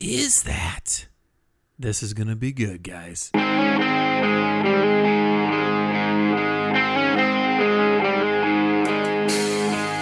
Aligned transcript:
is 0.00 0.42
that? 0.44 1.06
This 1.78 2.02
is 2.02 2.14
going 2.14 2.28
to 2.28 2.36
be 2.36 2.52
good, 2.52 2.82
guys. 2.82 3.30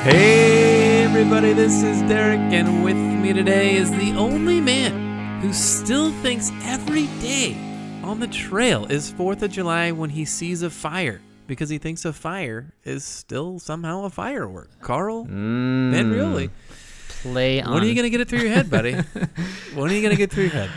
Hey, 0.03 1.03
everybody, 1.05 1.53
this 1.53 1.83
is 1.83 2.01
Derek, 2.03 2.39
and 2.39 2.83
with 2.83 2.97
me 2.97 3.33
today 3.35 3.75
is 3.77 3.91
the 3.91 4.13
only 4.13 4.61
man 4.61 5.41
who 5.41 5.53
still 5.53 6.13
thinks 6.23 6.51
every 6.63 7.07
day 7.21 7.55
on 8.03 8.19
the 8.21 8.27
trail 8.29 8.87
is 8.87 9.13
4th 9.13 9.43
of 9.43 9.51
July 9.51 9.91
when 9.93 10.09
he 10.09 10.25
sees 10.25 10.63
a 10.63 10.71
fire 10.71 11.21
because 11.47 11.69
he 11.69 11.77
thinks 11.79 12.05
a 12.07 12.13
fire 12.13 12.73
is 12.85 13.05
still 13.05 13.59
somehow 13.59 14.05
a 14.05 14.11
firework. 14.11 14.71
Carl 14.81 15.27
Mm, 15.27 15.93
Rioli, 15.93 16.51
Play 17.23 17.61
on. 17.61 17.75
when 17.75 17.83
are 17.83 17.87
you 17.87 17.95
going 17.95 18.05
to 18.05 18.11
get 18.11 18.21
it 18.21 18.29
through 18.29 18.41
your 18.41 18.51
head, 18.51 18.71
buddy? 18.71 18.93
when 19.75 19.91
are 19.91 19.95
you 19.95 20.03
going 20.03 20.11
to 20.11 20.17
get 20.17 20.31
through 20.31 20.45
your 20.45 20.53
head? 20.53 20.71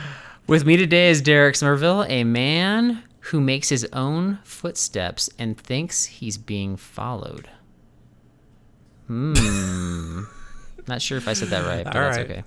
With 0.47 0.65
me 0.65 0.75
today 0.75 1.09
is 1.09 1.21
Derek 1.21 1.55
Somerville, 1.55 2.03
a 2.03 2.23
man 2.23 3.03
who 3.25 3.39
makes 3.39 3.69
his 3.69 3.85
own 3.93 4.39
footsteps 4.43 5.29
and 5.37 5.57
thinks 5.57 6.05
he's 6.05 6.37
being 6.37 6.75
followed. 6.77 7.49
Hmm. 9.07 10.23
Not 10.87 11.01
sure 11.01 11.17
if 11.17 11.27
I 11.27 11.33
said 11.33 11.49
that 11.49 11.65
right, 11.65 11.83
but 11.83 11.95
All 11.95 12.01
that's 12.01 12.17
right. 12.17 12.29
okay. 12.29 12.43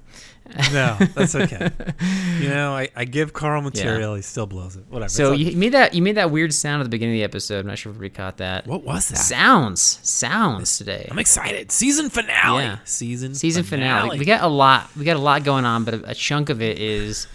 No, 0.73 0.97
that's 1.15 1.35
okay. 1.35 1.71
you 2.39 2.49
know, 2.49 2.75
I, 2.75 2.89
I 2.95 3.07
give 3.07 3.33
Carl 3.33 3.63
material, 3.63 4.15
he 4.15 4.23
still 4.23 4.47
blows 4.47 4.77
it. 4.77 4.85
Whatever. 4.91 5.09
So 5.09 5.33
you 5.33 5.57
made 5.57 5.73
that 5.73 5.95
you 5.95 6.03
made 6.03 6.17
that 6.17 6.31
weird 6.31 6.53
sound 6.53 6.81
at 6.81 6.85
the 6.85 6.91
beginning 6.91 7.15
of 7.15 7.19
the 7.19 7.25
episode. 7.25 7.61
I'm 7.61 7.67
not 7.67 7.79
sure 7.79 7.91
if 7.91 7.97
everybody 7.97 8.15
caught 8.15 8.37
that. 8.39 8.67
what 8.67 8.85
was 8.85 9.09
that? 9.09 9.17
Sounds, 9.17 9.81
sounds 10.03 10.77
today. 10.77 11.09
I'm 11.11 11.19
excited. 11.19 11.73
Season 11.73 12.11
finale. 12.11 12.65
Yeah. 12.65 12.79
Season 12.85 13.35
Season 13.35 13.63
finale. 13.63 14.19
We 14.19 14.27
got 14.27 14.43
a 14.43 14.49
lot. 14.49 14.95
We 14.97 15.05
got 15.05 15.17
a 15.17 15.21
lot 15.21 15.45
going 15.45 15.65
on, 15.65 15.85
but 15.85 15.95
a, 15.95 16.11
a 16.11 16.15
chunk 16.15 16.51
of 16.51 16.61
it 16.61 16.79
is 16.79 17.27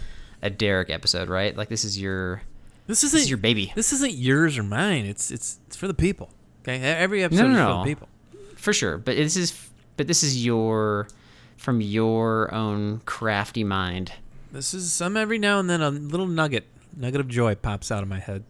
a 0.42 0.50
Derek 0.50 0.89
episode, 0.89 1.30
right? 1.30 1.55
Like 1.55 1.70
this 1.70 1.83
is 1.83 2.00
your 2.00 2.43
this 2.88 3.04
isn't 3.04 3.17
this 3.17 3.23
is 3.23 3.30
your 3.30 3.38
baby 3.38 3.71
This 3.76 3.93
isn't 3.93 4.14
yours 4.14 4.58
or 4.58 4.64
mine. 4.64 5.05
It's 5.05 5.32
it's 5.32 5.59
it's 5.67 5.76
for 5.76 5.88
the 5.88 5.93
people. 5.93 6.32
Okay, 6.64 6.80
every 6.80 7.23
episode 7.23 7.43
no, 7.43 7.49
is 7.49 7.58
for 7.58 7.64
no. 7.64 7.80
the 7.80 7.86
people. 7.86 8.08
for 8.55 8.73
sure. 8.73 8.98
But 8.98 9.15
this 9.15 9.38
is 9.38 9.68
but 9.99 10.08
this 10.08 10.23
is 10.23 10.45
your 10.45 11.10
from 11.58 11.82
your 11.82 12.54
own 12.54 13.02
crafty 13.05 13.65
mind. 13.65 14.14
This 14.54 14.73
is 14.73 14.93
some 14.93 15.17
every 15.17 15.37
now 15.37 15.60
and 15.60 15.70
then 15.70 15.82
a 15.82 15.89
little 15.89 16.26
nugget 16.26 16.65
nugget 16.95 17.20
of 17.20 17.27
joy 17.27 17.54
pops 17.55 17.92
out 17.92 18.02
of 18.02 18.08
my 18.08 18.17
head. 18.20 18.45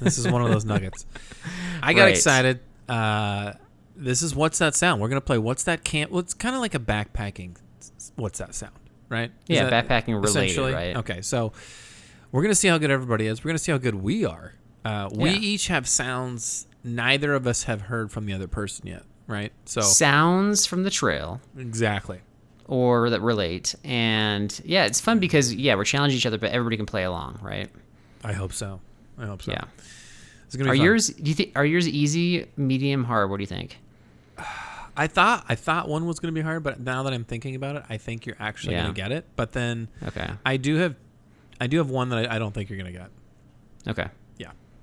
this 0.00 0.18
is 0.18 0.28
one 0.28 0.40
of 0.40 0.50
those 0.52 0.64
nuggets. 0.64 1.04
I 1.82 1.92
got 1.94 2.02
Right. 2.04 2.10
excited. 2.14 2.60
Uh, 2.88 3.54
this 3.96 4.22
is 4.22 4.36
what's 4.36 4.58
that 4.60 4.76
sound? 4.76 5.00
We're 5.00 5.08
gonna 5.08 5.20
play 5.20 5.36
what's 5.38 5.64
that 5.64 5.82
camp? 5.82 6.12
Well, 6.12 6.20
it's 6.20 6.32
kind 6.32 6.54
of 6.54 6.60
like 6.60 6.74
a 6.76 6.78
backpacking. 6.78 7.56
What's 8.14 8.38
that 8.38 8.54
sound? 8.54 8.74
Right? 9.08 9.32
Is 9.48 9.56
Yeah, 9.56 9.68
backpacking 9.68 10.22
related, 10.22 10.72
right? 10.74 10.96
Okay, 10.98 11.22
so 11.22 11.52
we're 12.30 12.42
gonna 12.42 12.54
see 12.54 12.68
how 12.68 12.78
good 12.78 12.92
everybody 12.92 13.26
is. 13.26 13.42
We're 13.42 13.48
gonna 13.50 13.58
see 13.58 13.72
how 13.72 13.78
good 13.78 13.96
we 13.96 14.24
are. 14.24 14.54
Uh, 14.84 15.08
we 15.12 15.30
Yeah. 15.30 15.38
each 15.40 15.66
have 15.68 15.88
sounds 15.88 16.68
neither 16.84 17.34
of 17.34 17.48
us 17.48 17.64
have 17.64 17.82
heard 17.82 18.12
from 18.12 18.26
the 18.26 18.32
other 18.32 18.46
person 18.46 18.86
yet. 18.86 19.02
Right? 19.28 19.52
So 19.66 19.82
Sounds 19.82 20.66
from 20.66 20.82
the 20.82 20.90
trail 20.90 21.40
exactly. 21.56 22.20
or 22.66 23.10
that 23.10 23.20
relate. 23.20 23.74
And 23.84 24.60
yeah, 24.64 24.86
it's 24.86 25.00
fun 25.00 25.20
because 25.20 25.54
yeah, 25.54 25.76
we're 25.76 25.84
challenging 25.84 26.16
each 26.16 26.26
other, 26.26 26.38
but 26.38 26.50
everybody 26.50 26.76
can 26.76 26.86
play 26.86 27.04
along, 27.04 27.38
right? 27.42 27.68
I 28.24 28.32
hope 28.32 28.52
so. 28.52 28.80
I 29.18 29.26
hope 29.26 29.42
so. 29.42 29.52
Yeah. 29.52 29.64
It's 30.46 30.56
gonna 30.56 30.70
be 30.70 30.76
Are 30.76 30.76
fun. 30.78 30.84
yours 30.84 31.08
do 31.08 31.28
you 31.30 31.34
think 31.34 31.52
are 31.56 31.64
yours 31.66 31.86
easy, 31.86 32.46
medium, 32.56 33.04
hard? 33.04 33.28
What 33.30 33.36
do 33.36 33.42
you 33.42 33.46
think? 33.46 33.78
I 34.96 35.06
thought 35.06 35.44
I 35.48 35.54
thought 35.54 35.88
one 35.88 36.06
was 36.06 36.18
going 36.18 36.34
to 36.34 36.36
be 36.36 36.42
hard, 36.42 36.64
but 36.64 36.80
now 36.80 37.04
that 37.04 37.12
I'm 37.12 37.22
thinking 37.24 37.54
about 37.54 37.76
it, 37.76 37.84
I 37.88 37.98
think 37.98 38.26
you're 38.26 38.34
actually 38.40 38.72
Yeah. 38.74 38.82
going 38.82 38.94
to 38.94 39.00
get 39.00 39.12
it. 39.12 39.26
But 39.36 39.52
then 39.52 39.86
Okay. 40.08 40.28
I 40.44 40.56
do 40.56 40.74
have, 40.76 40.96
I 41.60 41.68
do 41.68 41.76
have 41.78 41.88
one 41.88 42.08
that 42.08 42.28
I, 42.28 42.34
I 42.34 42.38
don't 42.40 42.52
think 42.52 42.68
you're 42.68 42.78
going 42.80 42.92
to 42.92 42.98
get. 42.98 43.10
Okay. 43.86 44.08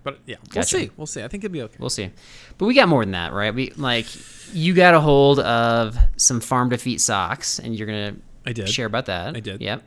But 0.06 0.20
yeah, 0.26 0.36
we'll 0.54 0.64
see. 0.64 0.92
We'll 0.96 1.08
see. 1.08 1.22
I 1.24 1.28
think 1.28 1.44
it'll 1.44 1.52
be 1.52 1.64
okay. 1.64 1.76
We'll 1.80 1.90
see. 1.90 2.12
But 2.58 2.68
we 2.68 2.74
got 2.76 2.88
more 2.88 3.04
than 3.04 3.12
that, 3.12 3.34
right? 3.34 3.54
We 3.54 3.72
like 3.72 4.06
you 4.54 4.74
got 4.74 4.94
a 4.94 5.02
hold 5.02 5.40
of 5.40 5.98
some 6.16 6.40
Farm 6.40 6.70
to 6.70 6.78
Feet 6.78 7.02
socks 7.02 7.60
and 7.60 7.76
you're 7.76 7.88
gonna 7.88 8.16
I 8.46 8.54
did. 8.54 8.70
share 8.70 8.86
about 8.86 9.08
that. 9.08 9.36
I 9.36 9.40
did. 9.42 9.62
Yep. 9.62 9.84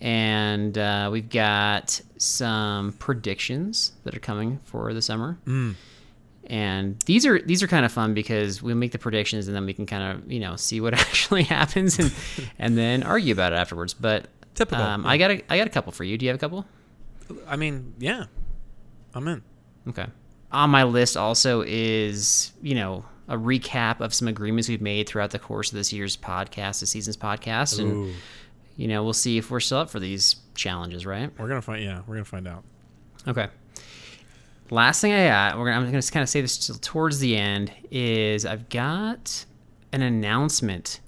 And 0.00 0.76
uh, 0.78 1.08
we've 1.12 1.28
got 1.28 2.00
some 2.18 2.92
predictions 2.94 3.92
that 4.04 4.14
are 4.14 4.20
coming 4.20 4.60
for 4.64 4.92
the 4.94 5.02
summer. 5.02 5.38
Mm. 5.46 5.74
And 6.46 6.98
these 7.06 7.24
are 7.26 7.40
these 7.40 7.62
are 7.62 7.66
kind 7.66 7.84
of 7.86 7.92
fun 7.92 8.12
because 8.14 8.62
we 8.62 8.74
make 8.74 8.92
the 8.92 8.98
predictions 8.98 9.46
and 9.46 9.54
then 9.56 9.64
we 9.66 9.72
can 9.72 9.86
kind 9.86 10.02
of 10.18 10.30
you 10.30 10.40
know 10.40 10.56
see 10.56 10.80
what 10.80 10.94
actually 11.00 11.44
happens 11.44 11.98
and 11.98 12.12
and 12.58 12.76
then 12.76 13.02
argue 13.02 13.32
about 13.32 13.52
it 13.52 13.56
afterwards. 13.56 13.94
But 13.94 14.26
Typical, 14.54 14.82
Um, 14.84 15.04
yeah. 15.04 15.08
I 15.10 15.16
got 15.16 15.30
a 15.30 15.42
I 15.52 15.56
got 15.58 15.66
a 15.66 15.70
couple 15.70 15.92
for 15.92 16.04
you. 16.04 16.18
Do 16.18 16.26
you 16.26 16.30
have 16.30 16.36
a 16.36 16.40
couple? 16.40 16.66
I 17.46 17.54
mean, 17.56 17.94
yeah, 17.98 18.24
I'm 19.14 19.26
in. 19.28 19.42
Okay. 19.88 20.06
On 20.52 20.70
my 20.70 20.84
list 20.84 21.16
also 21.16 21.62
is, 21.66 22.52
you 22.62 22.74
know, 22.74 23.04
a 23.28 23.36
recap 23.36 24.00
of 24.00 24.12
some 24.12 24.26
agreements 24.28 24.68
we've 24.68 24.80
made 24.80 25.08
throughout 25.08 25.30
the 25.30 25.38
course 25.38 25.70
of 25.70 25.76
this 25.76 25.92
year's 25.92 26.16
podcast, 26.16 26.80
this 26.80 26.90
season's 26.90 27.16
podcast, 27.16 27.78
and 27.78 27.92
Ooh, 27.92 28.12
you 28.76 28.88
know, 28.88 29.04
we'll 29.04 29.12
see 29.12 29.38
if 29.38 29.50
we're 29.50 29.60
still 29.60 29.78
up 29.78 29.90
for 29.90 30.00
these 30.00 30.36
challenges, 30.54 31.06
right? 31.06 31.30
we're 31.38 31.48
gonna 31.48 31.62
find. 31.62 31.82
Yeah, 31.84 32.00
we're 32.06 32.16
gonna 32.16 32.24
find 32.24 32.48
out. 32.48 32.64
Okay. 33.28 33.48
Last 34.70 35.00
thing 35.00 35.12
I 35.12 35.26
got, 35.26 35.58
we're 35.58 35.66
gonna, 35.66 35.84
I'm 35.86 35.92
gonna 35.92 36.02
kind 36.02 36.22
of 36.22 36.28
say 36.28 36.40
this 36.40 36.66
till 36.66 36.76
towards 36.76 37.18
the 37.20 37.36
end 37.36 37.72
is 37.90 38.44
I've 38.44 38.68
got 38.68 39.44
an 39.92 40.02
announcement 40.02 41.00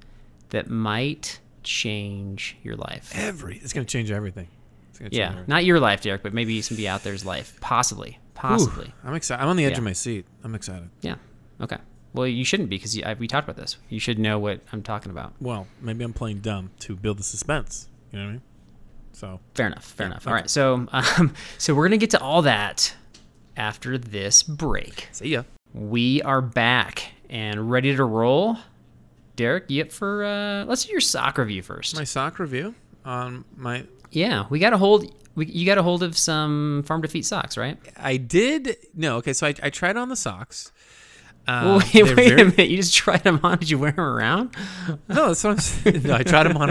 that 0.51 0.69
might 0.69 1.41
change 1.63 2.57
your 2.63 2.77
life. 2.77 3.13
Every 3.15 3.57
it's 3.59 3.73
gonna 3.73 3.85
change 3.85 4.11
everything. 4.11 4.49
It's 5.03 5.17
Yeah, 5.17 5.43
not 5.47 5.65
your 5.65 5.81
life, 5.81 6.01
Derek, 6.01 6.23
but 6.23 6.33
maybe 6.33 6.61
somebody 6.63 6.87
out 6.89 7.03
there's 7.03 7.25
life, 7.25 7.59
possibly, 7.61 8.19
possibly. 8.35 8.87
Ooh, 8.87 9.09
I'm 9.09 9.15
excited. 9.15 9.43
I'm 9.43 9.49
on 9.49 9.57
the 9.57 9.65
edge 9.65 9.73
Yeah. 9.73 9.79
of 9.79 9.85
my 9.85 9.93
seat. 9.93 10.27
I'm 10.45 10.55
excited. 10.55 10.89
Yeah. 11.01 11.17
Okay. 11.61 11.79
Well, 12.15 12.27
you 12.27 12.45
shouldn't 12.45 12.69
be 12.71 12.77
because 12.77 12.97
we 13.19 13.27
talked 13.27 13.49
about 13.49 13.57
this. 13.61 13.79
You 13.89 13.99
should 13.99 14.19
know 14.19 14.39
what 14.39 14.61
I'm 14.73 14.83
talking 14.83 15.11
about. 15.11 15.33
Well, 15.41 15.67
maybe 15.81 16.05
I'm 16.05 16.13
playing 16.13 16.39
dumb 16.41 16.71
to 16.81 16.95
build 16.95 17.19
the 17.19 17.23
suspense. 17.25 17.89
You 18.13 18.19
know 18.19 18.25
what 18.25 18.29
I 18.29 18.33
mean? 18.33 18.43
So 19.15 19.41
Fair 19.55 19.67
enough. 19.67 19.85
Fair 19.85 20.07
Yeah, 20.07 20.11
enough. 20.13 20.27
All 20.27 20.35
right. 20.35 20.49
So, 20.51 20.87
um, 20.93 21.35
so 21.59 21.75
we're 21.75 21.87
gonna 21.89 21.97
get 21.97 22.11
to 22.11 22.21
all 22.21 22.43
that 22.43 22.95
after 23.57 23.99
this 23.99 24.43
break. 24.43 25.09
see 25.13 25.29
ya. 25.31 25.43
We 25.75 26.21
are 26.23 26.43
back 26.43 27.13
and 27.31 27.71
ready 27.71 27.97
to 27.97 28.05
roll. 28.05 28.59
Derek, 29.37 29.71
you 29.71 29.83
up 29.83 29.91
for? 29.93 30.25
Uh, 30.25 30.65
let's 30.67 30.85
do 30.85 30.93
your 30.93 31.01
sock 31.01 31.39
review 31.39 31.63
first. 31.63 31.97
My 31.97 32.05
sock 32.05 32.39
review 32.39 32.75
on 33.05 33.45
my 33.57 33.85
yeah, 34.13 34.47
we 34.51 34.59
got 34.59 34.73
a 34.73 34.79
hold. 34.79 35.13
We, 35.35 35.47
you 35.47 35.67
got 35.67 35.79
a 35.79 35.83
hold 35.83 36.03
of 36.03 36.17
some 36.17 36.83
farm 36.87 37.03
to 37.03 37.09
feet 37.09 37.25
socks, 37.27 37.57
right? 37.57 37.79
I 37.97 38.19
did 38.19 38.77
no. 38.95 39.17
Okay, 39.17 39.33
so 39.33 39.47
I, 39.47 39.55
I 39.63 39.71
tried 39.71 39.97
on 39.97 40.09
the 40.11 40.17
socks. 40.17 40.71
Uh, 41.49 41.81
wait, 41.95 42.05
wait 42.05 42.15
very- 42.15 42.43
a 42.43 42.45
minute. 42.45 42.69
You 42.69 42.77
just 42.77 42.95
tried 42.95 43.25
them 43.25 43.41
on. 43.43 43.59
Did 43.59 43.71
you 43.71 43.79
wear 43.79 43.91
them 43.93 44.05
around? 44.05 44.55
No, 45.09 45.29
that's 45.29 45.43
what 45.43 45.51
I'm 45.51 45.59
saying. 45.59 46.03
No, 46.05 46.15
I 46.15 46.23
tried 46.23 46.45
them 46.45 46.57
on. 46.57 46.71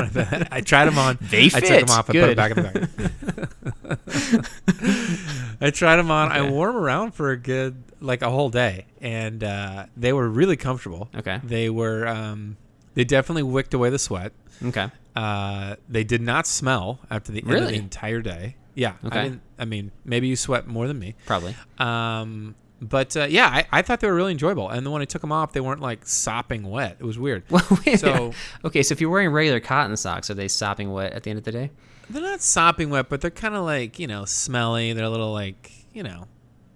I 0.52 0.62
tried 0.62 0.86
them 0.86 0.98
on. 0.98 1.18
They 1.20 1.46
I 1.48 1.50
took 1.50 1.64
fit. 1.66 1.88
them 1.88 1.98
off. 1.98 2.10
I 2.10 2.14
put 2.14 2.14
Good. 2.14 2.30
them 2.30 2.36
back 2.36 2.52
in 2.52 2.64
the 2.64 3.90
bag. 3.90 5.58
I 5.62 5.70
tried 5.72 5.98
them 5.98 6.10
on. 6.12 6.32
I 6.32 6.50
wore 6.50 6.68
them 6.68 6.78
around 6.78 7.12
for 7.14 7.32
a 7.32 7.38
good, 7.38 7.84
like 8.00 8.22
a 8.22 8.30
whole 8.30 8.50
day, 8.50 8.86
and 9.02 9.44
uh, 9.44 9.88
they 9.98 10.14
were 10.14 10.30
really 10.30 10.56
comfortable. 10.58 11.10
Okay. 11.16 11.40
They 11.44 11.70
were, 11.70 12.08
um, 12.08 12.58
they 12.94 13.04
definitely 13.04 13.44
wicked 13.44 13.74
away 13.74 13.90
the 13.90 14.00
sweat. 14.00 14.32
Okay. 14.64 14.90
Uh, 15.16 15.76
they 15.90 16.04
did 16.04 16.22
not 16.22 16.48
smell 16.48 17.00
after 17.10 17.32
the 17.32 17.40
end 17.42 17.52
of 17.52 17.68
the 17.70 17.76
entire 17.76 18.22
day. 18.22 18.56
Yeah. 18.76 18.94
Okay. 19.04 19.20
I, 19.20 19.40
I 19.60 19.66
mean, 19.66 19.92
maybe 20.06 20.28
you 20.28 20.36
sweat 20.36 20.68
more 20.68 20.88
than 20.88 20.98
me. 21.00 21.16
Probably. 21.26 21.56
Um, 21.78 22.56
but 22.82 23.16
uh, 23.18 23.26
yeah, 23.30 23.48
I, 23.48 23.68
I 23.72 23.82
thought 23.82 24.00
they 24.00 24.08
were 24.08 24.16
really 24.16 24.32
enjoyable. 24.32 24.70
And 24.70 24.86
then 24.86 24.92
when 24.94 25.02
I 25.02 25.06
took 25.06 25.22
them 25.22 25.32
off, 25.32 25.52
they 25.54 25.60
weren't 25.60 25.82
like 25.82 26.08
sopping 26.08 26.64
wet. 26.64 26.98
It 27.00 27.04
was 27.06 27.20
weird. 27.20 27.44
Well, 27.50 27.62
So- 27.98 28.34
okay, 28.66 28.82
so 28.84 28.94
if 28.94 29.02
you're 29.02 29.10
wearing 29.10 29.30
regular 29.30 29.60
cotton 29.60 29.96
socks, 29.98 30.30
are 30.30 30.34
they 30.36 30.48
sopping 30.48 30.92
wet 30.92 31.14
at 31.14 31.24
the 31.24 31.30
end 31.30 31.40
of 31.40 31.46
the 31.46 31.52
day? 31.52 31.72
They're 32.10 32.22
not 32.22 32.42
sopping 32.42 32.90
wet, 32.90 33.08
but 33.10 33.22
they're 33.22 33.30
kind 33.32 33.56
of 33.56 33.64
like 33.66 33.98
you 34.00 34.08
know 34.08 34.26
smelly. 34.26 34.92
They're 34.94 35.06
a 35.06 35.10
little 35.10 35.32
like 35.32 35.72
you 35.94 36.04
know, 36.04 36.26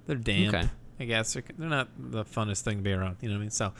they're 0.06 0.16
damp. 0.16 0.54
Okay. 0.56 0.70
I 1.00 1.04
guess 1.06 1.34
they're, 1.34 1.44
they're 1.58 1.68
not 1.68 1.90
the 1.98 2.24
funnest 2.24 2.62
thing 2.62 2.78
to 2.78 2.84
be 2.84 2.94
around. 2.94 3.18
You 3.22 3.28
know 3.30 3.36
what 3.36 3.40
I 3.40 3.42
mean? 3.42 3.50
So, 3.52 3.74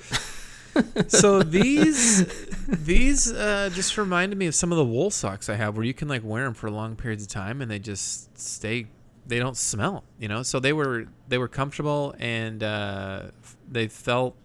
so 1.08 1.42
these 1.44 2.26
these 2.68 3.32
uh, 3.32 3.70
just 3.74 3.98
reminded 3.98 4.38
me 4.38 4.48
of 4.48 4.56
some 4.56 4.72
of 4.72 4.78
the 4.78 4.86
wool 4.86 5.10
socks 5.12 5.50
I 5.50 5.56
have, 5.56 5.76
where 5.78 5.86
you 5.86 5.94
can 5.94 6.08
like 6.08 6.24
wear 6.24 6.44
them 6.46 6.54
for 6.54 6.70
long 6.70 6.96
periods 6.96 7.24
of 7.24 7.30
time 7.30 7.62
and 7.62 7.70
they 7.70 7.80
just 7.80 8.38
stay. 8.38 8.88
They 9.28 9.40
don't 9.40 9.58
smell. 9.58 10.04
You 10.20 10.28
know, 10.28 10.44
so 10.44 10.60
they 10.60 10.74
were 10.74 11.06
they 11.28 11.38
were 11.38 11.48
comfortable 11.48 12.16
and 12.20 12.62
uh, 12.62 13.24
they 13.70 13.88
felt 13.88 14.36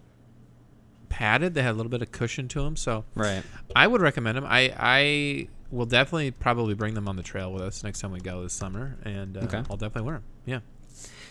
padded. 1.09 1.53
They 1.53 1.61
had 1.61 1.71
a 1.71 1.77
little 1.77 1.89
bit 1.89 2.01
of 2.01 2.11
cushion 2.11 2.47
to 2.49 2.63
them. 2.63 2.75
So 2.75 3.05
Right. 3.15 3.43
I 3.75 3.87
would 3.87 4.01
recommend 4.01 4.37
them. 4.37 4.45
I 4.47 4.73
I 4.77 5.47
will 5.69 5.85
definitely 5.85 6.31
probably 6.31 6.73
bring 6.73 6.93
them 6.95 7.07
on 7.07 7.15
the 7.15 7.23
trail 7.23 7.51
with 7.53 7.61
us 7.61 7.83
next 7.83 7.99
time 8.01 8.11
we 8.11 8.19
go 8.19 8.43
this 8.43 8.53
summer, 8.53 8.97
and 9.03 9.37
uh, 9.37 9.41
Okay. 9.41 9.63
I'll 9.69 9.77
definitely 9.77 10.01
wear 10.03 10.15
them. 10.15 10.23
Yeah. 10.45 10.59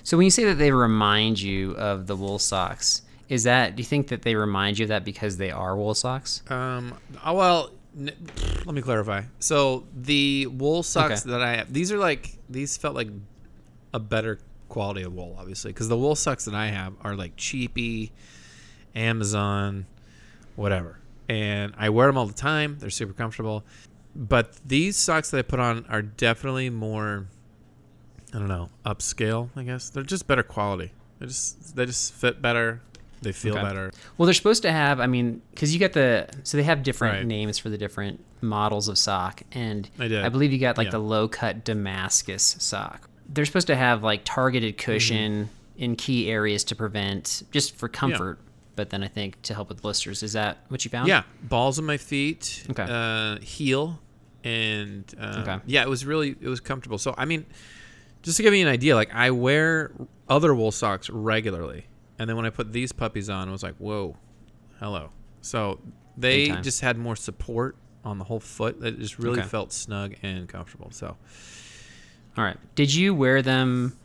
So 0.02 0.16
when 0.16 0.24
you 0.24 0.30
say 0.30 0.44
that 0.44 0.54
they 0.54 0.70
remind 0.72 1.40
you 1.40 1.72
of 1.72 2.06
the 2.06 2.16
wool 2.16 2.38
socks, 2.38 3.02
is 3.30 3.44
that 3.44 3.76
do 3.76 3.80
you 3.80 3.86
think 3.86 4.08
that 4.08 4.20
they 4.22 4.34
remind 4.34 4.78
you 4.78 4.84
of 4.84 4.88
that 4.90 5.04
because 5.04 5.38
they 5.38 5.50
are 5.50 5.74
wool 5.76 5.94
socks? 5.94 6.42
Um. 6.50 6.94
oh, 7.24 7.32
well, 7.34 7.70
n- 7.98 8.12
let 8.66 8.74
me 8.74 8.82
clarify. 8.82 9.22
So 9.38 9.86
the 9.96 10.46
wool 10.48 10.82
socks 10.82 11.22
Okay. 11.22 11.30
that 11.30 11.40
I 11.40 11.56
have, 11.56 11.72
these 11.72 11.90
are 11.92 11.98
like 11.98 12.36
these 12.50 12.76
felt 12.76 12.94
like 12.94 13.08
a 13.94 13.98
better 14.00 14.38
quality 14.68 15.02
of 15.02 15.14
wool, 15.14 15.36
obviously, 15.38 15.72
because 15.72 15.88
the 15.88 15.96
wool 15.96 16.14
socks 16.16 16.44
that 16.44 16.54
I 16.54 16.66
have 16.66 16.92
are 17.02 17.14
like 17.16 17.36
cheapy, 17.36 18.12
Amazon, 18.94 19.86
whatever, 20.56 20.98
and 21.28 21.72
I 21.78 21.88
wear 21.90 22.06
them 22.08 22.18
all 22.18 22.26
the 22.26 22.32
time. 22.34 22.78
They're 22.80 22.90
super 22.90 23.12
comfortable, 23.12 23.64
but 24.14 24.56
these 24.66 24.96
socks 24.96 25.30
that 25.30 25.38
I 25.38 25.42
put 25.42 25.60
on 25.60 25.86
are 25.88 26.02
definitely 26.02 26.70
more. 26.70 27.26
I 28.32 28.38
don't 28.38 28.48
know, 28.48 28.70
upscale. 28.86 29.50
I 29.56 29.62
guess 29.64 29.90
they're 29.90 30.02
just 30.04 30.26
better 30.28 30.42
quality. 30.44 30.92
They 31.18 31.26
just 31.26 31.74
they 31.76 31.86
just 31.86 32.12
fit 32.12 32.40
better. 32.40 32.80
They 33.22 33.32
feel 33.32 33.54
Okay. 33.54 33.62
better. 33.62 33.92
Well, 34.16 34.26
they're 34.26 34.34
supposed 34.34 34.62
to 34.62 34.72
have. 34.72 34.98
I 35.00 35.06
mean, 35.06 35.42
because 35.50 35.74
you 35.74 35.80
got 35.80 35.92
the 35.92 36.28
so 36.42 36.56
they 36.56 36.62
have 36.62 36.82
different 36.82 37.16
Right. 37.18 37.26
names 37.26 37.58
for 37.58 37.68
the 37.68 37.76
different 37.78 38.24
models 38.40 38.88
of 38.88 38.96
sock, 38.98 39.42
and 39.52 39.88
They 39.98 40.08
did. 40.08 40.24
I 40.24 40.28
believe 40.30 40.52
you 40.52 40.58
got 40.58 40.78
like 40.78 40.86
Yeah. 40.86 40.92
the 40.92 40.98
low 41.00 41.28
cut 41.28 41.64
Damascus 41.64 42.56
sock. 42.58 43.08
They're 43.28 43.44
supposed 43.44 43.66
to 43.66 43.76
have 43.76 44.02
like 44.02 44.22
targeted 44.24 44.76
Mm-hmm. 44.78 44.92
cushion 44.92 45.48
in 45.76 45.96
key 45.96 46.30
areas 46.30 46.64
to 46.64 46.74
prevent 46.74 47.42
just 47.50 47.76
for 47.76 47.88
comfort. 47.88 48.38
But 48.76 48.88
then 48.90 49.02
I 49.02 49.08
think 49.08 49.42
to 49.42 49.54
help 49.54 49.68
with 49.68 49.82
blisters. 49.82 50.22
Is 50.22 50.32
that 50.32 50.58
what 50.68 50.84
you 50.86 50.90
found? 50.90 51.06
Yeah, 51.08 51.24
balls 51.42 51.78
on 51.78 51.84
my 51.84 51.98
feet. 51.98 52.64
Okay. 52.70 52.86
Uh, 52.88 53.38
heel, 53.40 54.00
and 54.44 55.04
uh, 55.20 55.40
Okay. 55.46 55.58
yeah, 55.66 55.82
it 55.82 55.88
was 55.88 56.06
really 56.06 56.30
it 56.40 56.48
was 56.48 56.60
comfortable. 56.60 56.96
So 56.96 57.14
I 57.18 57.26
mean, 57.26 57.44
just 58.22 58.38
to 58.38 58.42
give 58.42 58.54
you 58.54 58.66
an 58.66 58.72
idea, 58.72 58.94
like 58.94 59.12
I 59.14 59.30
wear 59.32 59.92
other 60.28 60.54
wool 60.54 60.72
socks 60.72 61.10
regularly, 61.10 61.84
and 62.20 62.28
then 62.28 62.36
when 62.36 62.44
I 62.46 62.50
put 62.50 62.72
these 62.72 62.92
puppies 62.92 63.28
on, 63.28 63.48
I 63.48 63.50
was 63.50 63.62
like, 63.64 63.74
whoa, 63.78 64.14
hello. 64.78 65.10
So 65.40 65.80
they 66.16 66.42
Big 66.44 66.50
time. 66.52 66.62
just 66.62 66.80
had 66.82 66.98
more 66.98 67.16
support 67.16 67.76
on 68.04 68.18
the 68.18 68.24
whole 68.24 68.40
foot. 68.40 68.76
It 68.84 68.98
just 68.98 69.18
really 69.18 69.40
Okay. 69.40 69.48
felt 69.48 69.72
snug 69.72 70.14
and 70.22 70.48
comfortable. 70.48 70.90
So 70.92 71.16
All 72.36 72.44
right. 72.44 72.56
Did 72.76 72.94
you 72.94 73.14
wear 73.14 73.42
them? 73.42 73.96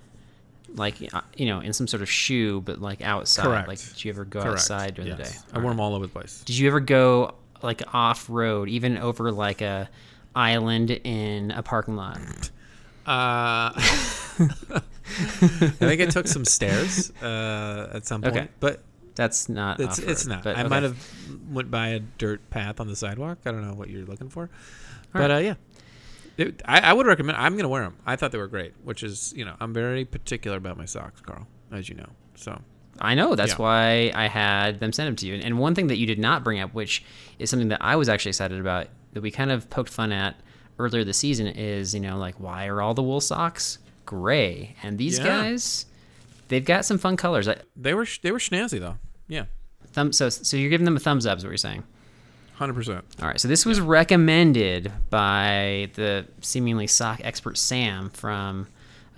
Like 0.73 0.95
uh, 1.13 1.21
you 1.37 1.45
know, 1.45 1.59
in 1.59 1.71
some 1.73 1.87
sort 1.87 2.01
of 2.01 2.09
shoe, 2.09 2.59
but 2.61 2.81
like 2.81 3.01
outside. 3.01 3.43
Correct. 3.43 3.67
Like, 3.67 3.79
did 3.79 4.03
you 4.03 4.11
ever 4.11 4.25
go 4.25 4.41
correct. 4.41 4.55
outside 4.57 4.95
during 4.95 5.11
the 5.11 5.17
Yes. 5.23 5.33
day? 5.33 5.39
I 5.53 5.59
wore 5.59 5.71
them 5.71 5.79
all 5.79 5.93
over 5.95 6.07
the 6.07 6.11
place. 6.11 6.41
Did 6.45 6.57
you 6.57 6.67
ever 6.67 6.79
go 6.79 7.35
like 7.61 7.81
off 7.93 8.29
road, 8.29 8.67
even 8.69 8.97
over 8.97 9.31
like 9.31 9.61
a 9.61 9.89
island 10.35 10.89
in 10.91 11.51
a 11.51 11.61
parking 11.63 11.95
lot? 11.95 12.19
Uh, 13.07 13.71
I 13.75 14.81
think 15.77 16.01
I 16.01 16.05
took 16.07 16.27
some 16.27 16.45
stairs 16.45 17.11
uh, 17.21 17.89
at 17.93 18.05
some 18.05 18.21
point, 18.21 18.35
Okay. 18.35 18.47
but 18.59 18.81
That's 19.15 19.47
not. 19.49 19.79
It's 19.79 19.99
it's 19.99 20.25
not. 20.25 20.43
but 20.43 20.57
I 20.57 20.61
okay. 20.61 20.69
might 20.69 20.83
have 20.83 20.97
went 21.51 21.69
by 21.71 21.89
a 21.89 21.99
dirt 21.99 22.49
path 22.49 22.79
on 22.79 22.87
the 22.87 22.95
sidewalk. 22.95 23.39
I 23.45 23.51
don't 23.51 23.65
know 23.67 23.73
what 23.75 23.89
you're 23.89 24.05
looking 24.05 24.29
for, 24.29 24.49
but 25.13 25.31
uh, 25.31 25.37
yeah, 25.37 25.53
It- 26.37 26.61
I, 26.65 26.79
I 26.81 26.93
would 26.93 27.05
recommend. 27.05 27.37
I'm 27.37 27.55
gonna 27.55 27.69
wear 27.69 27.83
them. 27.83 27.95
I 28.05 28.15
thought 28.15 28.31
they 28.31 28.37
were 28.39 28.47
great. 28.47 28.73
Which 28.83 29.03
is, 29.03 29.33
you 29.37 29.45
know, 29.45 29.55
I'm 29.59 29.73
very 29.73 30.03
particular 30.05 30.57
about 30.57 30.77
my 30.77 30.85
socks, 30.85 31.21
Carl, 31.21 31.47
as 31.71 31.87
you 31.87 31.95
know. 31.95 32.09
So 32.35 32.59
I 32.99 33.13
know. 33.15 33.35
That's 33.35 33.53
Yeah. 33.53 33.57
why 33.57 34.11
I 34.15 34.27
had 34.27 34.79
them 34.79 34.91
send 34.91 35.07
them 35.07 35.15
to 35.17 35.27
you. 35.27 35.35
And, 35.35 35.43
and 35.43 35.59
one 35.59 35.75
thing 35.75 35.87
that 35.87 35.97
you 35.97 36.07
did 36.07 36.19
not 36.19 36.43
bring 36.43 36.59
up, 36.59 36.73
which 36.73 37.03
is 37.39 37.49
something 37.49 37.69
that 37.69 37.81
I 37.81 37.95
was 37.95 38.09
actually 38.09 38.29
excited 38.31 38.59
about, 38.59 38.87
that 39.13 39.21
we 39.21 39.31
kind 39.31 39.51
of 39.51 39.69
poked 39.69 39.89
fun 39.91 40.11
at 40.11 40.35
earlier 40.79 41.03
this 41.03 41.17
season, 41.17 41.47
is 41.47 41.93
you 41.93 41.99
know 42.01 42.17
like 42.17 42.39
why 42.39 42.67
are 42.67 42.81
all 42.81 42.93
the 42.93 43.03
wool 43.03 43.21
socks 43.21 43.77
gray? 44.05 44.75
And 44.83 44.97
these 44.97 45.17
Yeah. 45.17 45.25
guys, 45.25 45.85
they've 46.47 46.63
got 46.65 46.85
some 46.85 46.97
fun 46.97 47.17
colors. 47.17 47.47
They 47.75 47.93
were 47.93 48.07
they 48.21 48.31
were 48.31 48.39
snazzy 48.39 48.79
though. 48.79 48.97
Yeah, 49.27 49.45
thumb. 49.93 50.11
So 50.13 50.29
so 50.29 50.57
you're 50.57 50.69
giving 50.69 50.85
them 50.85 50.95
a 50.95 50.99
thumbs 50.99 51.25
up, 51.25 51.37
is 51.37 51.43
what 51.43 51.49
you're 51.51 51.57
saying. 51.57 51.83
hundred 52.55 52.73
percent. 52.73 53.03
All 53.21 53.27
right, 53.27 53.39
so 53.39 53.47
this 53.47 53.65
was 53.65 53.79
recommended 53.81 54.91
by 55.09 55.89
the 55.95 56.25
seemingly 56.41 56.87
sock 56.87 57.19
expert 57.23 57.57
Sam 57.57 58.09
from 58.11 58.67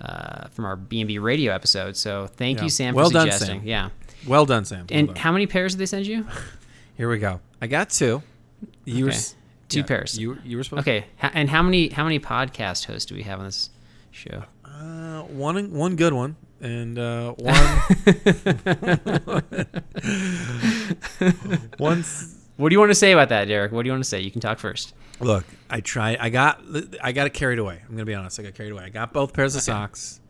uh, 0.00 0.48
from 0.48 0.64
our 0.64 0.76
B 0.76 1.00
and 1.00 1.08
B 1.08 1.18
radio 1.18 1.52
episode. 1.52 1.96
So 1.96 2.26
thank 2.28 2.58
Yeah. 2.58 2.64
you, 2.64 2.70
Sam, 2.70 2.94
Well 2.94 3.08
for 3.08 3.12
done, 3.14 3.30
suggesting. 3.30 3.60
Sam. 3.60 3.66
Yeah. 3.68 3.88
Well 4.26 4.44
done, 4.46 4.64
Sam. 4.64 4.86
Well 4.90 4.98
And 4.98 5.06
done. 5.08 5.16
how 5.16 5.32
many 5.32 5.46
pairs 5.46 5.74
did 5.74 5.78
they 5.80 5.86
send 5.86 6.06
you? 6.06 6.24
here 6.96 7.08
we 7.10 7.18
go. 7.18 7.40
I 7.60 7.66
got 7.66 7.90
two. 7.90 8.22
You 8.84 9.04
were 9.06 9.10
Okay. 9.10 9.20
S- 9.68 9.74
Two 9.74 9.80
yeah, 9.80 9.86
pairs. 9.86 10.18
You 10.18 10.38
you 10.44 10.56
were 10.56 10.64
supposed. 10.64 10.80
Okay, 10.80 11.06
ha- 11.18 11.30
and 11.34 11.48
how 11.50 11.62
many 11.62 11.88
how 11.88 12.04
many 12.04 12.18
podcast 12.18 12.86
hosts 12.86 13.06
do 13.06 13.14
we 13.14 13.22
have 13.22 13.38
on 13.38 13.44
this 13.46 13.70
show? 14.10 14.44
Uh, 14.64 15.22
one 15.22 15.72
one 15.72 15.96
good 15.96 16.12
one 16.12 16.36
and 16.60 16.98
uh, 16.98 17.32
one 17.38 17.54
one 21.78 22.04
What 22.56 22.68
do 22.68 22.74
you 22.74 22.78
want 22.78 22.90
to 22.90 22.94
say 22.94 23.12
about 23.12 23.28
that, 23.30 23.46
Derek? 23.46 23.72
What 23.72 23.82
do 23.82 23.88
you 23.88 23.92
want 23.92 24.04
to 24.04 24.08
say? 24.08 24.20
You 24.20 24.30
can 24.30 24.40
talk 24.40 24.58
first. 24.58 24.94
Look, 25.20 25.44
I 25.68 25.80
tried. 25.80 26.18
I 26.18 26.30
got. 26.30 26.62
I 27.02 27.12
got 27.12 27.26
it 27.26 27.34
carried 27.34 27.58
away. 27.58 27.80
I'm 27.84 27.90
gonna 27.94 28.04
be 28.04 28.14
honest. 28.14 28.38
I 28.38 28.44
got 28.44 28.54
carried 28.54 28.72
away. 28.72 28.84
I 28.84 28.88
got 28.88 29.12
both 29.12 29.32
pairs 29.32 29.56
of 29.56 29.62
socks. 29.62 30.20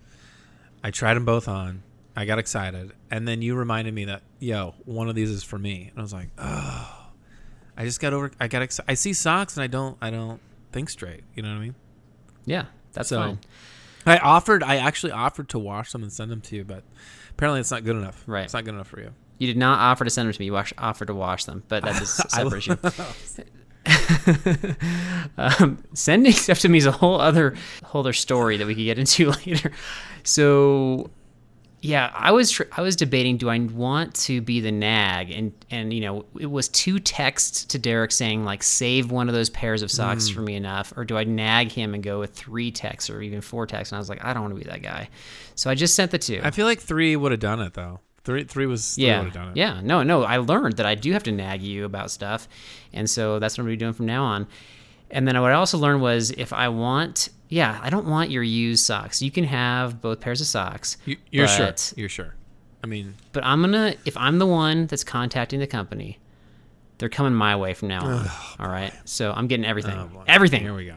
I 0.83 0.91
tried 0.91 1.15
them 1.15 1.25
both 1.25 1.49
on. 1.49 1.83
I 2.17 2.25
got 2.25 2.39
excited, 2.39 2.93
and 3.11 3.29
then 3.29 3.43
you 3.43 3.55
reminded 3.55 3.95
me 3.95 4.07
that 4.07 4.23
yo, 4.41 4.75
one 4.87 5.09
of 5.09 5.15
these 5.15 5.31
is 5.31 5.45
for 5.45 5.59
me, 5.59 5.89
and 5.91 5.99
I 5.99 6.03
was 6.03 6.13
like, 6.13 6.29
oh. 6.39 6.95
I 7.79 7.85
just 7.85 8.01
got 8.01 8.13
over. 8.13 8.31
I 8.41 8.49
got. 8.49 8.61
Exci- 8.63 8.81
I 8.89 8.95
see 8.95 9.13
socks, 9.15 9.57
and 9.57 9.63
I 9.65 9.69
don't. 9.69 9.97
I 10.03 10.11
don't 10.11 10.41
think 10.73 10.91
straight. 10.91 11.23
You 11.35 11.43
know 11.45 11.51
what 11.51 11.57
I 11.59 11.61
mean? 11.61 11.75
Yeah, 12.45 12.65
that's 12.93 13.09
So- 13.09 13.21
fine. 13.21 13.39
I 14.05 14.19
offered. 14.19 14.63
I 14.63 14.77
actually 14.77 15.13
offered 15.13 15.49
to 15.51 15.59
wash 15.59 15.93
them 15.93 16.03
and 16.03 16.13
send 16.13 16.31
them 16.31 16.41
to 16.43 16.57
you, 16.57 16.65
but 16.65 16.83
apparently 17.31 17.61
it's 17.61 17.71
not 17.71 17.85
good 17.85 17.97
enough. 17.97 18.23
Right. 18.27 18.45
It's 18.45 18.53
not 18.55 18.65
good 18.65 18.75
enough 18.75 18.89
for 18.89 19.01
you. 19.01 19.13
You 19.39 19.47
did 19.47 19.57
not 19.57 19.79
offer 19.79 20.03
to 20.05 20.11
send 20.11 20.27
them 20.27 20.33
to 20.33 20.41
me. 20.41 20.47
You 20.47 20.53
wash, 20.55 20.73
offered 20.79 21.07
to 21.07 21.15
wash 21.15 21.45
them, 21.45 21.63
but 21.69 21.85
that 21.85 22.03
is 22.03 22.19
a 22.21 22.25
I- 22.33 22.43
separate 22.43 22.67
issue. 22.67 22.77
um, 25.39 25.83
sending 25.95 26.33
stuff 26.33 26.59
to 26.61 26.69
me 26.69 26.79
is 26.79 26.87
a 26.87 26.93
whole 26.93 27.21
other 27.21 27.55
whole 27.85 28.01
other 28.01 28.13
story 28.13 28.57
that 28.57 28.67
we 28.67 28.75
could 28.75 28.85
get 28.85 28.99
into 28.99 29.31
later. 29.47 29.73
So, 30.25 31.11
yeah, 31.81 32.11
I 32.13 32.33
was 32.33 32.51
tr- 32.51 32.65
I 32.73 32.83
was 32.83 32.97
debating: 32.97 33.37
do 33.37 33.49
I 33.49 33.59
want 33.59 34.15
to 34.23 34.41
be 34.41 34.61
the 34.61 34.73
nag? 34.73 35.31
And 35.31 35.53
and 35.71 35.93
you 35.93 36.01
know, 36.01 36.25
it 36.39 36.51
was 36.51 36.69
two 36.69 36.99
texts 36.99 37.65
to 37.67 37.79
Derek 37.79 38.11
saying 38.11 38.45
like, 38.45 38.63
save 38.63 39.13
one 39.13 39.29
of 39.29 39.35
those 39.35 39.49
pairs 39.49 39.83
of 39.83 39.91
socks 39.91 40.29
mm. 40.29 40.35
for 40.35 40.41
me 40.41 40.57
enough, 40.57 40.93
or 40.97 41.05
do 41.05 41.17
I 41.17 41.25
nag 41.25 41.71
him 41.71 41.95
and 41.95 42.03
go 42.03 42.19
with 42.19 42.35
three 42.35 42.73
texts 42.73 43.09
or 43.09 43.23
even 43.23 43.41
four 43.41 43.67
texts? 43.67 43.93
And 43.93 43.97
I 43.97 44.01
was 44.01 44.09
like, 44.09 44.25
I 44.25 44.33
don't 44.33 44.43
want 44.43 44.55
to 44.57 44.65
be 44.65 44.71
that 44.71 44.83
guy. 44.83 45.09
So 45.55 45.71
I 45.71 45.77
just 45.77 45.95
sent 45.95 46.11
the 46.11 46.19
two. 46.19 46.41
I 46.43 46.51
feel 46.51 46.67
like 46.67 46.81
three 46.81 47.15
would 47.15 47.31
have 47.31 47.41
done 47.41 47.61
it 47.61 47.75
though. 47.75 48.01
Three. 48.25 48.45
Three 48.45 48.67
was. 48.67 48.97
Three 48.97 49.07
yeah, 49.07 49.19
Would 49.19 49.27
have 49.27 49.35
done 49.35 49.49
it. 49.49 49.57
yeah, 49.57 49.81
no, 49.83 50.03
no. 50.03 50.25
I 50.25 50.39
learned 50.39 50.77
that 50.79 50.87
I 50.87 50.97
do 50.97 51.13
have 51.13 51.23
to 51.23 51.33
nag 51.33 51.63
you 51.63 51.85
about 51.85 52.11
stuff, 52.11 52.49
and 52.93 53.09
so 53.09 53.39
that's 53.39 53.57
what 53.57 53.63
I'm 53.63 53.67
gonna 53.67 53.73
be 53.75 53.79
doing 53.79 53.95
from 53.95 54.07
now 54.07 54.25
on. 54.25 54.49
And 55.11 55.27
then 55.27 55.41
what 55.41 55.51
I 55.53 55.55
also 55.55 55.79
learned 55.79 56.03
was 56.03 56.31
if 56.33 56.53
I 56.53 56.69
want, 56.69 57.31
yeah, 57.49 57.79
I 57.83 57.91
don't 57.91 58.07
want 58.07 58.31
your 58.31 58.43
used 58.43 58.85
socks. 58.85 59.23
You 59.23 59.31
can 59.31 59.45
have 59.45 60.01
both 60.01 60.21
pairs 60.21 60.41
of 60.41 60.47
socks. 60.47 60.97
You, 61.05 61.17
you're 61.31 61.49
sure. 61.49 61.73
You're 61.97 62.09
sure. 62.09 62.35
I 62.83 62.87
mean, 62.87 63.15
But 63.33 63.45
I'm 63.45 63.61
gonna, 63.61 63.95
if 64.05 64.17
I'm 64.17 64.39
the 64.39 64.47
one 64.47 64.87
that's 64.87 65.03
contacting 65.05 65.59
the 65.61 65.67
company, 65.67 66.19
they're 66.99 67.09
coming 67.09 67.35
my 67.35 67.57
way 67.57 67.75
from 67.75 67.89
now 67.89 68.05
on. 68.05 68.27
all 68.61 68.69
right, 68.69 68.93
so 69.05 69.33
I'm 69.33 69.47
getting 69.47 69.65
everything, 69.67 69.95
oh, 69.99 70.23
everything. 70.27 70.63
Here 70.63 70.75
we 70.75 70.87
go. 70.87 70.95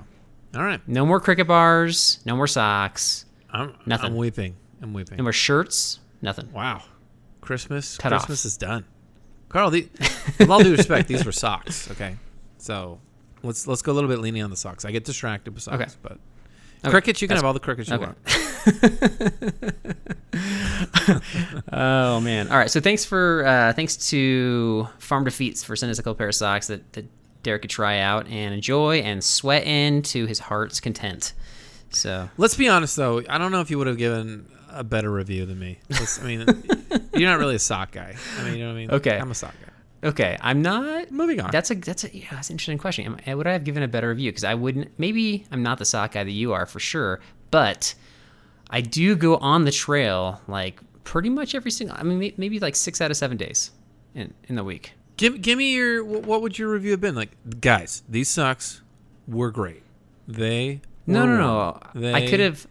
All 0.53 0.63
right. 0.63 0.81
No 0.87 1.05
more 1.05 1.19
cricket 1.21 1.47
bars. 1.47 2.19
No 2.25 2.35
more 2.35 2.47
socks. 2.47 3.25
I'm 3.51 3.73
Nothing. 3.85 4.07
I'm 4.11 4.15
weeping. 4.17 4.55
I'm 4.81 4.93
weeping. 4.93 5.17
No 5.17 5.23
more 5.23 5.31
shirts. 5.33 5.99
Nothing. 6.21 6.51
Wow. 6.51 6.83
Christmas. 7.39 7.97
Cut 7.97 8.11
off. 8.13 8.21
Christmas 8.25 8.45
is 8.45 8.57
done. 8.57 8.83
Carl, 9.49 9.69
the, 9.69 9.87
with 10.39 10.49
all 10.49 10.61
due 10.61 10.71
respect, 10.71 11.07
these 11.07 11.25
were 11.25 11.31
socks. 11.31 11.89
Okay, 11.91 12.15
so 12.57 12.99
let's 13.43 13.65
let's 13.67 13.81
go 13.81 13.91
a 13.91 13.95
little 13.95 14.09
bit 14.09 14.19
leaning 14.19 14.43
on 14.43 14.49
the 14.49 14.55
socks. 14.57 14.85
I 14.85 14.91
get 14.91 15.03
distracted 15.05 15.53
with 15.53 15.63
socks, 15.63 15.75
Okay. 15.81 15.91
but 16.03 16.17
Okay. 16.83 16.91
crickets, 16.91 17.21
you 17.21 17.27
can 17.27 17.35
That's- 17.37 17.41
have 17.43 17.47
all 17.47 17.53
the 17.53 17.59
crickets 17.59 17.89
you 17.89 17.95
okay. 17.95 18.05
want. 18.05 18.17
Oh 21.73 22.19
man! 22.21 22.49
All 22.49 22.57
right. 22.57 22.69
So 22.69 22.79
thanks 22.79 23.05
for 23.05 23.45
uh, 23.45 23.73
thanks 23.73 23.95
to 24.09 24.87
Farm 24.99 25.23
Defeats 25.23 25.63
for 25.63 25.75
sending 25.75 25.91
us 25.91 25.99
a 25.99 26.03
couple 26.03 26.15
pair 26.15 26.27
of 26.29 26.35
socks 26.35 26.67
that, 26.67 26.91
that 26.93 27.05
Derek 27.43 27.63
could 27.63 27.71
try 27.71 27.99
out 27.99 28.27
and 28.27 28.53
enjoy 28.53 28.97
and 28.99 29.23
sweat 29.23 29.65
in 29.65 30.01
to 30.03 30.25
his 30.25 30.39
heart's 30.39 30.79
content. 30.79 31.33
So 31.89 32.29
Let's 32.37 32.55
be 32.55 32.67
honest 32.69 32.95
though. 32.95 33.23
I 33.29 33.37
don't 33.37 33.51
know 33.51 33.61
if 33.61 33.69
you 33.71 33.77
would 33.77 33.87
have 33.87 33.97
given 33.97 34.47
a 34.69 34.83
better 34.83 35.11
review 35.11 35.45
than 35.45 35.59
me. 35.59 35.79
Let's- 35.89 36.19
I 36.21 36.25
mean, 36.25 36.45
you're 37.13 37.29
not 37.29 37.39
really 37.39 37.55
a 37.55 37.59
sock 37.59 37.91
guy. 37.91 38.15
I 38.39 38.43
mean, 38.43 38.53
you 38.55 38.59
know 38.63 38.67
what 38.69 38.73
I 38.73 38.77
mean? 38.77 38.91
Okay. 38.91 39.17
I'm 39.17 39.31
a 39.31 39.35
sock 39.35 39.53
guy. 39.61 39.70
Okay, 40.03 40.37
I'm 40.41 40.61
not. 40.61 41.11
Moving 41.11 41.39
on. 41.41 41.51
That's 41.51 41.71
a 41.71 41.75
that's 41.75 42.03
a 42.03 42.15
yeah, 42.15 42.25
that's 42.31 42.49
an 42.49 42.53
interesting 42.55 42.77
question. 42.77 43.05
Am 43.05 43.17
I- 43.27 43.35
Would 43.35 43.47
I 43.47 43.53
have 43.53 43.63
given 43.63 43.83
a 43.83 43.87
better 43.87 44.09
review? 44.09 44.31
Because 44.31 44.43
I 44.43 44.53
wouldn't. 44.55 44.91
Maybe 44.97 45.45
I'm 45.51 45.63
not 45.63 45.77
the 45.77 45.85
sock 45.85 46.13
guy 46.13 46.23
that 46.23 46.31
you 46.31 46.53
are 46.53 46.65
for 46.65 46.79
sure, 46.79 47.19
but 47.51 47.93
I 48.69 48.81
do 48.81 49.15
go 49.15 49.37
on 49.37 49.65
the 49.65 49.71
trail 49.71 50.41
like 50.47 50.79
pretty 51.03 51.29
much 51.29 51.55
every 51.55 51.71
single. 51.71 51.95
I 51.99 52.03
mean, 52.03 52.33
maybe 52.37 52.59
like 52.59 52.75
six 52.75 53.01
out 53.01 53.11
of 53.11 53.17
seven 53.17 53.37
days 53.37 53.71
in 54.15 54.33
in 54.47 54.55
the 54.55 54.63
week. 54.63 54.93
Give 55.17 55.41
give 55.41 55.57
me 55.57 55.73
your 55.73 56.03
what 56.03 56.41
would 56.41 56.57
your 56.57 56.71
review 56.71 56.91
have 56.91 57.01
been 57.01 57.15
like, 57.15 57.31
guys? 57.59 58.03
These 58.09 58.29
socks 58.29 58.81
were 59.27 59.51
great. 59.51 59.83
They 60.27 60.81
No, 61.05 61.21
were 61.25 61.37
no, 61.37 61.79
no. 61.93 62.13
I 62.13 62.27
could 62.27 62.39
have. 62.39 62.65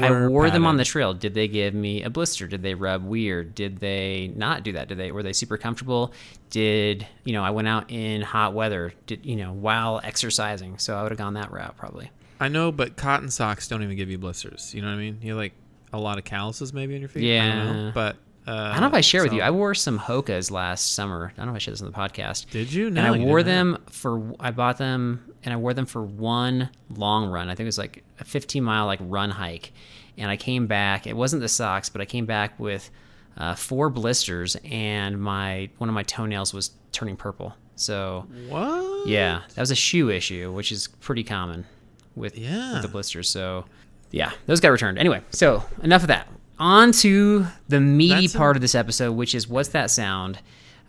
I 0.00 0.26
wore 0.26 0.50
them 0.50 0.66
on 0.66 0.76
the 0.76 0.84
trail. 0.84 1.14
Did 1.14 1.34
they 1.34 1.48
give 1.48 1.74
me 1.74 2.02
a 2.02 2.10
blister? 2.10 2.46
Did 2.46 2.62
they 2.62 2.74
rub 2.74 3.04
weird? 3.04 3.54
Did 3.54 3.78
they 3.78 4.32
not 4.34 4.62
do 4.62 4.72
that? 4.72 4.88
Did 4.88 4.98
they 4.98 5.12
were 5.12 5.22
they 5.22 5.32
super 5.32 5.56
comfortable? 5.56 6.12
Did 6.50 7.06
you 7.24 7.32
know 7.32 7.42
I 7.42 7.50
went 7.50 7.68
out 7.68 7.90
in 7.90 8.22
hot 8.22 8.54
weather? 8.54 8.92
Did 9.06 9.24
you 9.26 9.36
know 9.36 9.52
while 9.52 10.00
exercising? 10.04 10.78
So 10.78 10.96
I 10.96 11.02
would 11.02 11.12
have 11.12 11.18
gone 11.18 11.34
that 11.34 11.50
route 11.52 11.76
probably. 11.76 12.10
I 12.40 12.48
know, 12.48 12.72
but 12.72 12.96
cotton 12.96 13.30
socks 13.30 13.68
don't 13.68 13.82
even 13.82 13.96
give 13.96 14.10
you 14.10 14.18
blisters. 14.18 14.74
You 14.74 14.82
know 14.82 14.88
what 14.88 14.94
I 14.94 14.98
mean? 14.98 15.18
You 15.22 15.30
have 15.32 15.38
like 15.38 15.52
a 15.92 15.98
lot 15.98 16.18
of 16.18 16.24
calluses 16.24 16.72
maybe 16.72 16.94
on 16.94 17.00
your 17.00 17.08
feet. 17.08 17.40
I 17.40 17.48
don't 17.48 17.66
know. 17.76 17.84
Yeah. 17.86 17.90
but 17.94 18.16
uh, 18.46 18.50
I 18.52 18.72
don't 18.72 18.82
know 18.82 18.86
if 18.88 18.94
I 18.94 19.00
share 19.00 19.22
with 19.22 19.32
you. 19.32 19.40
I 19.40 19.50
wore 19.50 19.74
some 19.74 19.98
Hokas 19.98 20.50
last 20.50 20.94
summer. 20.94 21.32
I 21.34 21.36
don't 21.38 21.46
know 21.46 21.52
if 21.52 21.56
I 21.56 21.58
shared 21.60 21.74
this 21.74 21.82
on 21.82 21.90
the 21.90 21.96
podcast. 21.96 22.50
Did 22.50 22.72
you? 22.72 22.88
and 22.88 22.98
I 23.00 23.14
you 23.16 23.24
wore 23.24 23.42
them 23.42 23.78
for 23.88 24.34
I 24.38 24.50
bought 24.50 24.76
them 24.76 25.33
and 25.44 25.52
I 25.52 25.56
wore 25.56 25.74
them 25.74 25.86
for 25.86 26.02
one 26.02 26.70
long 26.90 27.28
run. 27.30 27.48
I 27.48 27.52
think 27.54 27.64
it 27.64 27.66
was 27.66 27.78
like 27.78 28.02
a 28.20 28.24
15 28.24 28.62
mile 28.64 28.86
like 28.86 28.98
run 29.02 29.30
hike, 29.30 29.72
and 30.18 30.30
I 30.30 30.36
came 30.36 30.66
back. 30.66 31.06
It 31.06 31.16
wasn't 31.16 31.42
the 31.42 31.48
socks, 31.48 31.88
but 31.88 32.00
I 32.00 32.04
came 32.04 32.26
back 32.26 32.58
with 32.58 32.90
uh, 33.36 33.54
four 33.54 33.90
blisters, 33.90 34.56
and 34.64 35.20
my 35.20 35.68
one 35.78 35.88
of 35.88 35.94
my 35.94 36.02
toenails 36.04 36.52
was 36.54 36.70
turning 36.92 37.16
purple. 37.16 37.54
So 37.76 38.26
What? 38.48 39.06
yeah, 39.08 39.42
that 39.54 39.60
was 39.60 39.70
a 39.72 39.74
shoe 39.74 40.08
issue, 40.10 40.52
which 40.52 40.70
is 40.70 40.86
pretty 41.00 41.24
common 41.24 41.66
with, 42.14 42.38
Yeah. 42.38 42.74
with 42.74 42.82
the 42.82 42.88
blisters. 42.88 43.28
So 43.28 43.64
yeah, 44.12 44.30
those 44.46 44.60
got 44.60 44.68
returned. 44.68 44.98
Anyway, 44.98 45.22
so 45.30 45.64
enough 45.82 46.02
of 46.02 46.08
that. 46.08 46.28
On 46.60 46.92
to 46.92 47.46
the 47.68 47.80
meaty 47.80 48.14
That's 48.22 48.34
a- 48.36 48.38
part 48.38 48.54
of 48.56 48.62
this 48.62 48.76
episode, 48.76 49.12
which 49.14 49.34
is 49.34 49.48
what's 49.48 49.70
that 49.70 49.90
sound? 49.90 50.38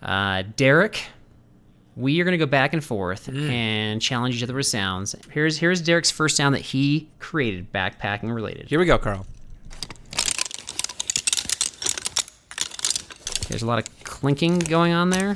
Uh, 0.03 0.43
Derek, 0.55 1.01
we 1.95 2.19
are 2.19 2.23
going 2.25 2.33
to 2.37 2.37
go 2.37 2.45
back 2.49 2.73
and 2.73 2.83
forth 2.83 3.27
Mm. 3.27 3.49
and 3.49 4.01
challenge 4.01 4.35
each 4.35 4.43
other 4.43 4.53
with 4.55 4.65
sounds. 4.67 5.15
Here's 5.31 5.57
here's 5.57 5.81
Derek's 5.81 6.11
first 6.11 6.35
sound 6.37 6.53
that 6.55 6.61
he 6.61 7.09
created, 7.19 7.71
backpacking 7.71 8.33
related. 8.33 8.67
Here 8.67 8.79
we 8.79 8.85
go, 8.85 8.97
Carl. 8.97 9.25
There's 13.49 13.61
a 13.61 13.67
lot 13.67 13.79
of 13.79 14.03
clinking 14.03 14.59
going 14.59 14.91
on 14.91 15.11
there. 15.11 15.35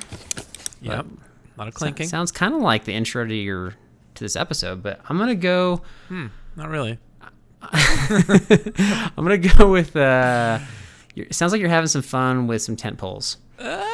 Yep. 0.81 1.05
A 1.05 1.59
lot 1.59 1.67
of 1.67 1.73
clinking. 1.73 2.07
Sounds 2.07 2.31
kind 2.31 2.53
of 2.53 2.61
like 2.61 2.85
the 2.85 2.93
intro 2.93 3.25
to 3.25 3.33
your 3.35 3.75
to 4.15 4.23
this 4.23 4.35
episode, 4.35 4.81
but 4.83 4.99
I'm 5.07 5.17
gonna 5.17 5.35
go. 5.35 5.81
Not 6.09 6.69
really. 6.69 6.97
I'm 7.61 9.11
gonna 9.15 9.37
go 9.37 9.71
with. 9.71 9.95
Uh, 9.95 10.59
it 11.15 11.35
sounds 11.35 11.51
like 11.51 11.61
you're 11.61 11.69
having 11.69 11.87
some 11.87 12.01
fun 12.01 12.47
with 12.47 12.61
some 12.61 12.75
tent 12.75 12.97
poles. 12.97 13.37
Uh, 13.59 13.85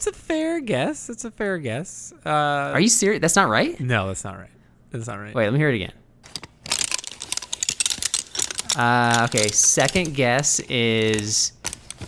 it's 0.00 0.06
a 0.06 0.12
fair 0.12 0.60
guess. 0.60 1.10
It's 1.10 1.26
a 1.26 1.30
fair 1.30 1.58
guess. 1.58 2.14
Uh, 2.24 2.30
Are 2.30 2.80
you 2.80 2.88
serious? 2.88 3.20
That's 3.20 3.36
not 3.36 3.50
right. 3.50 3.78
No, 3.78 4.06
that's 4.06 4.24
not 4.24 4.38
right. 4.38 4.48
That's 4.90 5.06
not 5.06 5.16
right. 5.16 5.34
Wait, 5.34 5.44
let 5.44 5.52
me 5.52 5.58
hear 5.58 5.68
it 5.68 5.74
again. 5.74 5.92
Uh, 8.78 9.26
okay, 9.28 9.48
second 9.48 10.14
guess 10.14 10.58
is 10.70 11.52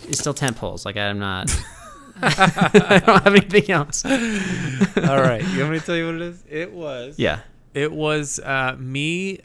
is 0.07 0.17
still 0.17 0.33
tent 0.33 0.57
poles. 0.57 0.87
Like 0.87 0.97
I'm 0.97 1.19
not. 1.19 1.55
I 2.23 2.99
don't 3.05 3.23
have 3.23 3.35
anything 3.35 3.69
else. 3.69 4.03
All 4.05 5.21
right. 5.21 5.43
You 5.49 5.59
want 5.59 5.73
me 5.73 5.79
to 5.79 5.85
tell 5.85 5.95
you 5.95 6.07
what 6.07 6.15
it 6.15 6.21
is? 6.21 6.43
It 6.49 6.71
was. 6.71 7.19
Yeah. 7.19 7.41
It 7.75 7.91
was 7.91 8.39
uh, 8.39 8.75
me 8.79 9.41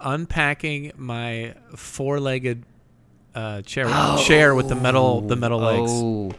unpacking 0.00 0.90
my 0.96 1.54
four-legged 1.76 2.64
uh, 3.36 3.62
chair 3.62 3.86
chair 4.24 4.56
with 4.56 4.68
the 4.68 4.74
metal 4.74 5.20
the 5.20 5.36
metal 5.36 5.60
legs. 5.60 5.92
Oh. 5.92 6.32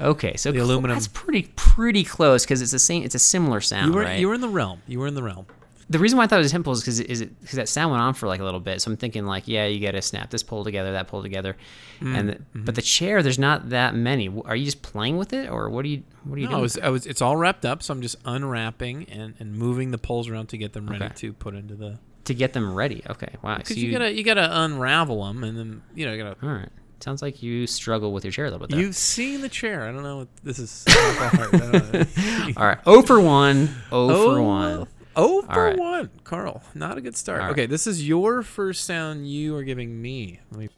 Okay, 0.00 0.36
so 0.36 0.50
The 0.50 0.58
cl- 0.58 0.66
aluminum. 0.66 0.96
That's 0.96 1.08
pretty 1.08 1.50
pretty 1.56 2.04
close 2.04 2.44
because 2.44 2.62
it's 2.62 2.72
the 2.72 2.78
same. 2.78 3.02
It's 3.04 3.14
a 3.14 3.18
similar 3.18 3.60
sound, 3.60 3.88
You 3.88 3.92
were 3.94 4.02
right? 4.04 4.18
you 4.18 4.28
were 4.28 4.34
in 4.34 4.40
the 4.40 4.48
realm. 4.48 4.80
You 4.86 4.98
were 5.00 5.06
in 5.06 5.14
the 5.14 5.22
realm. 5.22 5.46
the 5.90 5.98
reason 5.98 6.16
why 6.16 6.24
I 6.24 6.26
thought 6.26 6.38
it 6.38 6.42
was 6.44 6.52
tent 6.52 6.64
poles 6.64 6.80
because 6.80 7.00
is 7.00 7.20
it 7.20 7.38
because 7.42 7.56
that 7.56 7.68
sound 7.68 7.90
went 7.90 8.02
on 8.02 8.14
for 8.14 8.26
like 8.26 8.40
a 8.40 8.44
little 8.44 8.60
bit. 8.60 8.80
So 8.80 8.90
I'm 8.90 8.96
thinking 8.96 9.26
like, 9.26 9.46
yeah, 9.46 9.66
you 9.66 9.80
got 9.80 9.90
to 9.92 10.00
snap 10.00 10.30
this 10.30 10.42
pole 10.42 10.64
together, 10.64 10.92
that 10.92 11.08
pole 11.08 11.22
together, 11.22 11.56
Mm, 12.00 12.16
and 12.18 12.28
the, 12.30 12.32
mm-hmm. 12.36 12.64
but 12.64 12.74
the 12.74 12.82
chair, 12.82 13.22
there's 13.22 13.38
not 13.38 13.68
that 13.70 13.94
many. 13.94 14.28
Are 14.46 14.56
you 14.56 14.64
just 14.64 14.80
playing 14.82 15.18
with 15.18 15.32
it, 15.34 15.50
or 15.50 15.68
what 15.68 15.84
are 15.84 15.88
you 15.88 16.02
what 16.24 16.36
are 16.36 16.40
you 16.40 16.46
No, 16.46 16.52
I 16.52 16.54
doing? 16.54 16.62
was, 16.62 16.78
I 16.78 16.88
was. 16.88 17.06
It's 17.06 17.20
all 17.20 17.36
wrapped 17.36 17.64
up, 17.66 17.82
so 17.82 17.92
I'm 17.92 18.00
just 18.00 18.16
unwrapping 18.24 19.04
and, 19.10 19.34
and 19.38 19.54
moving 19.54 19.90
the 19.90 19.98
poles 19.98 20.28
around 20.28 20.48
to 20.48 20.56
get 20.58 20.72
them 20.72 20.88
ready 20.88 21.04
Okay. 21.04 21.14
to 21.16 21.32
put 21.34 21.54
into 21.54 21.74
the. 21.74 21.98
to 22.24 22.34
get 22.34 22.54
them 22.54 22.72
ready. 22.74 23.02
Okay, 23.10 23.34
wow. 23.42 23.58
Because 23.58 23.76
so 23.76 23.80
you, 23.82 23.92
gotta 23.92 24.12
you 24.12 24.24
gotta 24.24 24.48
unravel 24.62 25.24
them 25.26 25.44
and 25.44 25.58
then 25.58 25.82
you 25.94 26.06
know 26.06 26.12
you 26.14 26.22
gotta. 26.24 26.36
All 26.42 26.54
right. 26.54 26.68
Sounds 27.02 27.20
like 27.20 27.42
you 27.42 27.66
struggle 27.66 28.12
with 28.12 28.24
your 28.24 28.30
chair 28.30 28.44
a 28.44 28.50
little 28.50 28.66
bit. 28.66 28.70
There. 28.74 28.80
You've 28.80 28.94
seen 28.94 29.40
the 29.40 29.48
chair. 29.48 29.82
I 29.88 29.92
don't 29.92 30.04
know. 30.04 30.18
What, 30.18 30.28
this 30.44 30.58
is. 30.60 30.84
hard. 30.88 31.54
I 31.54 31.58
don't 31.58 31.92
know. 31.92 32.52
All 32.56 32.66
right. 32.66 32.78
O 32.86 33.02
for 33.02 33.20
one. 33.20 33.74
O 33.90 34.08
for 34.08 34.38
Oh, 34.38 34.42
one. 34.42 34.86
Oh 35.16 35.42
for 35.42 35.64
right. 35.64 35.76
one, 35.76 36.10
Carl. 36.24 36.62
Not 36.74 36.96
a 36.98 37.00
good 37.00 37.16
start. 37.16 37.40
Right. 37.40 37.50
Okay, 37.50 37.66
this 37.66 37.86
is 37.86 38.06
your 38.06 38.42
first 38.42 38.84
sound 38.84 39.28
you 39.28 39.56
are 39.56 39.64
giving 39.64 40.00
me. 40.00 40.40
Let 40.52 40.60
me. 40.60 40.68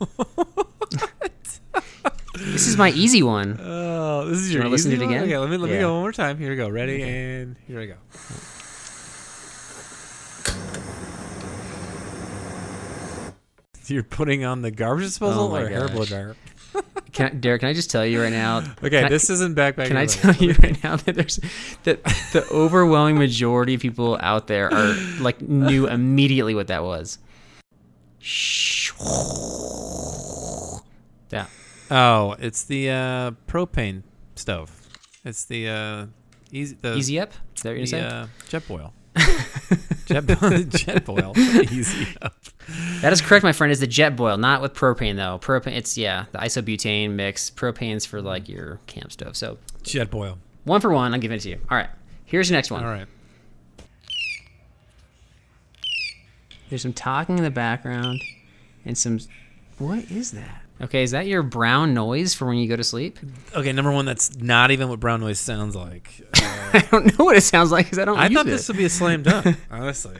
This 2.34 2.66
is 2.66 2.76
my 2.78 2.90
easy 2.90 3.22
one. 3.22 3.60
Oh, 3.62 4.24
this 4.26 4.38
is 4.38 4.52
your 4.52 4.66
listen 4.68 4.90
to 4.92 4.96
it 4.96 5.00
one? 5.00 5.08
again? 5.10 5.24
Okay, 5.24 5.36
let 5.36 5.50
me 5.50 5.56
let 5.58 5.70
me 5.70 5.78
go 5.78 5.92
one 5.92 6.02
more 6.02 6.12
time. 6.12 6.38
Here 6.38 6.50
we 6.50 6.56
go. 6.56 6.68
Ready 6.68 7.02
and 7.02 7.56
here 7.66 7.80
I 7.80 7.86
go. 7.86 7.94
You're 13.86 14.02
putting 14.04 14.44
on 14.44 14.62
the 14.62 14.70
garbage 14.70 15.04
disposal 15.06 15.52
Oh 15.52 15.56
or 15.56 15.66
a 15.66 15.68
hair 15.68 15.88
blow 15.88 15.98
gosh. 16.00 16.08
dryer? 16.08 16.36
Can 17.12 17.26
I, 17.26 17.30
Derek, 17.30 17.60
can 17.60 17.68
I 17.68 17.72
just 17.72 17.90
tell 17.90 18.06
you 18.06 18.22
right 18.22 18.30
now? 18.32 18.58
Okay, 18.78 18.90
can 18.90 19.04
I- 19.06 19.08
this 19.08 19.28
isn't 19.30 19.56
backpack. 19.56 19.88
Can 19.88 19.96
I 19.96 20.06
tell 20.06 20.32
you 20.36 20.54
right 20.62 20.80
now 20.84 20.94
that 20.94 21.16
there's 21.16 21.40
that 21.82 22.04
the 22.32 22.46
overwhelming 22.52 23.18
majority 23.18 23.74
of 23.74 23.80
people 23.80 24.16
out 24.20 24.46
there 24.46 24.72
are 24.72 24.94
like 25.18 25.42
knew 25.42 25.88
immediately 25.88 26.54
what 26.54 26.68
that 26.68 26.84
was. 26.84 27.18
Yeah. 31.32 31.46
Oh, 31.90 32.36
it's 32.38 32.62
the 32.64 32.90
uh, 32.90 33.30
propane 33.48 34.04
stove. 34.36 34.70
It's 35.24 35.44
the 35.46 35.68
uh, 35.68 36.06
easy 36.52 36.76
the 36.80 36.94
Easy 36.94 37.18
up? 37.18 37.32
Is 37.56 37.62
that 37.62 37.70
what 37.70 37.76
you're 37.76 37.80
the, 37.82 37.86
saying? 37.88 38.04
uh, 38.04 38.26
Jetboil. 38.48 38.92
jet, 40.06 40.26
jet 40.68 41.04
boil. 41.04 41.32
Easy 41.36 42.06
up. 42.22 42.34
That 43.00 43.12
is 43.12 43.20
correct, 43.20 43.42
my 43.42 43.52
friend. 43.52 43.72
Is 43.72 43.80
the 43.80 43.86
Jetboil, 43.86 44.38
not 44.38 44.62
with 44.62 44.74
propane 44.74 45.16
though. 45.16 45.38
Propane, 45.40 45.76
it's 45.76 45.96
yeah, 45.96 46.26
the 46.32 46.38
isobutane 46.38 47.12
mix. 47.12 47.50
Propane's 47.50 48.04
for 48.06 48.20
like 48.22 48.48
your 48.48 48.80
camp 48.86 49.12
stove. 49.12 49.36
So 49.36 49.58
Jetboil. 49.82 50.38
one 50.64 50.80
for 50.80 50.90
one, 50.90 51.14
I'm 51.14 51.20
giving 51.20 51.36
it 51.36 51.40
to 51.40 51.50
you. 51.50 51.60
All 51.70 51.76
right, 51.76 51.88
here's 52.24 52.50
your 52.50 52.56
next 52.56 52.70
one. 52.70 52.84
All 52.84 52.90
right. 52.90 53.06
There's 56.68 56.82
some 56.82 56.92
talking 56.92 57.36
in 57.38 57.44
the 57.44 57.50
background, 57.50 58.22
and 58.84 58.96
some. 58.96 59.18
What 59.80 60.10
is 60.10 60.30
that? 60.32 60.62
Okay, 60.82 61.02
is 61.02 61.10
that 61.10 61.26
your 61.26 61.42
brown 61.42 61.92
noise 61.92 62.32
for 62.34 62.46
when 62.46 62.56
you 62.56 62.68
go 62.68 62.76
to 62.76 62.84
sleep? 62.84 63.18
Okay, 63.54 63.72
number 63.72 63.90
one, 63.92 64.04
that's 64.06 64.36
not 64.36 64.70
even 64.70 64.88
what 64.88 65.00
brown 65.00 65.20
noise 65.20 65.40
sounds 65.40 65.74
like. 65.74 66.22
Uh, 66.34 66.40
I 66.72 66.86
don't 66.90 67.18
know 67.18 67.24
what 67.24 67.36
it 67.36 67.42
sounds 67.42 67.70
like 67.72 67.86
because 67.86 67.98
I 67.98 68.04
don't. 68.04 68.18
I 68.18 68.26
use 68.28 68.34
thought 68.34 68.46
it. 68.46 68.50
this 68.50 68.68
would 68.68 68.76
be 68.76 68.84
a 68.84 68.88
slam 68.90 69.22
dunk, 69.22 69.56
honestly. 69.70 70.16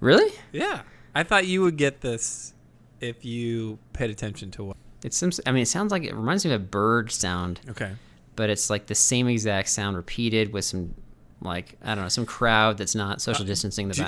really. 0.00 0.30
Yeah. 0.52 0.82
I 1.14 1.22
thought 1.22 1.46
you 1.46 1.62
would 1.62 1.76
get 1.76 2.00
this 2.00 2.52
if 3.00 3.24
you 3.24 3.78
paid 3.92 4.10
attention 4.10 4.50
to 4.52 4.64
what. 4.64 4.76
It's 5.04 5.16
some. 5.16 5.30
I 5.46 5.52
mean, 5.52 5.62
it 5.62 5.68
sounds 5.68 5.90
like 5.92 6.02
it 6.04 6.14
reminds 6.14 6.44
me 6.44 6.52
of 6.52 6.60
a 6.60 6.64
bird 6.64 7.10
sound, 7.10 7.60
Okay. 7.70 7.92
but 8.36 8.50
it's 8.50 8.68
like 8.70 8.86
the 8.86 8.94
same 8.94 9.28
exact 9.28 9.68
sound 9.68 9.96
repeated 9.96 10.52
with 10.52 10.64
some 10.64 10.94
like 11.40 11.76
I 11.82 11.94
don't 11.94 12.04
know 12.04 12.08
some 12.08 12.26
crowd 12.26 12.78
that's 12.78 12.94
not 12.94 13.20
social 13.20 13.44
distancing 13.44 13.90
in 13.90 13.92
the 13.92 14.02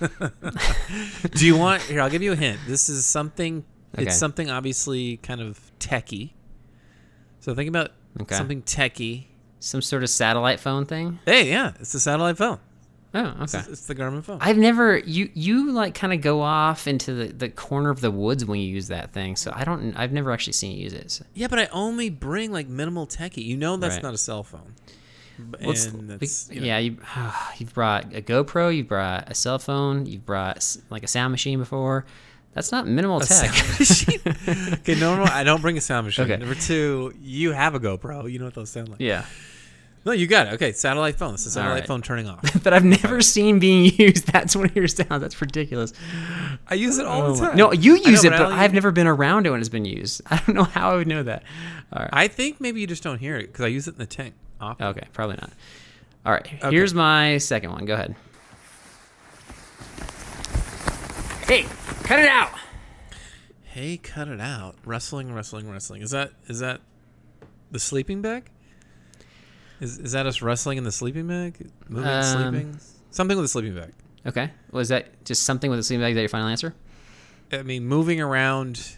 background. 0.00 0.32
Do 1.32 1.46
you 1.46 1.56
want 1.56 1.82
here? 1.82 2.00
I'll 2.00 2.10
give 2.10 2.22
you 2.22 2.32
a 2.32 2.36
hint. 2.36 2.60
This 2.66 2.88
is 2.88 3.04
something. 3.06 3.64
Okay. 3.96 4.06
It's 4.06 4.16
something 4.18 4.50
obviously 4.50 5.16
kind 5.18 5.40
of 5.40 5.58
techie. 5.80 6.30
So 7.40 7.54
think 7.54 7.68
about 7.68 7.92
Okay. 8.20 8.34
something 8.36 8.62
techie. 8.62 9.24
some 9.58 9.82
sort 9.82 10.02
of 10.02 10.10
satellite 10.10 10.60
phone 10.60 10.84
thing. 10.86 11.18
Hey, 11.24 11.48
yeah, 11.50 11.72
it's 11.80 11.92
a 11.94 12.00
satellite 12.00 12.36
phone. 12.36 12.58
Oh, 13.14 13.34
It's, 13.40 13.54
okay. 13.54 13.64
it's 13.70 13.86
the 13.86 13.94
Garmin 13.94 14.22
phone. 14.22 14.38
I've 14.42 14.58
never 14.58 14.98
you 14.98 15.30
you 15.32 15.72
like 15.72 15.94
kind 15.94 16.12
of 16.12 16.20
go 16.20 16.42
off 16.42 16.86
into 16.86 17.14
the, 17.14 17.26
the 17.32 17.48
corner 17.48 17.88
of 17.90 18.00
the 18.02 18.10
woods 18.10 18.44
when 18.44 18.60
you 18.60 18.68
use 18.68 18.88
that 18.88 19.12
thing. 19.12 19.36
So 19.36 19.50
I 19.54 19.64
don't 19.64 19.94
I've 19.96 20.12
never 20.12 20.30
actually 20.32 20.52
seen 20.52 20.76
you 20.76 20.84
use 20.84 20.92
it. 20.92 21.10
So. 21.10 21.24
yeah, 21.34 21.46
but 21.48 21.58
I 21.58 21.66
only 21.72 22.10
bring 22.10 22.52
like 22.52 22.68
minimal 22.68 23.06
techie. 23.06 23.44
You 23.44 23.56
know 23.56 23.76
that's 23.78 23.94
Right. 23.96 24.02
not 24.02 24.12
a 24.14 24.18
cell 24.18 24.42
phone. 24.42 24.74
Well, 25.38 25.70
and 25.70 26.10
that's, 26.10 26.50
you 26.50 26.60
know, 26.60 26.66
yeah, 26.66 26.78
you 26.78 26.98
you've 27.58 27.72
brought 27.74 28.14
a 28.14 28.20
GoPro, 28.22 28.74
you've 28.74 28.88
brought 28.88 29.30
a 29.30 29.34
cell 29.34 29.58
phone, 29.58 30.04
you've 30.06 30.24
brought 30.26 30.76
like 30.90 31.02
a 31.02 31.08
sound 31.08 31.30
machine 31.32 31.58
before. 31.58 32.04
That's 32.56 32.72
not 32.72 32.86
minimal 32.86 33.20
tech. 33.20 33.52
sound 33.52 34.72
okay, 34.80 34.94
no, 34.98 35.14
no, 35.14 35.24
I 35.24 35.44
don't 35.44 35.60
bring 35.60 35.76
a 35.76 35.80
sound 35.82 36.06
machine. 36.06 36.24
Okay. 36.24 36.38
Number 36.38 36.54
two, 36.54 37.12
you 37.20 37.52
have 37.52 37.74
a 37.74 37.78
GoPro. 37.78 38.32
You 38.32 38.38
know 38.38 38.46
what 38.46 38.54
those 38.54 38.70
sound 38.70 38.88
like. 38.88 38.98
yeah, 38.98 39.26
No, 40.06 40.12
you 40.12 40.26
got 40.26 40.46
it. 40.46 40.54
Okay, 40.54 40.72
satellite 40.72 41.16
phone. 41.16 41.34
It's 41.34 41.44
a 41.44 41.50
satellite 41.50 41.80
right. 41.80 41.86
phone 41.86 42.00
turning 42.00 42.26
off. 42.26 42.40
but 42.64 42.72
I've 42.72 42.82
never 42.82 43.20
seen 43.20 43.58
being 43.58 43.92
used. 43.98 44.28
That's 44.28 44.56
one 44.56 44.64
of 44.64 44.74
your 44.74 44.88
sounds. 44.88 45.20
That's 45.20 45.38
ridiculous. 45.38 45.92
I 46.66 46.76
use 46.76 46.96
it 46.98 47.04
all 47.04 47.24
Oh 47.24 47.32
the 47.34 47.46
time. 47.48 47.56
No, 47.58 47.72
you 47.72 47.96
use 47.98 48.24
it, 48.24 48.30
but 48.30 48.50
I've 48.50 48.72
never 48.72 48.90
been 48.90 49.06
around 49.06 49.46
it 49.46 49.50
when 49.50 49.60
it's 49.60 49.68
been 49.68 49.84
used. 49.84 50.22
I 50.30 50.38
don't 50.46 50.54
know 50.56 50.64
how 50.64 50.92
I 50.92 50.96
would 50.96 51.08
know 51.08 51.22
that. 51.24 51.42
All 51.92 52.00
right. 52.00 52.10
I 52.10 52.26
think 52.28 52.58
maybe 52.58 52.80
you 52.80 52.86
just 52.86 53.02
don't 53.02 53.18
hear 53.18 53.36
it 53.36 53.48
because 53.48 53.66
I 53.66 53.68
use 53.68 53.86
it 53.86 53.96
in 53.96 53.98
the 53.98 54.06
tank. 54.06 54.32
often. 54.62 54.86
Okay, 54.86 55.06
probably 55.12 55.36
not. 55.36 55.50
All 56.24 56.32
right, 56.32 56.46
here's 56.46 56.94
my 56.94 57.36
second 57.36 57.70
one. 57.72 57.84
Go 57.84 57.92
ahead. 57.94 58.16
Hey, 61.46 61.64
cut 62.02 62.18
it 62.18 62.28
out. 62.28 62.50
Hey, 63.62 63.96
cut 63.98 64.28
it 64.28 64.40
out. 64.40 64.76
Wrestling, 64.84 65.32
wrestling, 65.32 65.70
wrestling. 65.70 66.02
Is 66.02 66.10
that 66.10 66.32
is 66.48 66.58
that 66.60 66.80
the 67.70 67.78
sleeping 67.78 68.20
bag? 68.22 68.50
Is 69.80 69.98
is 69.98 70.12
that 70.12 70.26
us 70.26 70.42
wrestling 70.42 70.78
in 70.78 70.84
the 70.84 70.92
sleeping 70.92 71.28
bag? 71.28 71.70
Moving, 71.88 72.08
Um, 72.10 72.22
sleeping? 72.24 72.78
Something 73.10 73.36
with 73.36 73.44
a 73.44 73.48
sleeping 73.48 73.74
bag. 73.76 73.92
Okay, 74.26 74.50
was 74.72 74.88
that 74.88 75.24
just 75.24 75.44
something 75.44 75.70
with 75.70 75.78
a 75.78 75.82
sleeping 75.82 76.02
bag? 76.02 76.12
Is 76.12 76.16
that 76.16 76.22
your 76.22 76.28
final 76.30 76.48
answer? 76.48 76.74
I 77.52 77.62
mean, 77.62 77.86
moving 77.86 78.20
around. 78.20 78.96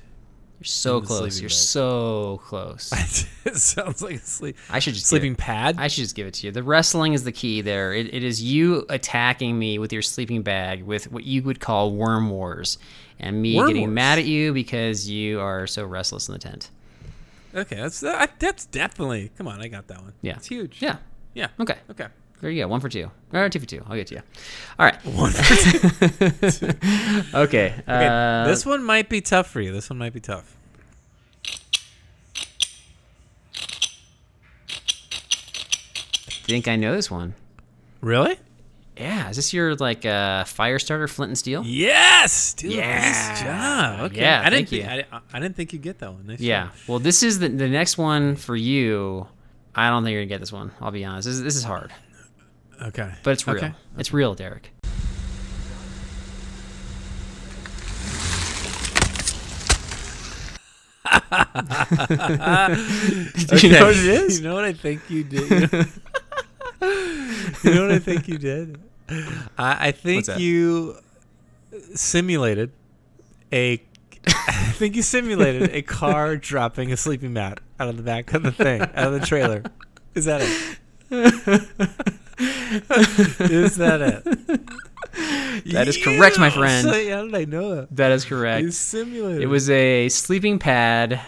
You're 0.58 0.64
so 0.64 1.00
close. 1.00 1.40
You're 1.40 1.48
bag. 1.48 1.56
so 1.56 2.40
close. 2.44 2.90
it 3.44 3.56
sounds 3.56 4.02
like 4.02 4.16
a 4.16 4.18
sleep 4.18 4.56
I 4.68 4.80
should 4.80 4.94
just 4.94 5.04
give 5.04 5.20
sleeping 5.20 5.36
pad. 5.36 5.76
I 5.78 5.86
should 5.86 6.02
just 6.02 6.16
give 6.16 6.26
it 6.26 6.34
to 6.34 6.46
you. 6.46 6.52
The 6.52 6.64
wrestling 6.64 7.12
is 7.12 7.22
the 7.22 7.30
key 7.30 7.60
there. 7.60 7.92
It, 7.94 8.12
it 8.12 8.24
is 8.24 8.42
you 8.42 8.84
attacking 8.88 9.56
me 9.56 9.78
with 9.78 9.92
your 9.92 10.02
sleeping 10.02 10.42
bag 10.42 10.82
with 10.82 11.12
what 11.12 11.22
you 11.22 11.42
would 11.44 11.60
call 11.60 11.92
worm 11.92 12.28
wars, 12.30 12.78
and 13.20 13.40
me 13.40 13.56
Worm 13.56 13.68
getting 13.68 13.82
wars? 13.82 13.94
mad 13.94 14.18
at 14.18 14.24
you 14.24 14.52
because 14.52 15.08
you 15.08 15.38
are 15.40 15.66
so 15.68 15.84
restless 15.84 16.28
in 16.28 16.32
the 16.32 16.40
tent. 16.40 16.70
okay, 17.54 17.76
that's 17.76 18.00
that, 18.00 18.32
that's 18.40 18.66
definitely. 18.66 19.30
Come 19.38 19.46
on, 19.46 19.60
I 19.62 19.68
got 19.68 19.86
that 19.86 20.02
one. 20.02 20.12
Yeah. 20.22 20.36
it's 20.36 20.48
huge. 20.48 20.82
Yeah. 20.82 20.96
yeah. 21.34 21.48
Okay. 21.60 21.76
Okay. 21.90 22.08
There 22.40 22.50
you 22.50 22.62
go. 22.62 22.68
One 22.68 22.80
for 22.80 22.88
two. 22.88 23.10
Or 23.32 23.48
two 23.48 23.58
for 23.60 23.66
two. 23.66 23.82
I'll 23.88 23.96
get 23.96 24.06
to 24.08 24.14
you. 24.16 24.22
All 24.78 24.86
right. 24.86 25.04
One 25.04 25.32
for 25.32 26.66
Okay. 27.38 27.74
Okay, 27.74 27.74
uh, 27.86 28.46
this 28.46 28.64
one 28.64 28.82
might 28.84 29.08
be 29.08 29.20
tough 29.20 29.48
for 29.50 29.60
you. 29.60 29.72
This 29.72 29.90
one 29.90 29.98
might 29.98 30.12
be 30.12 30.20
tough. 30.20 30.56
I 36.28 36.50
think 36.50 36.68
I 36.68 36.76
know 36.76 36.94
this 36.94 37.10
one. 37.10 37.34
Really? 38.00 38.36
Yeah. 38.96 39.28
Is 39.28 39.36
this 39.36 39.52
your 39.52 39.74
like 39.76 40.06
uh, 40.06 40.44
fire 40.44 40.78
starter, 40.78 41.06
flint 41.08 41.30
and 41.30 41.38
steel? 41.38 41.62
Yes, 41.64 42.54
dude. 42.54 42.76
Nice 42.76 43.40
job. 43.42 44.00
Okay. 44.10 44.20
Yeah, 44.22 44.40
I 44.44 44.50
didn't. 44.50 44.68
thank 44.68 44.72
you. 44.72 44.84
I, 45.12 45.20
I 45.32 45.40
didn't 45.40 45.56
think 45.56 45.72
you'd 45.72 45.82
get 45.82 45.98
that 45.98 46.12
one. 46.12 46.26
Nice 46.26 46.40
Yeah. 46.40 46.64
job. 46.66 46.72
Well, 46.86 46.98
this 46.98 47.22
is 47.22 47.38
the 47.38 47.48
the 47.48 47.68
next 47.68 47.98
one 47.98 48.36
for 48.36 48.56
you. 48.56 49.26
I 49.74 49.90
don't 49.90 50.02
think 50.02 50.12
you're 50.14 50.22
gonna 50.22 50.28
get 50.28 50.40
this 50.40 50.52
one. 50.52 50.72
I'll 50.80 50.90
be 50.90 51.04
honest. 51.04 51.28
This 51.28 51.40
this 51.40 51.54
is 51.56 51.64
hard, 51.64 51.92
Okay. 52.80 53.10
but 53.22 53.32
it's 53.32 53.46
real. 53.46 53.56
Okay. 53.56 53.72
It's 53.96 54.12
real, 54.12 54.34
Derek. 54.34 54.72
Do 61.10 61.18
you 63.62 63.70
know 63.70 63.86
what 63.86 63.96
it 63.96 64.04
is? 64.04 64.40
You 64.40 64.48
know 64.48 64.54
what 64.54 64.64
I 64.64 64.72
think 64.72 65.02
you 65.08 65.24
did. 65.24 65.50
you 65.50 65.68
know 67.74 67.82
what 67.82 67.90
I 67.90 67.98
think 67.98 68.28
you 68.28 68.38
did. 68.38 68.80
I, 69.56 69.88
I 69.88 69.92
think 69.92 70.28
you 70.38 70.96
simulated 71.94 72.72
a. 73.52 73.82
I 74.26 74.72
think 74.72 74.96
you 74.96 75.02
simulated 75.02 75.70
a 75.72 75.82
car 75.82 76.36
dropping 76.36 76.92
a 76.92 76.96
sleeping 76.96 77.32
mat 77.32 77.60
out 77.80 77.88
of 77.88 77.96
the 77.96 78.02
back 78.02 78.34
of 78.34 78.42
the 78.42 78.52
thing, 78.52 78.82
out 78.82 79.12
of 79.12 79.20
the 79.20 79.26
trailer. 79.26 79.62
Is 80.14 80.26
that 80.26 80.42
it? 81.10 82.10
Is 82.38 83.76
that 83.76 84.00
it? 84.00 84.60
That 85.72 85.88
is 85.88 85.96
correct, 86.02 86.38
my 86.38 86.50
friend. 86.50 86.86
How 86.86 86.92
did 87.24 87.34
I 87.34 87.44
know 87.44 87.74
that? 87.74 87.96
That 87.96 88.12
is 88.12 88.24
correct. 88.24 88.72
simulated. 88.72 89.42
It 89.42 89.46
was 89.46 89.68
a 89.68 90.08
sleeping 90.08 90.60
pad 90.60 91.20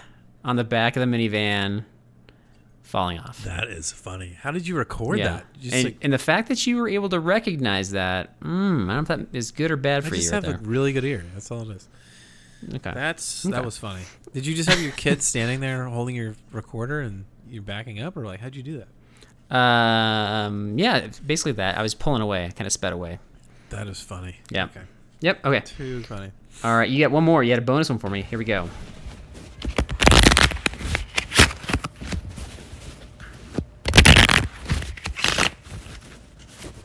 on 0.44 0.54
the 0.56 0.62
back 0.62 0.96
of 0.96 1.00
the 1.00 1.06
minivan 1.16 1.84
falling 2.82 3.18
off. 3.18 3.42
That 3.44 3.68
is 3.68 3.90
funny. 3.90 4.36
How 4.40 4.52
did 4.52 4.68
you 4.68 4.76
record 4.76 5.18
yeah. 5.18 5.28
that? 5.28 5.46
You 5.56 5.62
Just 5.62 5.74
and, 5.74 5.84
like, 5.84 5.96
and 6.02 6.12
the 6.12 6.18
fact 6.18 6.48
that 6.48 6.64
you 6.66 6.76
were 6.76 6.88
able 6.88 7.08
to 7.08 7.18
recognize 7.18 7.90
that, 7.90 8.38
mm, 8.40 8.46
I 8.46 8.48
don't 8.48 8.86
know 8.86 8.98
if 9.00 9.08
that 9.08 9.26
is 9.32 9.50
good 9.50 9.70
or 9.72 9.76
bad 9.76 10.04
I 10.04 10.08
for 10.08 10.14
just 10.14 10.26
you 10.26 10.30
right 10.32 10.44
have 10.44 10.60
there. 10.60 10.60
a 10.64 10.68
really 10.68 10.92
good 10.92 11.04
ear. 11.04 11.24
That's 11.34 11.50
all 11.50 11.68
it 11.68 11.76
is. 11.76 11.88
okay. 12.74 12.92
That's 12.94 13.44
Okay. 13.44 13.52
that 13.54 13.64
was 13.64 13.78
funny. 13.78 14.02
Did 14.32 14.46
you 14.46 14.54
just 14.54 14.68
have 14.68 14.80
your 14.80 14.92
kid 14.92 15.22
standing 15.22 15.60
there 15.60 15.84
holding 15.86 16.14
your 16.14 16.34
recorder 16.52 17.00
and 17.00 17.24
you're 17.48 17.62
backing 17.62 18.00
up, 18.00 18.16
or 18.16 18.24
like 18.26 18.40
how'd 18.40 18.54
you 18.54 18.62
do 18.62 18.78
that? 18.78 18.88
Um, 19.50 20.78
yeah, 20.78 21.08
basically 21.26 21.52
that. 21.52 21.76
I 21.76 21.82
was 21.82 21.94
pulling 21.94 22.22
away. 22.22 22.46
I 22.46 22.50
kind 22.50 22.66
of 22.66 22.72
sped 22.72 22.92
away. 22.92 23.18
That 23.70 23.88
is 23.88 24.00
funny. 24.00 24.36
Yeah. 24.50 24.64
Okay. 24.64 24.80
Yep. 25.20 25.44
Okay. 25.44 25.60
Too 25.60 26.02
funny. 26.04 26.30
All 26.64 26.76
right. 26.76 26.88
You 26.88 26.98
get 26.98 27.10
one 27.10 27.24
more. 27.24 27.42
You 27.42 27.50
had 27.50 27.58
a 27.58 27.64
bonus 27.64 27.88
one 27.90 27.98
for 27.98 28.10
me. 28.10 28.22
Here 28.22 28.38
we 28.38 28.44
go. 28.44 28.68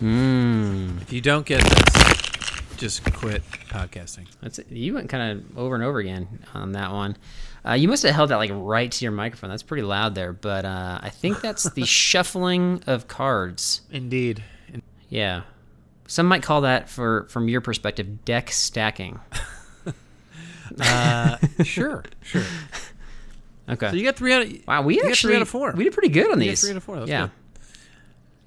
Mmm. 0.01 1.01
If 1.01 1.13
you 1.13 1.21
don't 1.21 1.45
get 1.45 1.61
this, 1.63 2.77
just 2.77 3.03
quit 3.13 3.41
podcasting. 3.69 4.27
That's 4.41 4.59
you 4.69 4.93
went 4.93 5.09
kind 5.09 5.39
of 5.39 5.57
over 5.57 5.75
and 5.75 5.83
over 5.83 5.99
again 5.99 6.39
on 6.53 6.73
that 6.73 6.91
one. 6.91 7.15
Uh, 7.67 7.73
you 7.73 7.87
must 7.87 8.03
have 8.03 8.13
held 8.13 8.29
that 8.29 8.35
like 8.37 8.51
right 8.53 8.91
to 8.91 9.03
your 9.05 9.11
microphone. 9.11 9.49
That's 9.49 9.63
pretty 9.63 9.83
loud 9.83 10.13
there, 10.15 10.33
but 10.33 10.65
uh, 10.65 10.99
I 11.01 11.09
think 11.09 11.41
that's 11.41 11.69
the 11.71 11.85
shuffling 11.85 12.83
of 12.85 13.07
cards. 13.07 13.81
Indeed. 13.91 14.43
In- 14.71 14.83
Yeah, 15.09 15.41
some 16.07 16.27
might 16.27 16.43
call 16.43 16.61
that, 16.61 16.89
for 16.89 17.25
from 17.29 17.47
your 17.49 17.61
perspective, 17.61 18.23
deck 18.25 18.51
stacking. 18.51 19.19
Uh, 20.81 21.37
sure. 21.63 22.03
Sure. 22.21 22.43
Okay. 23.67 23.89
So 23.89 23.95
you 23.95 24.03
got 24.03 24.15
three 24.15 24.31
out 24.31 24.43
of 24.43 24.67
wow, 24.67 24.83
we 24.83 24.99
actually 25.01 25.15
three 25.15 25.35
out 25.37 25.41
of 25.41 25.49
four. 25.49 25.71
we 25.71 25.85
did 25.85 25.93
pretty 25.93 26.09
good 26.09 26.31
on 26.31 26.39
You 26.39 26.45
got 26.45 26.49
these. 26.51 26.61
three 26.61 26.69
out 26.69 26.77
of 26.77 26.83
four. 26.83 26.97
Yeah, 27.07 27.21
good. 27.21 27.31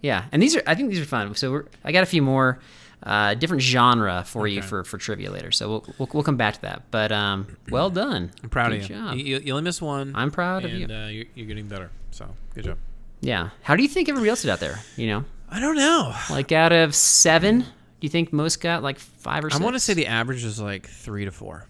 yeah, 0.01 0.25
and 0.31 0.41
these 0.41 0.55
are 0.55 0.63
I 0.65 0.77
think 0.77 0.91
these 0.91 1.01
are 1.01 1.05
fun. 1.05 1.35
So 1.35 1.51
we're, 1.51 1.65
I 1.83 1.91
got 1.91 2.05
a 2.05 2.07
few 2.07 2.23
more 2.23 2.61
uh, 3.03 3.35
different 3.35 3.63
genre 3.63 4.25
for 4.27 4.47
you 4.47 4.61
for 4.63 4.85
for 4.85 4.99
trivia 4.99 5.31
later. 5.31 5.51
So 5.53 5.69
we'll, 5.69 5.85
we'll 5.99 6.09
we'll 6.13 6.23
come 6.25 6.37
back 6.37 6.55
to 6.55 6.61
that. 6.63 6.83
But 6.91 7.13
um, 7.13 7.57
well 7.71 7.91
done. 7.91 8.31
I'm 8.43 8.49
proud 8.51 8.71
Good 8.73 8.83
of 8.83 8.91
you. 8.91 8.97
Job. 8.97 9.17
You, 9.17 9.39
you. 9.39 9.53
only 9.53 9.63
missed 9.63 9.81
one. 9.83 10.13
I'm 10.15 10.31
proud 10.31 10.65
of 10.65 10.73
you. 10.73 10.87
Uh, 10.87 11.07
you're, 11.09 11.27
you're 11.35 11.47
getting 11.47 11.69
better. 11.69 11.91
So 12.11 12.27
good 12.55 12.65
job. 12.65 12.79
Yeah. 13.21 13.51
How 13.63 13.77
do 13.77 13.83
you 13.83 13.89
think 13.89 14.09
everybody 14.09 14.31
else 14.31 14.43
did 14.43 14.51
out 14.51 14.61
there? 14.61 14.81
You 14.97 15.07
know, 15.09 15.25
I 15.51 15.61
don't 15.61 15.77
know. 15.77 16.15
like 16.31 16.53
out 16.53 16.73
of 16.73 16.95
seven, 16.95 17.61
do 17.61 17.67
you 18.01 18.09
think 18.09 18.33
most 18.33 18.61
got 18.61 18.83
like 18.83 18.99
five 18.99 19.45
or 19.45 19.51
six? 19.51 19.61
I 19.61 19.65
want 19.65 19.75
to 19.77 19.81
say 19.81 19.95
the 19.95 20.07
average 20.07 20.45
is 20.45 20.61
like 20.61 20.87
three 20.89 21.25
to 21.25 21.31
four. 21.33 21.67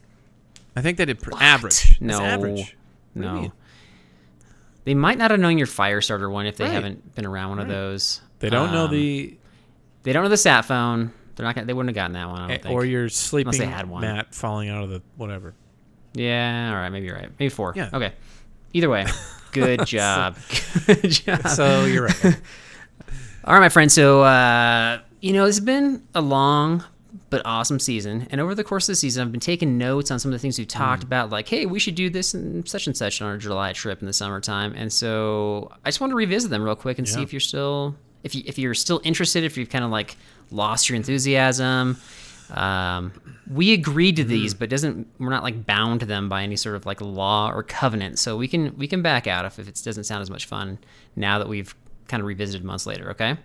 I 0.76 0.80
think 0.82 0.96
they 0.98 1.04
did 1.06 1.20
pr- 1.20 1.32
average. 1.40 1.92
It's 1.92 2.00
No. 2.00 2.20
average. 2.20 2.76
What 3.14 3.22
no. 3.22 3.52
They 4.84 4.94
might 4.94 5.18
not 5.18 5.30
have 5.30 5.40
known 5.40 5.58
your 5.58 5.66
fire 5.66 6.00
starter 6.00 6.30
one 6.30 6.46
if 6.46 6.56
they 6.56 6.64
Right. 6.64 6.72
haven't 6.72 7.14
been 7.14 7.26
around 7.26 7.50
one 7.50 7.58
of 7.58 7.68
those. 7.68 8.22
They 8.38 8.48
don't 8.48 8.72
know 8.72 8.84
Um, 8.86 8.90
the 8.92 9.36
They 10.04 10.12
don't 10.12 10.22
know 10.22 10.28
the 10.30 10.36
sat 10.36 10.64
phone. 10.64 11.12
They're 11.38 11.46
not. 11.46 11.54
Gonna, 11.54 11.68
they 11.68 11.72
wouldn't 11.72 11.90
have 11.90 11.94
gotten 11.94 12.14
that 12.14 12.28
one. 12.28 12.42
I 12.42 12.48
don't 12.48 12.62
think. 12.62 12.74
or 12.74 12.84
your 12.84 13.08
sleeping 13.08 13.52
they 13.56 13.64
had 13.64 13.88
one. 13.88 14.00
mat 14.00 14.34
falling 14.34 14.68
out 14.68 14.82
of 14.82 14.90
the 14.90 15.00
whatever. 15.16 15.54
Yeah, 16.12 16.70
all 16.70 16.76
right, 16.76 16.88
maybe 16.90 17.06
you're 17.06 17.14
right. 17.14 17.30
Maybe 17.38 17.48
four. 17.48 17.72
Yeah. 17.76 17.90
Okay. 17.92 18.12
Either 18.72 18.90
way, 18.90 19.06
good 19.52 19.86
job. 19.86 20.36
good 20.86 21.10
job. 21.10 21.46
So 21.46 21.84
you're 21.84 22.06
right. 22.06 22.24
all 23.44 23.54
right, 23.54 23.60
my 23.60 23.68
friend. 23.68 23.90
So, 23.90 24.22
uh, 24.22 24.98
you 25.20 25.32
know, 25.32 25.44
it's 25.44 25.60
been 25.60 26.02
a 26.12 26.20
long 26.20 26.82
but 27.30 27.42
awesome 27.44 27.78
season. 27.78 28.26
And 28.30 28.40
over 28.40 28.56
the 28.56 28.64
course 28.64 28.88
of 28.88 28.92
the 28.92 28.96
season, 28.96 29.22
I've 29.24 29.30
been 29.30 29.40
taking 29.40 29.78
notes 29.78 30.10
on 30.10 30.18
some 30.18 30.32
of 30.32 30.32
the 30.32 30.40
things 30.40 30.58
we've 30.58 30.66
talked 30.66 31.04
about, 31.04 31.30
like, 31.30 31.48
hey, 31.48 31.66
we 31.66 31.78
should 31.78 31.94
do 31.94 32.10
this 32.10 32.34
and 32.34 32.68
such 32.68 32.88
and 32.88 32.96
such 32.96 33.22
on 33.22 33.28
our 33.28 33.38
July 33.38 33.72
trip 33.74 34.00
in 34.00 34.06
the 34.06 34.12
summertime. 34.12 34.74
And 34.76 34.92
so 34.92 35.70
I 35.84 35.88
just 35.88 36.00
want 36.00 36.10
to 36.10 36.16
revisit 36.16 36.50
them 36.50 36.64
real 36.64 36.74
quick 36.74 36.98
and 36.98 37.08
see 37.08 37.22
if 37.22 37.32
you're 37.32 37.38
still 37.38 37.94
if 38.24 38.34
you 38.34 38.42
if 38.46 38.58
you're 38.58 38.74
still 38.74 39.00
interested, 39.04 39.44
if 39.44 39.56
you've 39.56 39.70
kind 39.70 39.84
of 39.84 39.90
like 39.90 40.16
lost 40.50 40.88
your 40.88 40.96
enthusiasm, 40.96 41.96
um, 42.50 43.12
we 43.50 43.72
agreed 43.72 44.16
to 44.16 44.24
these, 44.24 44.54
but 44.54 44.68
doesn't 44.70 45.06
we're 45.18 45.30
not 45.30 45.42
like 45.42 45.66
bound 45.66 46.00
to 46.00 46.06
them 46.06 46.28
by 46.28 46.42
any 46.42 46.56
sort 46.56 46.76
of 46.76 46.86
like 46.86 47.00
law 47.00 47.50
or 47.50 47.62
covenant. 47.62 48.18
So 48.18 48.36
we 48.36 48.48
can 48.48 48.76
we 48.76 48.86
can 48.88 49.02
back 49.02 49.26
out 49.26 49.44
if, 49.44 49.58
if 49.58 49.68
it 49.68 49.80
doesn't 49.84 50.04
sound 50.04 50.22
as 50.22 50.30
much 50.30 50.46
fun 50.46 50.78
now 51.16 51.38
that 51.38 51.48
we've 51.48 51.74
kind 52.08 52.20
of 52.20 52.26
revisited 52.26 52.64
months 52.64 52.86
later. 52.86 53.10
Okay, 53.10 53.36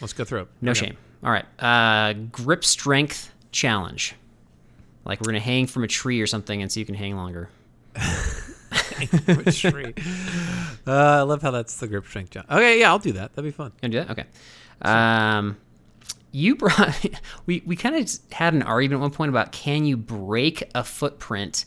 Let's 0.00 0.12
go 0.12 0.24
through 0.24 0.42
it. 0.42 0.48
no 0.60 0.74
shame. 0.74 0.96
All 1.24 1.30
right, 1.30 1.44
uh, 1.62 2.12
grip 2.30 2.64
strength 2.64 3.32
challenge. 3.52 4.14
Like 5.04 5.20
we're 5.20 5.26
gonna 5.26 5.40
hang 5.40 5.66
from 5.66 5.84
a 5.84 5.88
tree 5.88 6.20
or 6.20 6.26
something, 6.26 6.60
and 6.62 6.70
so 6.70 6.78
you 6.80 6.86
can 6.86 6.94
hang 6.94 7.16
longer. 7.16 7.48
Which 9.26 9.60
tree? 9.62 9.94
Uh, 10.86 10.90
I 10.92 11.20
love 11.22 11.42
how 11.42 11.50
that's 11.50 11.76
the 11.76 11.86
grip 11.86 12.06
strength. 12.06 12.30
John. 12.30 12.44
Okay, 12.50 12.80
yeah, 12.80 12.90
I'll 12.90 12.98
do 12.98 13.12
that. 13.12 13.34
That'd 13.34 13.48
be 13.48 13.54
fun. 13.54 13.72
Wanna 13.82 13.92
do 13.92 14.04
that? 14.04 14.10
Okay. 14.10 14.24
Um, 14.82 15.56
you 16.32 16.56
brought. 16.56 17.04
we 17.46 17.62
we 17.64 17.76
kind 17.76 17.94
of 17.96 18.10
had 18.32 18.54
an 18.54 18.62
argument 18.62 18.98
at 18.98 19.02
one 19.02 19.10
point 19.12 19.28
about 19.28 19.52
can 19.52 19.84
you 19.84 19.96
break 19.96 20.68
a 20.74 20.82
footprint. 20.82 21.64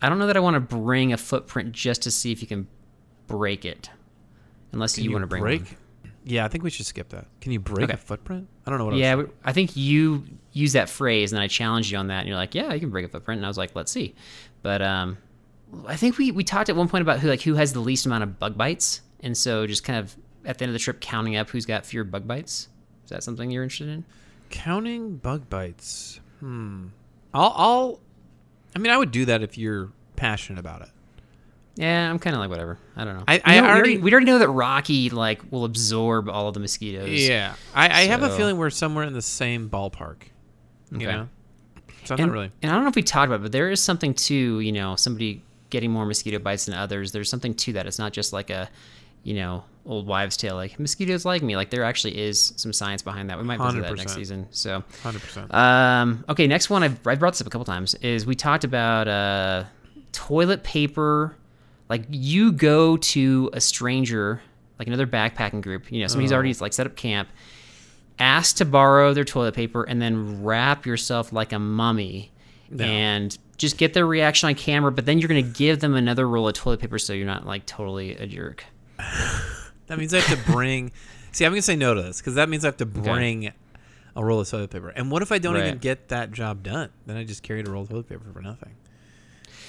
I 0.00 0.08
don't 0.08 0.18
know 0.18 0.26
that 0.26 0.36
I 0.36 0.40
want 0.40 0.54
to 0.54 0.60
bring 0.60 1.12
a 1.12 1.16
footprint 1.16 1.72
just 1.72 2.02
to 2.02 2.10
see 2.10 2.30
if 2.30 2.40
you 2.42 2.46
can 2.46 2.68
break 3.26 3.64
it, 3.64 3.90
unless 4.72 4.98
you, 4.98 5.10
want 5.10 5.22
to 5.22 5.26
bring 5.26 5.42
break? 5.42 5.62
one. 5.62 5.76
Yeah, 6.22 6.44
I 6.44 6.48
think 6.48 6.64
we 6.64 6.70
should 6.70 6.86
skip 6.86 7.08
that. 7.10 7.26
Can 7.40 7.52
you 7.52 7.60
break 7.60 7.84
Okay. 7.84 7.94
a 7.94 7.96
footprint? 7.96 8.48
I 8.66 8.70
don't 8.70 8.78
know 8.78 8.86
what. 8.86 8.96
Yeah, 8.96 9.22
I 9.44 9.50
I 9.50 9.52
think 9.52 9.76
you 9.76 10.24
use 10.52 10.72
that 10.74 10.88
phrase, 10.90 11.32
and 11.32 11.36
then 11.38 11.42
I 11.44 11.48
challenged 11.48 11.90
you 11.90 11.98
on 11.98 12.08
that, 12.08 12.20
and 12.20 12.28
you're 12.28 12.36
like, 12.36 12.54
"Yeah, 12.54 12.72
you 12.74 12.80
can 12.80 12.90
break 12.90 13.06
a 13.06 13.08
footprint," 13.08 13.38
and 13.38 13.46
I 13.46 13.48
was 13.48 13.56
like, 13.58 13.74
"Let's 13.74 13.90
see." 13.92 14.14
But 14.62 14.82
um, 14.82 15.18
I 15.86 15.96
think 15.96 16.18
we 16.18 16.30
we 16.32 16.44
talked 16.44 16.68
at 16.68 16.76
one 16.76 16.88
point 16.88 17.02
about 17.02 17.20
who 17.20 17.28
like 17.28 17.42
who 17.42 17.54
has 17.54 17.72
the 17.72 17.80
least 17.80 18.06
amount 18.06 18.24
of 18.24 18.38
bug 18.38 18.56
bites, 18.58 19.00
and 19.20 19.36
so 19.36 19.66
just 19.66 19.84
kind 19.84 19.98
of 19.98 20.16
at 20.44 20.58
the 20.58 20.64
end 20.64 20.70
of 20.70 20.74
the 20.74 20.78
trip 20.80 21.00
counting 21.00 21.36
up 21.36 21.48
who's 21.50 21.64
got 21.64 21.86
fewer 21.86 22.04
bug 22.04 22.26
bites. 22.26 22.68
Is 23.06 23.10
that 23.10 23.22
something 23.22 23.50
you're 23.50 23.62
interested 23.62 23.88
in? 23.88 24.04
counting 24.48 25.16
bug 25.16 25.48
bites. 25.50 26.20
Hmm. 26.40 26.88
I'll. 27.34 27.52
I'll. 27.56 28.00
I 28.76 28.78
mean, 28.78 28.92
I 28.92 28.98
would 28.98 29.10
do 29.10 29.24
that 29.24 29.42
if 29.42 29.56
you're 29.58 29.90
passionate 30.14 30.60
about 30.60 30.82
it. 30.82 30.88
Yeah, 31.76 32.08
I'm 32.08 32.18
kind 32.20 32.34
of 32.34 32.40
like 32.40 32.48
whatever. 32.50 32.78
I 32.96 33.04
don't 33.04 33.16
know. 33.16 33.24
I- 33.28 33.42
I 33.44 33.56
know- 33.56 33.62
we 33.62 33.68
already- 33.68 33.98
we 33.98 34.10
already 34.12 34.26
know 34.26 34.38
that 34.38 34.48
Rocky 34.48 35.10
like 35.10 35.50
will 35.50 35.64
absorb 35.64 36.28
all 36.28 36.48
of 36.48 36.54
the 36.54 36.60
mosquitoes. 36.60 37.26
Yeah, 37.28 37.54
I, 37.74 37.86
I 37.86 38.04
have 38.04 38.22
a 38.22 38.34
feeling 38.36 38.56
we're 38.56 38.70
somewhere 38.70 39.04
in 39.04 39.12
the 39.12 39.22
same 39.22 39.68
ballpark. 39.68 40.16
You 40.92 41.06
know, 41.06 41.28
so 42.04 42.14
I'm 42.14 42.20
and, 42.20 42.28
not 42.28 42.32
really. 42.32 42.50
and 42.62 42.70
I 42.70 42.74
don't 42.76 42.84
know 42.84 42.88
if 42.90 42.94
we 42.96 43.02
talked 43.02 43.26
about, 43.26 43.40
it, 43.40 43.42
but 43.42 43.52
there 43.52 43.68
is 43.70 43.80
something 43.82 44.14
to 44.14 44.60
you 44.60 44.72
know 44.72 44.94
somebody 44.96 45.42
getting 45.70 45.90
more 45.90 46.06
mosquito 46.06 46.38
bites 46.38 46.66
than 46.66 46.74
others. 46.74 47.10
There's 47.12 47.28
something 47.28 47.52
to 47.54 47.72
that. 47.74 47.86
It's 47.86 47.98
not 47.98 48.12
just 48.12 48.32
like 48.32 48.48
a 48.50 48.70
you 49.24 49.34
know 49.34 49.64
old 49.86 50.06
wives' 50.06 50.36
tale. 50.36 50.56
Like 50.56 50.78
mosquitoes 50.78 51.24
like 51.24 51.42
me. 51.42 51.56
Like 51.56 51.70
there 51.70 51.84
actually 51.84 52.18
is 52.18 52.52
some 52.56 52.72
science 52.72 53.02
behind 53.02 53.30
that. 53.30 53.38
We 53.38 53.44
might 53.44 53.60
visit 53.60 53.82
that 53.82 53.96
next 53.96 54.12
100%. 54.12 54.14
season. 54.14 54.46
So 54.50 54.82
Hundred 55.02 55.22
percent. 55.22 55.54
um, 55.54 56.24
okay, 56.28 56.46
next 56.46 56.68
one 56.70 56.82
I've, 56.82 57.06
I've 57.06 57.18
brought 57.18 57.32
this 57.32 57.40
up 57.40 57.46
a 57.46 57.50
couple 57.50 57.64
times 57.64 57.94
is 57.96 58.26
we 58.26 58.34
talked 58.34 58.64
about 58.64 59.08
uh, 59.08 59.64
toilet 60.12 60.64
paper. 60.64 61.36
Like 61.88 62.04
you 62.10 62.50
go 62.52 62.96
to 62.96 63.48
a 63.52 63.60
stranger, 63.60 64.42
like 64.78 64.88
another 64.88 65.06
backpacking 65.06 65.62
group, 65.62 65.90
you 65.92 66.00
know, 66.00 66.08
somebody's 66.08 66.32
already 66.32 66.52
like 66.54 66.72
set 66.72 66.84
up 66.86 66.96
camp, 66.96 67.28
ask 68.18 68.56
to 68.56 68.64
borrow 68.64 69.14
their 69.14 69.24
toilet 69.24 69.54
paper, 69.54 69.84
and 69.84 70.02
then 70.02 70.42
wrap 70.42 70.84
yourself 70.84 71.32
like 71.32 71.52
a 71.52 71.58
mummy, 71.60 72.32
and 72.80 73.38
just 73.56 73.78
get 73.78 73.94
their 73.94 74.04
reaction 74.04 74.48
on 74.48 74.56
camera. 74.56 74.90
But 74.90 75.06
then 75.06 75.20
you're 75.20 75.28
gonna 75.28 75.42
give 75.42 75.78
them 75.78 75.94
another 75.94 76.28
roll 76.28 76.48
of 76.48 76.54
toilet 76.54 76.80
paper, 76.80 76.98
so 76.98 77.12
you're 77.12 77.24
not 77.24 77.46
like 77.46 77.64
totally 77.66 78.16
a 78.16 78.26
jerk. 78.26 78.64
That 79.86 79.98
means 79.98 80.12
I 80.14 80.20
have 80.20 80.44
to 80.44 80.52
bring. 80.52 80.92
see, 81.32 81.44
I'm 81.44 81.52
gonna 81.52 81.62
say 81.62 81.76
no 81.76 81.94
to 81.94 82.02
this 82.02 82.18
because 82.20 82.34
that 82.34 82.48
means 82.48 82.64
I 82.64 82.68
have 82.68 82.76
to 82.78 82.86
bring 82.86 83.52
a 84.16 84.24
roll 84.24 84.40
of 84.40 84.48
toilet 84.48 84.70
paper. 84.70 84.88
And 84.88 85.10
what 85.10 85.22
if 85.22 85.30
I 85.32 85.38
don't 85.38 85.56
even 85.56 85.78
get 85.78 86.08
that 86.08 86.32
job 86.32 86.62
done? 86.62 86.90
Then 87.06 87.16
I 87.16 87.24
just 87.24 87.42
carried 87.42 87.68
a 87.68 87.70
roll 87.70 87.82
of 87.82 87.88
toilet 87.90 88.08
paper 88.08 88.24
for 88.32 88.40
nothing. 88.40 88.74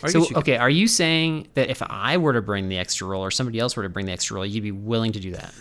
Or 0.04 0.10
So 0.10 0.20
you 0.20 0.28
could- 0.28 0.38
okay, 0.38 0.58
are 0.58 0.70
you 0.70 0.88
saying 0.88 1.48
that 1.56 1.70
if 1.70 1.82
I 1.82 2.18
were 2.18 2.34
to 2.34 2.42
bring 2.42 2.70
the 2.70 2.78
extra 2.78 3.08
roll 3.08 3.22
or 3.24 3.32
somebody 3.32 3.60
else 3.60 3.76
were 3.76 3.84
to 3.84 3.90
bring 3.90 4.06
the 4.06 4.12
extra 4.12 4.36
roll, 4.36 4.46
you'd 4.46 4.62
be 4.64 4.72
willing 4.72 5.12
to 5.14 5.20
do 5.20 5.32
that? 5.32 5.54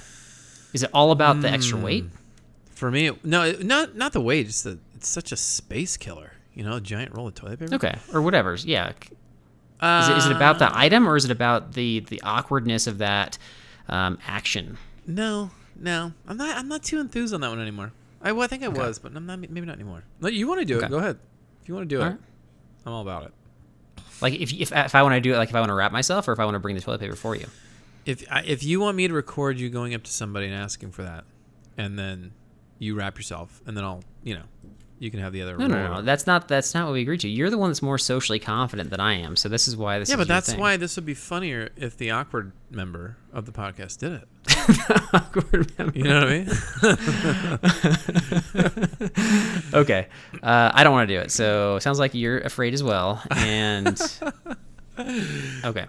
Is 0.73 0.83
it 0.83 0.91
all 0.93 1.11
about 1.11 1.41
the 1.41 1.51
extra 1.51 1.79
weight? 1.79 2.05
for 2.75 2.91
me, 2.91 3.11
no, 3.25 3.53
not 3.63 3.97
not 3.97 4.13
the 4.13 4.21
weight. 4.21 4.47
It's 4.47 4.63
the 4.63 4.79
it's 4.95 5.09
such 5.09 5.33
a 5.33 5.37
space 5.37 5.97
killer. 5.97 6.33
You 6.55 6.63
know, 6.65 6.77
a 6.77 6.81
giant 6.81 7.15
roll 7.15 7.27
of 7.29 7.35
toilet 7.35 7.59
paper. 7.59 7.75
Okay, 7.75 7.95
or 8.13 8.21
whatever. 8.23 8.55
Yeah. 8.55 8.93
Is 9.83 10.09
it, 10.09 10.17
is 10.19 10.27
it 10.27 10.33
about 10.33 10.57
Uh, 10.57 10.69
the 10.71 10.79
item 10.79 11.07
or 11.09 11.17
is 11.17 11.25
it 11.27 11.31
about 11.31 11.73
the 11.73 12.01
the 12.01 12.21
awkwardness 12.23 12.87
of 12.87 12.99
that 12.99 13.37
um, 13.89 14.19
action? 14.27 14.79
No, 15.07 15.51
no, 15.79 16.13
I'm 16.27 16.37
not. 16.37 16.57
I'm 16.57 16.69
not 16.69 16.83
too 16.83 16.99
enthused 17.01 17.33
on 17.35 17.41
that 17.43 17.49
one 17.51 17.61
anymore. 17.61 17.93
I, 18.23 18.33
well, 18.33 18.43
I 18.43 18.47
think 18.49 18.63
I 18.65 18.69
was, 18.69 18.99
but 18.99 19.15
I'm 19.15 19.27
not. 19.27 19.39
Maybe 19.41 19.61
not 19.63 19.75
anymore. 19.75 20.03
No, 20.21 20.29
you 20.29 20.49
want 20.49 20.61
to 20.61 20.65
do 20.65 20.77
Okay. 20.79 20.87
it? 20.87 20.91
Go 20.91 20.99
ahead. 20.99 21.19
If 21.63 21.69
you 21.69 21.75
want 21.75 21.89
to 21.89 21.95
do 21.95 22.01
it, 22.01 22.05
Alright. 22.05 22.19
I'm 22.87 22.93
all 22.93 23.03
about 23.03 23.25
it. 23.27 23.33
Like 24.21 24.35
if 24.35 24.53
if 24.53 24.73
if 24.73 24.95
I 24.95 25.03
want 25.03 25.15
to 25.15 25.21
do 25.21 25.35
it, 25.35 25.37
like 25.37 25.49
if 25.51 25.55
I 25.55 25.61
want 25.61 25.71
to 25.71 25.75
wrap 25.75 25.93
myself 25.93 26.27
or 26.29 26.33
if 26.33 26.41
I 26.41 26.45
want 26.45 26.55
to 26.55 26.59
bring 26.61 26.75
the 26.75 26.81
toilet 26.81 27.01
paper 27.01 27.17
for 27.17 27.37
you. 27.37 27.47
If 28.07 28.25
I- 28.31 28.43
if 28.45 28.63
you 28.63 28.81
want 28.81 28.97
me 28.97 29.07
to 29.09 29.15
record 29.15 29.59
you 29.59 29.69
going 29.69 29.93
up 29.95 30.03
to 30.05 30.11
somebody 30.11 30.47
and 30.47 30.55
asking 30.55 30.93
for 30.93 31.03
that, 31.03 31.25
and 31.77 31.99
then 31.99 32.33
you 32.79 32.95
wrap 32.95 33.17
yourself, 33.19 33.61
and 33.67 33.77
then 33.77 33.85
I'll, 33.85 34.03
you 34.23 34.35
know, 34.35 34.45
you 34.99 35.11
can 35.11 35.21
have 35.21 35.33
the 35.33 35.43
other. 35.43 35.57
No, 35.57 35.67
no, 35.67 35.75
no, 35.75 35.95
no. 35.95 36.03
That's 36.03 36.27
not 36.27 36.49
that's 36.49 36.75
not 36.75 36.87
what 36.87 36.95
we 36.95 37.03
agreed 37.03 37.21
to. 37.21 37.29
You're 37.29 37.51
the 37.51 37.59
one 37.59 37.71
that's 37.71 37.83
more 37.83 37.99
socially 37.99 38.39
confident 38.39 38.91
than 38.91 39.01
I 39.01 39.15
am. 39.15 39.37
So 39.37 39.49
this 39.49 39.69
is 39.69 39.77
why 39.77 39.99
this. 39.99 40.09
Yeah, 40.09 40.17
but 40.17 40.29
that's 40.29 40.51
thing. 40.51 40.61
why 40.61 40.77
this 40.77 40.97
would 40.97 41.05
be 41.05 41.15
funnier 41.15 41.71
if 41.77 41.97
the 41.97 42.11
awkward 42.11 42.53
member 42.71 43.17
of 43.33 43.45
the 43.47 43.53
podcast 43.53 43.99
did 43.99 44.13
it. 44.13 44.29
Awkward 45.13 45.79
member. 45.79 45.99
You 45.99 46.05
know 46.05 46.21
what 46.21 46.29
I 46.29 46.39
mean? 49.65 49.75
okay, 49.75 50.09
uh, 50.43 50.71
I 50.73 50.85
don't 50.85 50.93
want 50.93 51.09
to 51.09 51.15
do 51.15 51.21
it. 51.21 51.31
So 51.31 51.79
sounds 51.81 51.99
like 51.99 52.15
you're 52.15 52.39
afraid 52.39 52.73
as 52.73 52.83
well. 52.83 53.23
And 53.31 54.01
okay, 55.65 55.87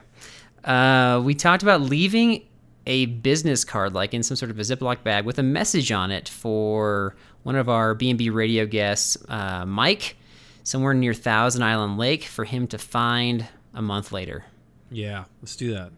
uh, 0.66 1.22
we 1.24 1.34
talked 1.34 1.64
about 1.64 1.82
leaving 1.82 2.44
a 2.88 3.06
business 3.06 3.64
card, 3.64 3.94
like 3.94 4.14
in 4.14 4.24
some 4.24 4.36
sort 4.36 4.50
of 4.50 4.58
a 4.58 4.62
Ziploc 4.62 5.04
bag, 5.04 5.26
with 5.26 5.38
a 5.40 5.44
message 5.44 5.92
on 5.92 6.10
it 6.10 6.28
for 6.28 7.16
one 7.48 7.56
of 7.56 7.70
our 7.70 7.94
B 7.94 8.10
and 8.10 8.18
B 8.18 8.30
radio 8.30 8.66
guests, 8.66 9.16
uh, 9.30 9.66
Mike, 9.66 10.18
somewhere 10.64 10.94
near 10.94 11.14
Thousand 11.14 11.64
Island 11.64 11.98
Lake, 11.98 12.26
for 12.26 12.44
him 12.44 12.68
to 12.68 12.78
find 12.78 13.48
a 13.74 13.82
month 13.82 14.12
later. 14.12 14.44
yeah, 14.92 15.24
let's 15.42 15.56
do 15.56 15.72
that. 15.72 15.94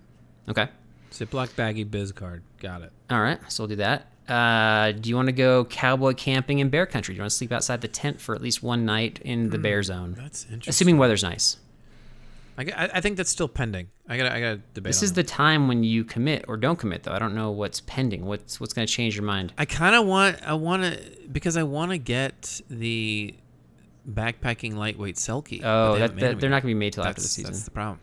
Okay. 0.48 0.68
Ziploc 1.12 1.56
baggy 1.56 1.86
biz 1.86 2.12
card. 2.12 2.44
Got 2.60 2.84
it. 2.84 2.92
All 3.10 3.20
right, 3.20 3.40
so 3.52 3.64
we'll 3.64 3.70
do 3.70 3.78
that. 3.78 4.06
Uh, 4.32 4.92
do 4.92 5.10
you 5.10 5.16
want 5.16 5.26
to 5.26 5.32
go 5.32 5.66
cowboy 5.66 6.14
camping 6.14 6.60
in 6.60 6.70
bear 6.70 6.86
country? 6.86 7.16
Do 7.16 7.18
you 7.18 7.24
want 7.24 7.32
to 7.32 7.38
sleep 7.38 7.52
outside 7.52 7.82
the 7.82 7.88
tent 7.88 8.22
for 8.22 8.36
at 8.36 8.44
least 8.44 8.62
one 8.62 8.86
night 8.86 9.20
in 9.26 9.50
the 9.50 9.58
bear 9.58 9.82
zone? 9.82 10.14
That's 10.16 10.44
interesting. 10.44 10.70
Assuming 10.70 10.98
weather's 11.00 11.24
nice. 11.24 11.58
I, 12.60 12.90
I, 12.96 13.02
think 13.02 13.18
that's 13.18 13.30
still 13.30 13.48
pending. 13.48 13.88
I 14.08 14.18
got 14.18 14.32
I 14.32 14.40
got 14.40 14.50
to 14.52 14.62
debate. 14.74 14.90
This 14.90 15.02
is 15.02 15.14
that. 15.14 15.28
the 15.28 15.32
time 15.32 15.68
when 15.68 15.84
you 15.84 16.04
commit 16.04 16.46
or 16.48 16.58
don't 16.58 16.78
commit, 16.78 17.04
though. 17.04 17.14
I 17.14 17.20
don't 17.20 17.36
know 17.36 17.52
what's 17.52 17.80
pending. 17.82 18.26
What's 18.26 18.60
what's 18.60 18.74
going 18.74 18.86
to 18.86 18.94
change 18.94 19.16
your 19.16 19.24
mind? 19.24 19.54
I 19.58 19.66
kind 19.66 19.96
of 19.96 20.06
want 20.06 20.38
I 20.46 20.54
want 20.54 20.84
to 20.84 21.02
because 21.32 21.56
I 21.58 21.64
want 21.64 21.92
to 21.92 21.98
get 21.98 22.62
the 22.70 23.34
backpacking 24.10 24.76
lightweight 24.76 25.16
Selkie. 25.16 25.62
Oh, 25.64 25.98
that, 25.98 26.16
that 26.16 26.20
they're 26.20 26.32
yet. 26.32 26.42
not 26.42 26.50
going 26.50 26.62
to 26.62 26.68
be 26.68 26.74
made 26.74 26.94
till 26.94 27.06
after 27.06 27.22
the 27.22 27.28
season. 27.28 27.52
that's 27.52 27.64
the 27.64 27.72
problem. 27.72 28.00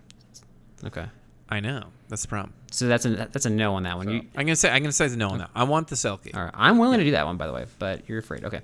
Okay, 0.85 1.07
I 1.49 1.61
know 1.61 1.85
that's 2.09 2.23
the 2.23 2.29
problem. 2.29 2.53
so 2.71 2.87
that's 2.89 3.05
a 3.05 3.09
that's 3.11 3.47
a 3.47 3.51
no 3.51 3.75
on 3.75 3.83
that 3.85 3.97
one. 3.97 4.09
You, 4.09 4.21
I'm 4.37 4.47
gonna 4.47 4.57
say 4.57 4.71
I'm 4.71 4.83
gonna 4.83 4.93
say 4.93 5.09
no 5.17 5.31
on 5.31 5.39
that. 5.39 5.51
I 5.55 5.65
want 5.65 5.89
the 5.89 5.97
Selkie. 5.97 6.37
all 6.37 6.45
right, 6.45 6.53
I'm 6.55 6.79
willing 6.79 6.99
to 6.99 7.05
do 7.05 7.11
that 7.13 7.27
one, 7.27 7.37
by 7.37 7.47
the 7.47 7.53
way, 7.53 7.67
but 7.79 8.09
you're 8.09 8.19
afraid. 8.19 8.45
Okay. 8.45 8.61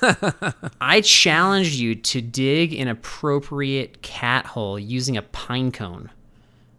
I 0.80 1.00
challenged 1.02 1.74
you 1.74 1.94
to 1.94 2.20
dig 2.20 2.72
an 2.74 2.88
appropriate 2.88 4.02
cat 4.02 4.46
hole 4.46 4.78
using 4.78 5.16
a 5.16 5.22
pine 5.22 5.70
cone. 5.72 6.10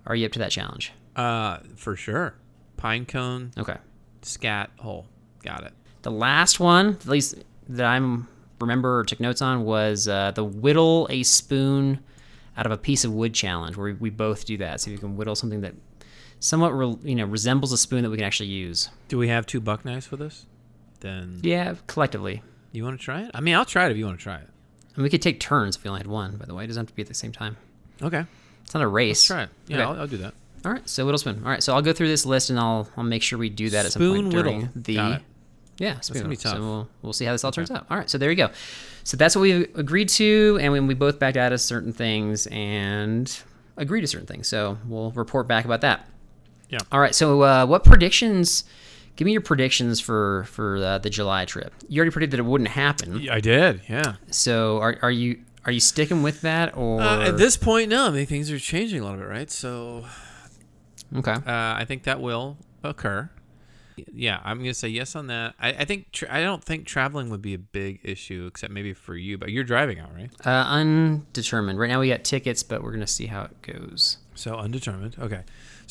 Are 0.06 0.16
you 0.16 0.26
up 0.26 0.32
to 0.34 0.40
that 0.40 0.52
challenge? 0.52 0.92
Uh, 1.16 1.60
for 1.76 1.96
sure. 1.96 2.36
Pine 2.78 3.06
cone 3.06 3.52
Okay. 3.58 3.78
scat 4.24 4.72
hole. 4.80 5.06
Got 5.44 5.64
it. 5.64 5.74
The 6.02 6.12
last 6.12 6.60
one, 6.60 6.90
at 7.02 7.08
least 7.08 7.36
that 7.70 7.86
I'm 7.86 8.28
remember 8.60 9.00
or 9.00 9.04
took 9.06 9.20
notes 9.20 9.42
on, 9.42 9.64
was 9.64 10.08
uh, 10.08 10.32
the 10.32 10.44
whittle 10.44 11.08
a 11.10 11.24
spoon 11.24 12.00
out 12.58 12.66
of 12.66 12.72
a 12.72 12.78
piece 12.78 13.04
of 13.04 13.12
wood 13.14 13.34
challenge, 13.34 13.76
where 13.78 13.86
we, 13.86 13.94
we 13.94 14.10
both 14.10 14.46
do 14.46 14.58
that. 14.58 14.80
So 14.82 14.92
you 14.92 14.98
can 14.98 15.16
whittle 15.16 15.36
something 15.36 15.62
that 15.62 15.74
somewhat 16.44 16.72
re, 16.78 16.96
you 17.04 17.16
know 17.16 17.26
resembles 17.26 17.72
a 17.72 17.78
spoon 17.78 18.04
that 18.04 18.10
we 18.10 18.18
can 18.18 18.26
actually 18.26 18.50
use. 18.50 18.90
Do 19.08 19.18
we 19.18 19.30
have 19.30 19.46
two 19.46 19.62
buck 19.62 19.86
knives 19.86 20.06
for 20.06 20.18
this? 20.18 20.46
Then 21.00 21.40
Yeah, 21.42 21.76
collectively. 21.88 22.42
you 22.74 22.84
want 22.84 23.00
to 23.00 23.04
try 23.04 23.22
it? 23.24 23.32
I 23.34 23.40
mean, 23.42 23.56
I'll 23.56 23.66
try 23.66 23.86
it 23.86 23.92
if 23.92 23.98
you 23.98 24.06
want 24.06 24.20
to 24.20 24.24
try 24.24 24.36
it. 24.38 24.48
And 24.96 25.04
we 25.04 25.10
could 25.10 25.22
take 25.22 25.40
turns 25.40 25.76
if 25.76 25.84
we 25.84 25.90
only 25.90 26.00
had 26.00 26.08
one. 26.08 26.38
By 26.38 26.46
the 26.46 26.54
way, 26.54 26.64
it 26.66 26.68
doesn't 26.68 26.82
have 26.82 26.88
to 26.90 26.96
be 26.96 27.02
at 27.02 27.08
the 27.08 27.14
same 27.14 27.32
time. 27.32 27.58
Okay, 28.02 28.26
It's 28.64 28.74
not 28.74 28.84
a 28.84 28.88
race. 28.88 29.18
let's 29.22 29.26
try 29.26 29.44
it. 29.44 29.50
Yeah, 29.68 29.78
Okay. 29.78 29.84
I'll, 29.86 30.02
I'll 30.02 30.08
do 30.08 30.18
that. 30.18 30.34
All 30.66 30.72
right, 30.72 30.88
so 30.88 31.06
whittle 31.06 31.18
spoon. 31.18 31.42
All 31.44 31.50
right, 31.50 31.62
so 31.64 31.74
I'll 31.74 31.82
go 31.82 31.94
through 31.94 32.08
this 32.10 32.26
list 32.26 32.50
and 32.50 32.58
I'll 32.60 32.88
I'll 32.98 33.04
make 33.04 33.22
sure 33.24 33.38
we 33.40 33.50
do 33.50 33.70
that 33.72 33.86
at 33.86 33.92
some 33.92 34.02
Spoon 34.02 34.22
point 34.24 34.32
during 34.34 34.70
the 34.76 35.20
yeah 35.78 36.00
spoon. 36.00 36.22
gonna 36.22 36.30
be 36.30 36.38
tough. 36.38 36.54
So 36.56 36.62
we'll 36.62 36.90
we'll 37.02 37.14
see 37.14 37.26
how 37.26 37.32
this 37.34 37.44
all 37.44 37.52
turns 37.52 37.70
out. 37.72 37.86
All 37.90 37.98
right, 37.98 38.10
so 38.10 38.18
there 38.18 38.30
you 38.30 38.38
go. 38.38 38.50
So 39.04 39.18
that's 39.18 39.36
what 39.36 39.42
we 39.42 39.52
agreed 39.76 40.08
to, 40.10 40.58
and 40.62 40.72
when 40.72 40.88
we 40.88 40.94
both 40.94 41.20
backed 41.20 41.36
out 41.38 41.52
of 41.52 41.60
certain 41.60 41.92
things 41.92 42.48
and 42.48 43.36
agreed 43.76 44.02
to 44.02 44.08
certain 44.08 44.28
things. 44.28 44.48
So 44.48 44.78
we'll 44.88 45.12
report 45.12 45.48
back 45.48 45.66
about 45.66 45.82
that. 45.82 46.08
Yeah. 46.74 46.80
All 46.92 47.00
right. 47.00 47.14
So 47.14 47.44
uh, 47.44 47.66
what 47.68 47.84
predictions 47.84 48.64
give 49.16 49.26
me 49.26 49.32
your 49.32 49.42
predictions 49.42 50.00
for 50.00 50.46
for 50.46 50.78
uh, 50.78 50.98
the 50.98 51.10
July 51.10 51.46
trip. 51.46 51.74
You 51.88 52.00
already 52.00 52.12
predicted 52.12 52.40
it 52.40 52.44
wouldn't 52.44 52.72
happen. 52.72 53.30
I 53.30 53.40
did, 53.40 53.82
yeah. 53.88 54.16
So 54.32 54.80
are 54.80 54.98
are 55.02 55.12
you 55.12 55.42
are 55.66 55.72
you 55.72 55.80
sticking 55.80 56.24
with 56.24 56.42
that 56.42 56.76
or 56.76 57.02
Uh, 57.02 57.28
at 57.28 57.38
this 57.38 57.58
point, 57.58 57.90
no. 57.90 58.08
I 58.08 58.10
mean, 58.10 58.26
things 58.26 58.52
are 58.52 58.60
changing 58.60 59.02
a 59.02 59.04
little 59.04 59.20
bit, 59.20 59.28
right? 59.28 59.52
So 59.52 60.06
okay? 61.16 61.34
uh, 61.34 61.42
I 61.46 61.86
think 61.88 62.04
that 62.04 62.20
will 62.20 62.58
occur. 62.84 63.30
Yeah, 64.12 64.40
I'm 64.44 64.58
gonna 64.58 64.74
say 64.74 64.88
yes 64.88 65.16
on 65.16 65.28
that. 65.28 65.54
I, 65.60 65.70
I 65.70 65.86
think 65.86 66.12
tra- 66.12 66.34
I 66.34 66.42
don't 66.42 66.64
think 66.64 66.88
traveling 66.88 67.30
would 67.30 67.44
be 67.44 67.54
a 67.54 67.60
big 67.60 68.00
issue, 68.04 68.48
except 68.48 68.74
maybe 68.74 68.94
for 68.94 69.16
you. 69.16 69.38
But 69.38 69.52
you're 69.52 69.64
driving 69.64 70.00
out, 70.00 70.10
right? 70.16 70.32
Uh, 70.44 70.66
undetermined. 70.68 71.78
Right 71.78 71.90
now 71.90 72.00
we 72.00 72.10
got 72.10 72.24
tickets, 72.24 72.64
but 72.64 72.82
we're 72.82 72.92
gonna 72.92 73.06
see 73.06 73.28
how 73.28 73.44
it 73.44 73.62
goes. 73.62 74.18
So 74.34 74.58
undetermined. 74.58 75.16
Okay. 75.20 75.42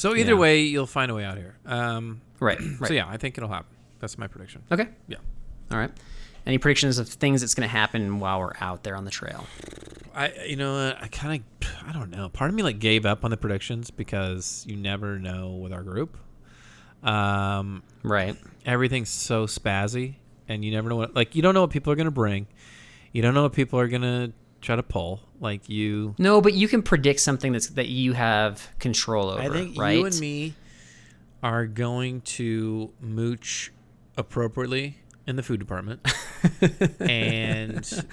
So 0.03 0.17
either 0.17 0.33
Yeah. 0.33 0.39
way, 0.39 0.63
you'll 0.63 0.89
find 0.89 1.13
a 1.13 1.15
way 1.15 1.25
out 1.25 1.37
here. 1.37 1.55
Um, 1.65 2.23
Right. 2.41 2.59
Right. 2.81 2.89
So 2.89 2.93
yeah, 2.93 3.07
I 3.09 3.19
think 3.19 3.39
it'll 3.39 3.49
happen. 3.49 3.77
That's 4.01 4.19
my 4.19 4.27
prediction. 4.27 4.63
Okay. 4.73 4.89
Yeah. 5.07 5.19
All 5.71 5.79
right. 5.79 5.93
Any 6.45 6.59
predictions 6.59 6.99
of 6.99 7.09
things 7.09 7.41
that's 7.41 7.55
gonna 7.55 7.69
happen 7.69 8.19
while 8.19 8.41
we're 8.41 8.57
out 8.61 8.83
there 8.83 8.97
on 8.97 9.05
the 9.05 9.13
trail? 9.13 9.47
I 10.13 10.33
you 10.45 10.57
know 10.57 10.93
I 11.01 11.07
kind 11.07 11.45
of 11.61 11.69
I 11.89 11.93
don't 11.93 12.11
know. 12.11 12.29
Part 12.31 12.51
of 12.51 12.57
me 12.57 12.65
like 12.65 12.81
gave 12.81 13.07
up 13.07 13.25
on 13.25 13.31
the 13.31 13.37
predictions 13.37 13.93
because 13.93 14.65
you 14.69 14.75
never 14.75 15.21
know 15.21 15.51
with 15.51 15.73
our 15.73 15.85
group. 15.85 16.19
Um, 17.05 17.85
Right. 18.03 18.37
everything's 18.67 19.09
so 19.09 19.47
spazzy, 19.47 20.17
and 20.49 20.65
you 20.65 20.73
never 20.73 20.89
know 20.89 20.97
what 20.97 21.15
like 21.15 21.37
you 21.37 21.43
don't 21.43 21.55
know 21.55 21.61
what 21.61 21.71
people 21.71 21.93
are 21.93 21.97
gonna 21.97 22.11
bring. 22.11 22.49
You 23.13 23.23
don't 23.23 23.35
know 23.35 23.45
what 23.45 23.53
people 23.53 23.79
are 23.79 23.87
gonna 23.87 24.33
try 24.63 24.77
to 24.77 24.83
pull. 24.83 25.21
Like 25.41 25.69
you, 25.69 26.15
No, 26.19 26.41
but 26.41 26.55
you 26.55 26.69
can 26.69 26.83
predict 26.83 27.21
something 27.21 27.53
that's 27.53 27.69
that 27.71 27.89
you 27.89 28.13
have 28.15 28.71
control 28.79 29.29
over. 29.29 29.43
I 29.43 29.49
think 29.49 29.79
right? 29.79 29.99
you 29.99 30.07
and 30.07 30.19
me 30.19 30.55
are 31.43 31.67
going 31.67 32.21
to 32.23 32.93
mooch 33.01 33.73
appropriately 34.17 34.99
in 35.27 35.37
the 35.37 35.43
food 35.43 35.59
department. 35.59 36.07
and 37.01 38.07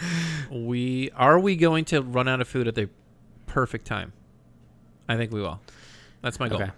we 0.51 1.11
are 1.11 1.39
we 1.39 1.55
going 1.55 1.85
to 1.85 2.01
run 2.01 2.27
out 2.27 2.41
of 2.41 2.47
food 2.47 2.67
at 2.67 2.75
the 2.75 2.89
perfect 3.45 3.85
time? 3.85 4.11
I 5.07 5.15
think 5.15 5.31
we 5.31 5.41
will. 5.41 5.61
That's 6.21 6.39
my 6.39 6.49
goal. 6.49 6.61
Okay. 6.61 6.71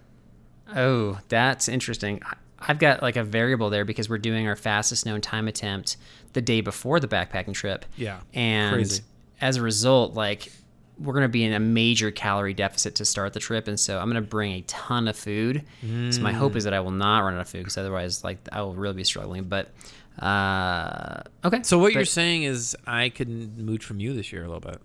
Oh, 0.75 1.19
that's 1.29 1.67
interesting. 1.67 2.21
I- 2.25 2.35
I've 2.63 2.79
got 2.79 3.01
like 3.01 3.15
a 3.15 3.23
variable 3.23 3.69
there 3.69 3.85
because 3.85 4.07
we're 4.07 4.19
doing 4.19 4.47
our 4.47 4.55
fastest 4.55 5.05
known 5.05 5.19
time 5.19 5.47
attempt 5.47 5.97
the 6.33 6.41
day 6.41 6.61
before 6.61 6.99
the 6.99 7.07
backpacking 7.07 7.53
trip. 7.53 7.85
Yeah. 7.97 8.19
And 8.33 8.75
Crazy. 8.75 9.01
As 9.41 9.57
a 9.57 9.61
result, 9.61 10.13
like 10.13 10.51
we're 10.99 11.13
going 11.13 11.23
to 11.23 11.29
be 11.29 11.43
in 11.43 11.53
a 11.53 11.59
major 11.59 12.11
calorie 12.11 12.53
deficit 12.53 12.93
to 12.95 13.05
start 13.05 13.33
the 13.33 13.39
trip. 13.39 13.67
And 13.67 13.79
so 13.79 13.97
I'm 13.97 14.05
going 14.09 14.23
to 14.23 14.29
bring 14.29 14.51
a 14.53 14.61
ton 14.61 15.07
of 15.07 15.15
food. 15.17 15.63
So 15.81 16.21
my 16.21 16.31
Mm. 16.31 16.35
hope 16.35 16.55
is 16.55 16.63
that 16.65 16.73
I 16.75 16.79
will 16.79 16.91
not 16.91 17.21
run 17.21 17.33
out 17.33 17.41
of 17.41 17.49
food 17.49 17.59
because 17.59 17.77
otherwise, 17.77 18.23
like, 18.23 18.37
I 18.51 18.61
will 18.61 18.75
really 18.75 18.93
be 18.97 19.03
struggling. 19.03 19.45
But, 19.45 19.71
uh, 20.19 21.21
okay. 21.43 21.63
So 21.63 21.79
what 21.79 21.93
you're 21.93 22.05
saying 22.05 22.43
is 22.43 22.75
I 22.85 23.09
can 23.09 23.65
mooch 23.65 23.83
from 23.83 23.99
you 23.99 24.13
this 24.13 24.31
year 24.31 24.43
a 24.43 24.47
little 24.47 24.59
bit. 24.61 24.79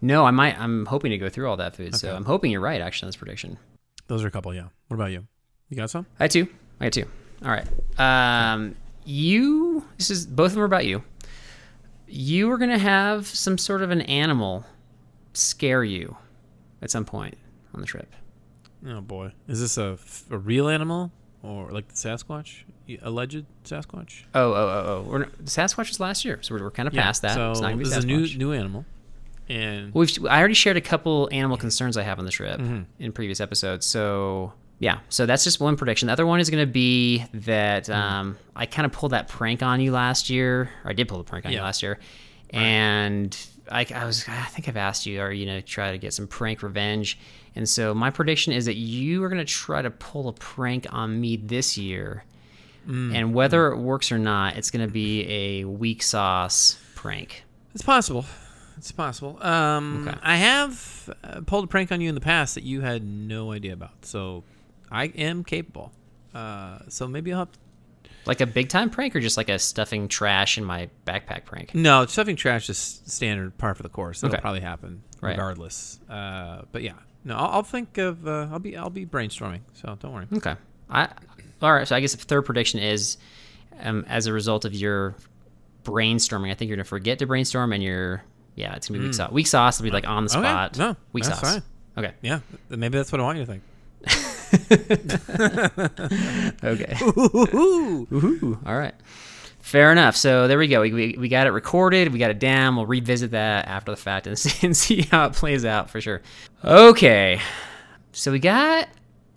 No, 0.00 0.24
I 0.24 0.32
might. 0.32 0.58
I'm 0.60 0.86
hoping 0.86 1.12
to 1.12 1.18
go 1.18 1.28
through 1.28 1.48
all 1.48 1.56
that 1.58 1.76
food. 1.76 1.94
So 1.94 2.14
I'm 2.16 2.24
hoping 2.24 2.50
you're 2.50 2.60
right, 2.60 2.80
actually, 2.80 3.06
on 3.06 3.08
this 3.10 3.16
prediction. 3.16 3.58
Those 4.08 4.24
are 4.24 4.28
a 4.28 4.30
couple, 4.32 4.52
yeah. 4.52 4.66
What 4.88 4.96
about 4.96 5.12
you? 5.12 5.24
You 5.68 5.76
got 5.76 5.90
some? 5.90 6.06
I 6.18 6.24
had 6.24 6.32
two. 6.32 6.48
I 6.80 6.84
had 6.84 6.92
two. 6.92 7.06
All 7.44 7.50
right. 7.50 7.66
Um, 7.98 8.74
you. 9.04 9.84
This 9.98 10.10
is 10.10 10.26
both 10.26 10.46
of 10.46 10.52
them 10.54 10.62
are 10.62 10.66
about 10.66 10.84
you. 10.86 11.04
You 12.14 12.50
are 12.52 12.58
gonna 12.58 12.78
have 12.78 13.26
some 13.26 13.56
sort 13.56 13.80
of 13.82 13.90
an 13.90 14.02
animal 14.02 14.66
scare 15.32 15.82
you 15.82 16.16
at 16.82 16.90
some 16.90 17.04
point 17.06 17.38
on 17.74 17.80
the 17.80 17.86
trip. 17.86 18.12
Oh 18.86 19.00
boy. 19.00 19.32
Is 19.48 19.60
this 19.60 19.78
a, 19.78 19.96
a 20.30 20.36
real 20.36 20.68
animal 20.68 21.10
or 21.42 21.70
like 21.70 21.88
the 21.88 21.94
Sasquatch? 21.94 22.64
Alleged 23.00 23.46
Sasquatch? 23.64 24.24
Oh, 24.34 24.52
oh, 24.52 24.54
oh, 24.54 24.84
oh. 24.86 25.08
We're, 25.08 25.18
not, 25.20 25.32
Sasquatch 25.44 25.88
was 25.88 26.00
last 26.00 26.24
year, 26.24 26.38
so 26.42 26.54
we're, 26.54 26.62
we're 26.62 26.70
kind 26.70 26.86
of 26.86 26.92
past 26.92 27.22
that. 27.22 27.34
So 27.34 27.52
it's 27.52 27.60
not 27.60 27.68
gonna 27.68 27.78
be 27.78 27.84
this 27.84 27.96
is 27.96 28.04
a 28.04 28.06
new 28.06 28.26
new 28.36 28.52
animal. 28.52 28.84
And 29.48 29.94
We've 29.94 30.10
I 30.26 30.38
already 30.38 30.54
shared 30.54 30.76
a 30.76 30.80
couple 30.82 31.28
animal 31.32 31.56
concerns 31.56 31.96
I 31.96 32.02
have 32.02 32.18
on 32.18 32.24
the 32.26 32.30
trip 32.30 32.60
Mm-hmm. 32.60 32.82
in 33.02 33.12
previous 33.12 33.40
episodes. 33.40 33.86
So 33.86 34.52
yeah, 34.82 34.98
so 35.08 35.26
that's 35.26 35.44
just 35.44 35.60
one 35.60 35.76
prediction. 35.76 36.08
The 36.08 36.12
other 36.12 36.26
one 36.26 36.40
is 36.40 36.50
going 36.50 36.66
to 36.66 36.72
be 36.72 37.24
that 37.32 37.84
Mm. 37.86 37.94
um, 37.94 38.38
I 38.56 38.66
kind 38.66 38.84
of 38.84 38.90
pulled 38.92 39.12
that 39.12 39.28
prank 39.28 39.62
on 39.62 39.80
you 39.80 39.92
last 39.92 40.28
year, 40.28 40.70
or 40.84 40.90
I 40.90 40.92
did 40.92 41.06
pull 41.08 41.18
the 41.18 41.24
prank 41.24 41.46
on 41.46 41.52
you 41.52 41.60
last 41.60 41.82
year, 41.84 41.98
and 42.50 43.36
I, 43.70 43.86
I 43.94 44.04
was 44.04 44.26
I 44.28 44.44
think 44.46 44.68
I've 44.68 44.76
asked 44.76 45.06
you, 45.06 45.20
are 45.20 45.32
you 45.32 45.46
know 45.46 45.60
try 45.60 45.92
to 45.92 45.98
get 45.98 46.12
some 46.12 46.26
prank 46.26 46.62
revenge? 46.62 47.18
And 47.54 47.68
so 47.68 47.94
my 47.94 48.10
prediction 48.10 48.52
is 48.54 48.64
that 48.64 48.76
you 48.76 49.22
are 49.24 49.28
going 49.28 49.44
to 49.44 49.52
try 49.52 49.82
to 49.82 49.90
pull 49.90 50.28
a 50.28 50.32
prank 50.32 50.86
on 50.90 51.20
me 51.20 51.36
this 51.36 51.76
year, 51.78 52.24
Mm. 52.88 53.14
and 53.14 53.32
whether 53.34 53.68
it 53.70 53.76
works 53.78 54.10
or 54.10 54.18
not, 54.18 54.56
it's 54.56 54.72
going 54.72 54.84
to 54.84 54.92
be 54.92 55.24
a 55.30 55.64
weak 55.64 56.02
sauce 56.02 56.76
prank. 56.96 57.44
It's 57.74 57.84
possible. 57.84 58.24
It's 58.76 58.90
possible. 58.90 59.38
Um, 59.40 60.08
Okay. 60.08 60.18
I 60.20 60.36
have 60.36 61.08
uh, 61.22 61.42
pulled 61.46 61.62
a 61.62 61.66
prank 61.68 61.92
on 61.92 62.00
you 62.00 62.08
in 62.08 62.16
the 62.16 62.20
past 62.20 62.56
that 62.56 62.64
you 62.64 62.80
had 62.80 63.04
no 63.04 63.52
idea 63.52 63.72
about. 63.74 64.04
So 64.04 64.42
I 64.92 65.04
am 65.06 65.42
capable. 65.44 65.92
Uh, 66.34 66.78
so 66.88 67.08
maybe 67.08 67.32
I'll 67.32 67.40
have 67.40 67.48
Like 68.26 68.40
a 68.40 68.46
big 68.46 68.68
time 68.68 68.88
prank 68.90 69.16
or 69.16 69.20
just 69.20 69.36
like 69.36 69.48
a 69.48 69.58
stuffing 69.58 70.06
trash 70.08 70.56
in 70.58 70.64
my 70.64 70.88
backpack 71.06 71.44
prank? 71.44 71.74
No, 71.74 72.06
stuffing 72.06 72.36
trash 72.36 72.68
is 72.70 72.78
standard 73.06 73.56
par 73.58 73.74
for 73.74 73.82
the 73.82 73.88
course. 73.88 74.20
That'll 74.20 74.34
Okay. 74.36 74.40
probably 74.42 74.60
happen 74.60 75.02
Right. 75.20 75.30
regardless. 75.30 75.98
Uh, 76.08 76.62
but 76.70 76.82
yeah, 76.82 76.92
no, 77.24 77.36
I'll, 77.36 77.50
I'll 77.50 77.62
think 77.62 77.98
of. 77.98 78.26
Uh, 78.26 78.48
I'll 78.52 78.58
be. 78.58 78.76
I'll 78.76 78.90
be 78.90 79.06
brainstorming. 79.06 79.60
So 79.74 79.96
don't 80.00 80.12
worry. 80.12 80.26
Okay. 80.32 80.54
I 80.90 81.08
all 81.62 81.72
right. 81.72 81.86
So 81.88 81.96
I 81.96 82.00
guess 82.00 82.14
the 82.14 82.22
third 82.24 82.42
prediction 82.42 82.80
is, 82.80 83.16
um, 83.80 84.04
as 84.08 84.26
a 84.26 84.32
result 84.32 84.64
of 84.64 84.74
your 84.74 85.14
brainstorming, 85.84 86.50
I 86.50 86.54
think 86.54 86.68
you're 86.68 86.76
gonna 86.76 86.84
forget 86.84 87.18
to 87.20 87.26
brainstorm, 87.26 87.72
and 87.72 87.82
you're 87.82 88.22
yeah, 88.54 88.74
it's 88.74 88.88
gonna 88.88 89.00
be 89.00 89.06
weak 89.06 89.14
sauce. 89.14 89.32
Weak 89.32 89.46
sauce 89.46 89.78
will 89.80 89.84
be 89.84 89.90
like 89.90 90.06
on 90.06 90.26
the 90.26 90.32
Hmm. 90.32 90.38
Okay. 90.40 90.48
spot. 90.48 90.78
No, 90.78 90.96
weak 91.12 91.24
that's 91.24 91.40
sauce. 91.40 91.52
fine. 91.54 91.62
Okay. 92.04 92.14
Yeah, 92.22 92.40
maybe 92.68 92.98
that's 92.98 93.10
what 93.12 93.20
I 93.20 93.24
want 93.24 93.38
you 93.38 93.44
to 93.44 93.50
think. 93.50 93.62
Okay. 96.64 96.96
Ooh, 97.02 98.58
all 98.64 98.76
right. 98.78 98.94
Fair 99.60 99.92
enough. 99.92 100.16
So 100.16 100.48
there 100.48 100.58
we 100.58 100.68
go. 100.68 100.80
We, 100.80 100.92
we, 100.92 101.16
we 101.18 101.28
got 101.28 101.46
it 101.46 101.50
recorded. 101.50 102.12
We 102.12 102.18
got 102.18 102.30
it 102.30 102.38
down. 102.38 102.76
We'll 102.76 102.86
revisit 102.86 103.30
that 103.32 103.66
after 103.68 103.92
the 103.92 103.96
fact 103.96 104.26
and 104.26 104.38
see, 104.38 104.66
and 104.66 104.76
see 104.76 105.02
how 105.02 105.26
it 105.26 105.32
plays 105.32 105.64
out 105.64 105.90
for 105.90 106.00
sure. 106.00 106.20
Okay. 106.64 107.40
So 108.12 108.32
we 108.32 108.38
got 108.38 108.88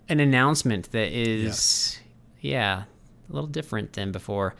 an 0.08 0.20
announcement 0.20 0.90
that 0.92 1.12
is, 1.12 1.98
yeah, 2.40 2.84
a 3.28 3.32
little 3.32 3.48
different 3.48 3.94
than 3.94 4.12
before. 4.12 4.54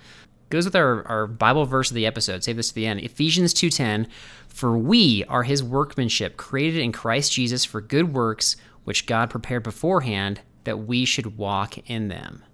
Goes 0.51 0.65
with 0.65 0.77
our, 0.77 1.07
our 1.09 1.27
Bible 1.27 1.67
verse 1.67 1.91
of 1.91 1.97
the 1.97 2.07
episode. 2.07 2.45
Save 2.45 2.57
this 2.57 2.69
to 2.69 2.75
the 2.75 2.87
end. 2.87 3.01
Ephesians 3.01 3.53
2.10, 3.53 4.07
For 4.49 4.79
we 4.79 5.25
are 5.25 5.43
his 5.43 5.63
workmanship, 5.63 6.37
created 6.37 6.81
in 6.81 6.93
Christ 6.93 7.33
Jesus 7.33 7.65
for 7.65 7.81
good 7.81 8.15
works, 8.15 8.57
which 8.85 9.07
God 9.07 9.31
prepared 9.31 9.65
beforehand 9.65 10.41
that 10.67 10.81
we 10.81 11.05
should 11.05 11.37
walk 11.37 11.79
in 11.91 12.09
them. 12.09 12.45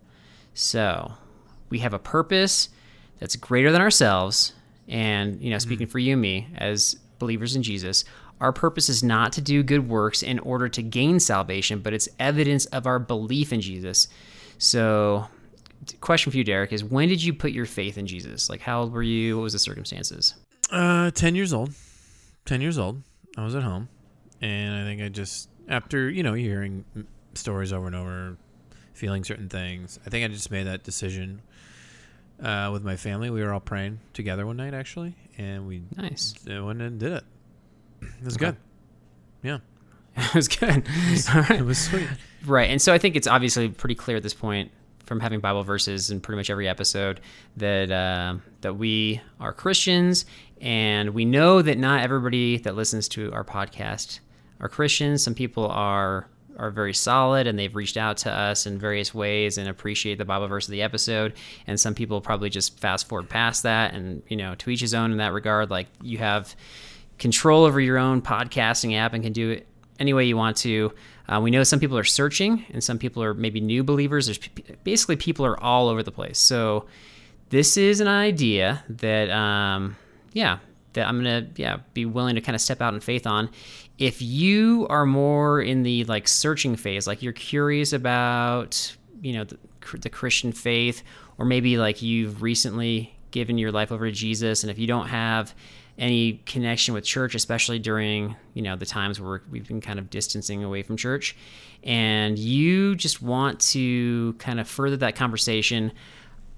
So, 0.55 1.13
we 1.69 1.81
have 1.81 1.95
a 1.95 1.99
purpose 1.99 2.69
that's 3.19 3.37
greater 3.37 3.73
than 3.73 3.81
ourselves. 3.81 4.53
And, 4.89 5.41
you 5.41 5.51
know, 5.51 5.59
speaking 5.59 5.87
for 5.87 5.99
you 5.99 6.13
and 6.13 6.23
me 6.23 6.49
as 6.57 6.97
believers 7.19 7.57
in 7.57 7.63
Jesus, 7.63 8.05
our 8.41 8.53
purpose 8.53 8.89
is 8.89 9.03
not 9.03 9.33
to 9.35 9.41
do 9.41 9.63
good 9.63 9.89
works 9.89 10.23
in 10.23 10.39
order 10.41 10.69
to 10.69 10.83
gain 10.83 11.21
salvation, 11.21 11.79
but 11.81 11.93
it's 11.93 12.09
evidence 12.19 12.67
of 12.67 12.87
our 12.87 12.99
belief 12.99 13.53
in 13.53 13.61
Jesus. 13.61 14.09
So, 14.59 15.29
question 16.01 16.33
for 16.33 16.37
you, 16.37 16.45
Derek, 16.45 16.73
is 16.73 16.83
when 16.85 17.09
did 17.09 17.23
you 17.23 17.33
put 17.33 17.53
your 17.53 17.67
faith 17.67 17.97
in 17.97 18.07
Jesus? 18.07 18.51
Like, 18.51 18.61
how 18.61 18.81
old 18.81 18.93
were 18.93 19.03
you? 19.03 19.37
What 19.37 19.45
was 19.45 19.53
the 19.53 19.61
circumstances? 19.61 20.35
Uh, 20.71 21.11
ten 21.13 21.35
years 21.35 21.53
old. 21.53 21.71
Ten 22.45 22.61
years 22.61 22.79
old. 22.79 23.03
I 23.37 23.45
was 23.45 23.55
at 23.55 23.63
home, 23.63 23.89
and 24.41 24.75
I 24.75 24.85
think 24.85 25.03
I 25.03 25.09
just 25.09 25.49
after 25.69 26.11
you 26.11 26.23
know 26.23 26.35
hearing 26.35 26.85
stories 27.35 27.73
over 27.73 27.87
and 27.87 27.97
over, 27.97 28.37
feeling 28.95 29.25
certain 29.25 29.49
things. 29.49 29.99
I 30.07 30.11
think 30.11 30.25
I 30.25 30.29
just 30.29 30.51
made 30.51 30.65
that 30.67 30.83
decision. 30.85 31.43
Uh, 32.43 32.71
with 32.73 32.83
my 32.83 32.97
family, 32.97 33.31
we 33.31 33.41
were 33.41 33.53
all 33.53 33.61
praying 33.61 34.01
together 34.15 34.45
one 34.45 34.57
night 34.57 34.75
actually, 34.75 35.15
and 35.39 35.65
we 35.67 35.83
Nice. 35.97 36.35
went 36.47 36.83
and 36.83 36.99
did 36.99 37.13
it. 37.13 37.25
It 38.01 38.25
was 38.25 38.35
Okay. 38.35 38.47
good. 38.47 38.57
Yeah, 39.45 39.59
it 40.17 40.35
was 40.35 40.49
good. 40.49 40.71
All 41.35 41.41
right. 41.43 41.51
it 41.61 41.65
was 41.65 41.79
sweet. 41.79 42.09
Right. 42.45 42.69
And 42.71 42.83
so 42.83 42.93
I 42.93 42.99
think 42.99 43.15
it's 43.15 43.29
obviously 43.29 43.69
pretty 43.69 43.95
clear 43.95 44.17
at 44.17 44.25
this 44.25 44.35
point 44.35 44.73
from 45.05 45.21
having 45.21 45.39
Bible 45.41 45.63
verses 45.63 46.11
in 46.11 46.21
pretty 46.21 46.37
much 46.37 46.51
every 46.51 46.69
episode 46.69 47.21
that 47.59 47.91
uh, 47.93 48.37
that 48.63 48.75
we 48.75 49.21
are 49.39 49.53
Christians 49.53 50.25
and 50.61 51.11
we 51.11 51.25
know 51.25 51.63
that 51.63 51.79
not 51.79 52.03
everybody 52.03 52.59
that 52.59 52.75
listens 52.75 53.07
to 53.09 53.33
our 53.33 53.45
podcast 53.45 54.19
are 54.59 54.69
Christians. 54.69 55.23
Some 55.23 55.35
people 55.35 55.67
are 55.69 56.27
are 56.57 56.71
very 56.71 56.95
solid 56.95 57.47
and 57.47 57.59
they've 57.59 57.75
reached 57.75 57.97
out 57.97 58.17
to 58.19 58.31
us 58.31 58.67
in 58.67 58.79
various 58.79 59.15
ways 59.15 59.59
and 59.59 59.69
appreciate 59.69 60.19
the 60.19 60.25
Bible 60.25 60.49
verse 60.49 60.67
of 60.67 60.73
the 60.73 60.83
episode. 60.83 61.35
And 61.67 61.79
some 61.79 61.95
people 61.95 62.21
probably 62.21 62.51
just 62.51 62.79
fast 62.79 63.09
forward 63.09 63.29
past 63.29 63.63
that 63.63 63.95
and 63.95 64.23
you 64.29 64.37
know 64.37 64.55
to 64.57 64.71
each 64.71 64.81
his 64.81 64.95
own 64.95 65.13
in 65.13 65.19
that 65.19 65.33
regard. 65.33 65.71
Like 65.71 65.89
you 66.03 66.19
have 66.19 66.55
control 67.19 67.65
over 67.65 67.81
your 67.81 67.99
own 67.99 68.21
podcasting 68.23 68.97
app 68.97 69.13
and 69.13 69.23
can 69.23 69.33
do 69.33 69.51
it 69.51 69.67
any 69.99 70.13
way 70.13 70.25
you 70.25 70.37
want 70.37 70.57
to. 70.59 70.93
Uh, 71.29 71.41
we 71.41 71.51
know 71.51 71.63
some 71.63 71.79
people 71.79 71.97
are 71.97 72.05
searching, 72.05 72.65
and 72.73 72.83
some 72.83 72.99
people 72.99 73.23
are 73.23 73.33
maybe 73.33 73.61
new 73.61 73.85
believers. 73.85 74.27
There's 74.27 74.39
basically 74.83 75.17
people 75.17 75.47
are 75.47 75.59
all 75.63 75.89
over 75.89 76.03
the 76.03 76.11
place. 76.11 76.39
So 76.39 76.87
this 77.51 77.77
is 77.77 78.01
an 78.01 78.09
idea 78.09 78.83
that, 78.89 79.31
um, 79.31 79.97
yeah, 80.33 80.59
that 80.95 81.07
I'm 81.07 81.17
gonna 81.17 81.49
yeah 81.57 81.79
be 81.95 82.05
willing 82.05 82.35
to 82.35 82.41
kind 82.41 82.55
of 82.55 82.61
step 82.61 82.81
out 82.83 82.95
in 82.95 83.01
faith 83.01 83.27
on. 83.27 83.51
If 83.99 84.21
you 84.23 84.87
are 84.91 85.07
more 85.07 85.61
in 85.61 85.83
the 85.83 86.05
like 86.05 86.27
searching 86.27 86.77
phase, 86.77 87.07
like 87.07 87.23
you're 87.23 87.33
curious 87.33 87.93
about 87.93 88.97
you 89.21 89.33
know 89.35 89.45
the, 89.45 89.59
the 89.99 90.11
Christian 90.11 90.53
faith, 90.53 91.03
or 91.39 91.45
maybe 91.45 91.79
like 91.79 92.03
you've 92.03 92.43
recently 92.43 93.15
given 93.31 93.59
your 93.59 93.73
life 93.73 93.93
over 93.93 94.07
to 94.07 94.13
Jesus, 94.13 94.63
and 94.63 94.71
if 94.71 94.79
you 94.79 94.87
don't 94.87 95.09
have 95.09 95.55
any 95.99 96.41
connection 96.47 96.95
with 96.95 97.05
church, 97.05 97.35
especially 97.35 97.79
during 97.79 98.35
you 98.55 98.63
know 98.63 98.77
the 98.77 98.87
times 98.87 99.21
where 99.21 99.43
we've 99.51 99.69
been 99.69 99.81
kind 99.81 99.99
of 99.99 100.11
distancing 100.11 100.65
away 100.65 100.83
from 100.83 100.97
church, 100.97 101.37
and 101.85 102.39
you 102.39 102.97
just 102.97 103.23
want 103.23 103.61
to 103.61 104.35
kind 104.35 104.59
of 104.59 104.69
further 104.69 104.97
that 104.97 105.15
conversation, 105.17 105.93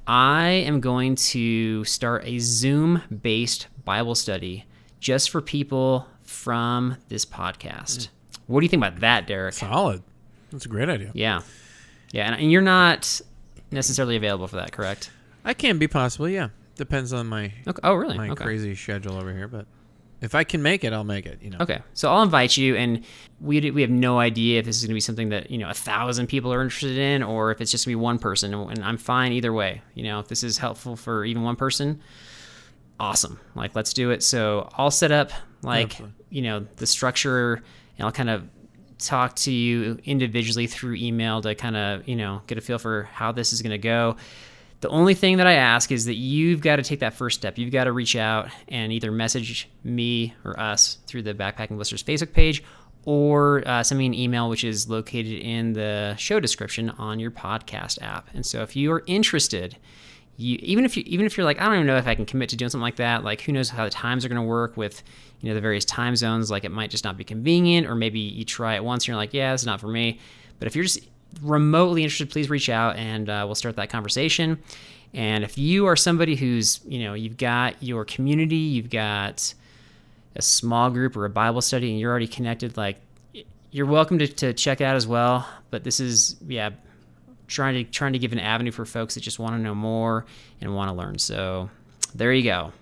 I 0.07 0.49
am 0.49 0.81
going 0.81 1.17
to 1.17 1.85
start 1.85 2.25
a 2.27 2.39
Zoom-based 2.39 3.67
Bible 3.85 4.15
study 4.15 4.65
just 5.01 5.31
for 5.31 5.41
people 5.41 6.07
from 6.35 6.97
this 7.09 7.25
podcast. 7.25 8.09
What 8.47 8.61
do 8.61 8.65
you 8.65 8.69
think 8.69 8.85
about 8.85 9.01
that, 9.01 9.27
Derek? 9.27 9.55
Solid. 9.55 10.03
That's 10.51 10.67
a 10.67 10.69
great 10.69 10.89
idea. 10.89 11.11
Yeah, 11.15 11.41
yeah, 12.13 12.27
and, 12.27 12.41
and 12.41 12.53
you're 12.53 12.63
not 12.63 13.21
necessarily 13.71 14.17
available 14.17 14.47
for 14.47 14.57
that, 14.57 14.73
correct? 14.73 15.11
I 15.45 15.55
can 15.55 15.79
be 15.79 15.89
possibly, 15.89 16.35
yeah. 16.35 16.49
Depends 16.77 17.13
on 17.13 17.27
my 17.27 17.53
Okay. 17.67 17.81
Oh, 17.85 17.95
really? 17.95 18.17
my 18.17 18.31
okay. 18.31 18.45
crazy 18.45 18.75
schedule 18.75 19.17
over 19.17 19.33
here, 19.33 19.49
but 19.49 19.67
if 20.21 20.35
I 20.35 20.43
can 20.43 20.63
make 20.63 20.85
it, 20.85 20.93
I'll 20.93 21.05
make 21.05 21.27
it. 21.27 21.39
You 21.43 21.51
know. 21.51 21.59
Okay, 21.61 21.81
so 21.93 22.11
I'll 22.11 22.23
invite 22.23 22.57
you, 22.57 22.77
and 22.77 23.05
we 23.41 23.71
we 23.71 23.83
have 23.83 23.91
no 23.91 24.19
idea 24.19 24.59
if 24.59 24.65
this 24.65 24.77
is 24.77 24.83
going 24.83 24.91
to 24.91 24.95
be 24.95 25.01
something 25.01 25.29
that 25.29 25.51
you 25.51 25.59
know 25.59 25.69
a 25.69 25.75
thousand 25.75 26.27
people 26.27 26.53
are 26.53 26.63
interested 26.63 26.97
in, 26.97 27.23
or 27.23 27.53
if 27.53 27.61
it's 27.61 27.71
just 27.71 27.87
going 27.87 27.95
to 27.95 27.99
be 27.99 28.03
one 28.03 28.19
person, 28.19 28.55
and 28.55 28.83
I'm 28.83 28.97
fine 28.97 29.33
either 29.33 29.53
way. 29.53 29.83
You 29.95 30.05
know, 30.05 30.19
if 30.21 30.29
this 30.29 30.43
is 30.43 30.59
helpful 30.59 30.97
for 30.97 31.25
even 31.25 31.43
one 31.43 31.57
person, 31.57 32.01
awesome. 32.99 33.41
Like, 33.55 33.75
let's 33.75 33.93
do 33.93 34.11
it. 34.11 34.23
So 34.23 34.69
I'll 34.77 34.91
set 34.91 35.13
up 35.13 35.31
like 35.63 35.93
Absolutely. 35.93 36.15
you 36.31 36.43
know 36.43 36.61
the 36.77 36.87
structure, 36.87 37.55
and 37.99 38.07
I'll 38.07 38.13
kind 38.13 38.31
of 38.31 38.49
talk 38.99 39.35
to 39.37 39.53
you 39.53 39.99
individually 40.05 40.67
through 40.67 40.95
email 40.95 41.41
to 41.43 41.55
kind 41.55 41.77
of 41.77 42.07
you 42.09 42.17
know 42.17 42.43
get 42.47 42.59
a 42.59 42.61
feel 42.61 42.79
for 42.79 43.05
how 43.13 43.33
this 43.33 43.53
is 43.53 43.63
going 43.63 43.73
to 43.73 43.79
go. 43.79 44.17
The 44.81 44.91
only 44.91 45.15
thing 45.15 45.39
that 45.39 45.47
I 45.47 45.55
ask 45.55 45.91
is 45.91 46.05
that 46.05 46.17
you've 46.17 46.61
got 46.61 46.77
to 46.77 46.83
take 46.83 47.01
that 47.01 47.15
first 47.15 47.39
step. 47.39 47.57
You've 47.57 47.73
got 47.73 47.85
to 47.85 47.93
reach 47.93 48.17
out 48.17 48.51
and 48.69 48.93
either 48.93 49.11
message 49.11 49.71
me 49.83 50.35
or 50.45 50.61
us 50.61 50.99
through 51.07 51.23
the 51.23 51.33
Backpacking 51.33 51.77
Blisters 51.77 52.03
Facebook 52.03 52.35
page 52.35 52.63
or 53.07 53.67
uh, 53.67 53.83
send 53.83 53.99
me 53.99 54.07
an 54.07 54.15
email, 54.15 54.49
which 54.49 54.65
is 54.65 54.89
located 54.89 55.41
in 55.41 55.73
the 55.73 56.15
show 56.17 56.41
description 56.41 56.91
on 56.91 57.21
your 57.21 57.31
podcast 57.31 58.01
app. 58.03 58.29
And 58.35 58.45
so 58.45 58.63
if 58.63 58.77
you 58.77 58.93
are 58.93 59.03
interested, 59.07 59.77
you 60.37 60.59
even 60.63 60.85
if 60.85 60.97
you 60.97 61.05
even 61.07 61.27
if 61.27 61.37
you're 61.37 61.45
like 61.45 61.61
I 61.61 61.65
don't 61.65 61.75
even 61.75 61.87
know 61.87 61.97
if 61.97 62.07
I 62.07 62.15
can 62.15 62.27
commit 62.27 62.49
to 62.51 62.57
doing 62.57 62.69
something 62.69 62.83
like 62.83 62.97
that. 62.97 63.25
Like 63.25 63.41
who 63.41 63.53
knows 63.53 63.69
how 63.71 63.85
the 63.85 63.91
times 63.91 64.25
are 64.25 64.29
going 64.29 64.41
to 64.41 64.47
work 64.47 64.77
with 64.77 65.03
you 65.41 65.49
know 65.49 65.55
the 65.55 65.61
various 65.61 65.85
time 65.85 66.17
zones. 66.17 66.51
Like 66.51 66.65
it 66.65 66.71
might 66.71 66.91
just 66.91 67.05
not 67.05 67.17
be 67.17 67.25
convenient, 67.25 67.87
or 67.87 67.95
maybe 67.95 68.19
you 68.19 68.45
try 68.45 68.75
it 68.75 68.85
once 68.85 69.05
and 69.05 69.09
you're 69.09 69.17
like, 69.17 69.33
yeah, 69.33 69.55
it's 69.55 69.67
not 69.67 69.81
for 69.81 69.89
me. 69.89 70.19
But 70.59 70.67
if 70.67 70.75
you're 70.75 70.85
just 70.85 71.01
remotely 71.43 72.03
interested, 72.03 72.31
please 72.31 72.51
reach 72.51 72.69
out 72.69 72.97
and 72.97 73.29
uh, 73.29 73.43
we'll 73.47 73.55
start 73.55 73.77
that 73.77 73.91
conversation. 73.91 74.59
And 75.13 75.45
if 75.45 75.57
you 75.59 75.87
are 75.87 75.97
somebody 75.97 76.35
who's 76.35 76.81
you 76.85 77.05
know 77.05 77.15
you've 77.15 77.37
got 77.37 77.81
your 77.83 78.05
community, 78.05 78.57
you've 78.57 78.91
got 78.91 79.55
a 80.37 80.43
small 80.43 80.91
group 80.91 81.17
or 81.17 81.25
a 81.25 81.31
Bible 81.31 81.63
study, 81.63 81.91
and 81.91 82.01
you're 82.01 82.11
already 82.11 82.27
connected, 82.27 82.77
like 82.77 82.97
you're 83.71 83.87
welcome 83.87 84.19
to, 84.19 84.27
to 84.27 84.53
check 84.53 84.81
out 84.81 84.97
as 84.97 85.07
well. 85.07 85.49
But 85.71 85.85
this 85.85 86.01
is 86.01 86.37
yeah 86.47 86.71
trying 87.55 87.75
to 87.75 87.85
trying 87.91 88.13
to 88.13 88.19
give 88.19 88.33
an 88.33 88.39
avenue 88.41 88.71
for 88.73 88.85
folks 88.85 89.15
that 89.15 89.21
just 89.21 89.39
want 89.39 89.55
to 89.55 89.59
know 89.59 89.75
more 89.75 90.27
and 90.61 90.75
want 90.75 90.91
to 90.91 90.95
learn. 90.95 91.19
So 91.19 91.71
there 92.15 92.33
you 92.33 92.43
go. 92.43 92.73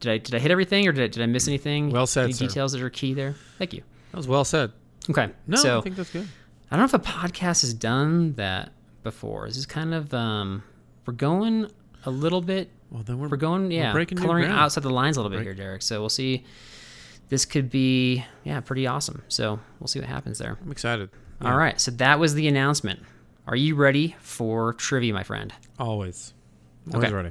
Did 0.00 0.12
I 0.12 0.18
did 0.18 0.34
I 0.34 0.38
hit 0.38 0.50
everything 0.50 0.86
or 0.88 0.92
did 0.92 1.04
I, 1.04 1.06
did 1.08 1.22
I 1.22 1.26
miss 1.26 1.46
anything? 1.48 1.90
Well 1.90 2.06
said, 2.06 2.24
Any 2.24 2.32
sir. 2.34 2.46
details 2.46 2.72
that 2.72 2.82
are 2.82 2.90
key 2.90 3.14
there? 3.14 3.34
Thank 3.58 3.72
you. 3.72 3.82
That 4.10 4.16
was 4.16 4.28
well 4.28 4.44
said. 4.44 4.72
Okay. 5.08 5.30
No, 5.46 5.56
so 5.56 5.78
I 5.78 5.80
think 5.82 5.96
that's 5.96 6.10
good. 6.10 6.28
I 6.70 6.76
don't 6.76 6.80
know 6.80 6.84
if 6.86 6.94
a 6.94 6.98
podcast 7.10 7.62
has 7.62 7.72
done 7.74 8.34
that 8.34 8.72
before. 9.02 9.46
This 9.48 9.56
is 9.56 9.66
kind 9.66 9.94
of 9.94 10.12
um 10.14 10.62
we're 11.06 11.14
going 11.14 11.70
a 12.04 12.10
little 12.10 12.40
bit 12.40 12.70
Well, 12.90 13.02
then 13.02 13.18
we're, 13.18 13.28
we're 13.28 13.36
going 13.36 13.70
yeah 13.70 13.92
breaking 13.92 14.16
new 14.18 14.22
coloring 14.24 14.46
outside 14.50 14.82
the 14.84 14.90
lines 14.90 15.16
a 15.16 15.22
little 15.22 15.36
bit 15.36 15.42
here, 15.44 15.54
Derek. 15.54 15.82
So 15.82 16.00
we'll 16.00 16.08
see. 16.08 16.44
This 17.28 17.44
could 17.44 17.70
be 17.70 18.24
yeah 18.44 18.60
pretty 18.60 18.86
awesome. 18.86 19.22
So 19.28 19.60
we'll 19.78 19.88
see 19.88 20.00
what 20.00 20.08
happens 20.08 20.38
there. 20.38 20.58
I'm 20.62 20.72
excited. 20.72 21.10
All 21.42 21.56
right. 21.56 21.80
So 21.80 21.90
that 21.92 22.18
was 22.18 22.34
the 22.34 22.48
announcement. 22.48 23.00
Are 23.50 23.56
you 23.56 23.74
ready 23.74 24.14
for 24.20 24.74
trivia, 24.74 25.12
my 25.12 25.24
friend? 25.24 25.52
Always. 25.76 26.32
Always 26.94 27.06
Okay. 27.06 27.12
ready. 27.12 27.30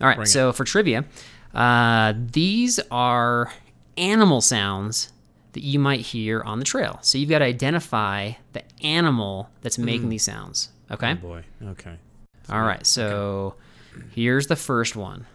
All 0.00 0.06
right. 0.06 0.14
Bring 0.16 0.26
it. 0.26 0.30
so 0.30 0.52
for 0.52 0.62
trivia, 0.64 1.04
uh, 1.52 2.14
these 2.16 2.78
are 2.92 3.52
animal 3.96 4.40
sounds 4.40 5.12
that 5.54 5.64
you 5.64 5.80
might 5.80 5.98
hear 6.00 6.42
on 6.42 6.60
the 6.60 6.64
trail. 6.64 7.00
So 7.02 7.18
you've 7.18 7.28
got 7.28 7.40
to 7.40 7.44
identify 7.44 8.34
the 8.52 8.62
animal 8.84 9.50
that's 9.62 9.78
making 9.78 10.10
these 10.10 10.22
sounds. 10.22 10.68
Okay. 10.92 11.12
Oh 11.12 11.14
boy. 11.16 11.42
Okay. 11.60 11.96
All 12.48 12.62
right. 12.62 12.86
So 12.86 13.56
here's 14.14 14.46
the 14.46 14.54
first 14.54 14.94
one. 14.94 15.26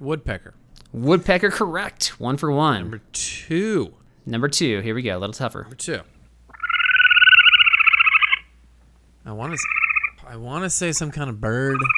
Woodpecker. 0.00 0.54
Woodpecker, 0.92 1.50
correct. 1.50 2.18
One 2.20 2.36
for 2.36 2.50
one. 2.50 2.80
Number 2.82 3.00
two. 3.12 3.94
Number 4.26 4.48
two. 4.48 4.80
Here 4.80 4.96
we 4.96 5.02
go. 5.02 5.16
A 5.16 5.20
little 5.20 5.32
tougher. 5.32 5.60
Number 5.62 5.76
two. 5.76 6.00
I 9.28 9.32
want 9.32 9.52
to. 9.56 9.58
I 10.26 10.36
want 10.36 10.64
to 10.64 10.70
say 10.70 10.92
some 10.92 11.10
kind 11.10 11.28
of 11.30 11.40
bird. 11.40 11.78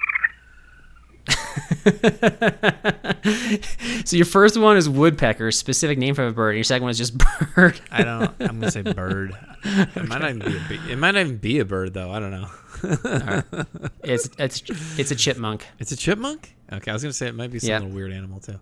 So 4.05 4.17
your 4.17 4.27
first 4.27 4.57
one 4.59 4.77
is 4.77 4.89
woodpecker, 4.89 5.51
specific 5.53 5.99
name 5.99 6.15
for 6.15 6.27
a 6.27 6.33
bird. 6.33 6.51
And 6.51 6.57
your 6.59 6.65
second 6.65 6.83
one 6.85 6.91
is 6.91 6.99
just 6.99 7.17
bird. 7.55 7.79
I 7.93 8.03
don't. 8.03 8.31
I'm 8.41 8.59
gonna 8.61 8.71
say 8.71 8.83
bird. 8.83 9.37
It 9.65 10.09
might 10.09 10.21
not 10.23 10.31
even 10.31 10.41
be. 10.69 10.77
A, 10.77 10.93
it 10.93 10.97
might 10.99 11.13
not 11.13 11.21
even 11.21 11.37
be 11.37 11.59
a 11.61 11.65
bird 11.65 11.93
though. 11.95 12.11
I 12.11 12.19
don't 12.19 12.31
know. 12.31 12.49
it's 14.03 14.31
it's 14.39 14.63
it's 14.99 15.11
a 15.11 15.15
chipmunk. 15.15 15.67
It's 15.79 15.93
a 15.93 15.97
chipmunk. 15.97 16.55
Okay, 16.73 16.91
I 16.91 16.95
was 16.95 17.03
gonna 17.03 17.13
say 17.13 17.29
it 17.29 17.35
might 17.35 17.51
be 17.53 17.59
some 17.59 17.69
Yeah. 17.69 17.79
little 17.79 17.95
weird 17.95 18.13
animal 18.13 18.41
too. 18.41 18.59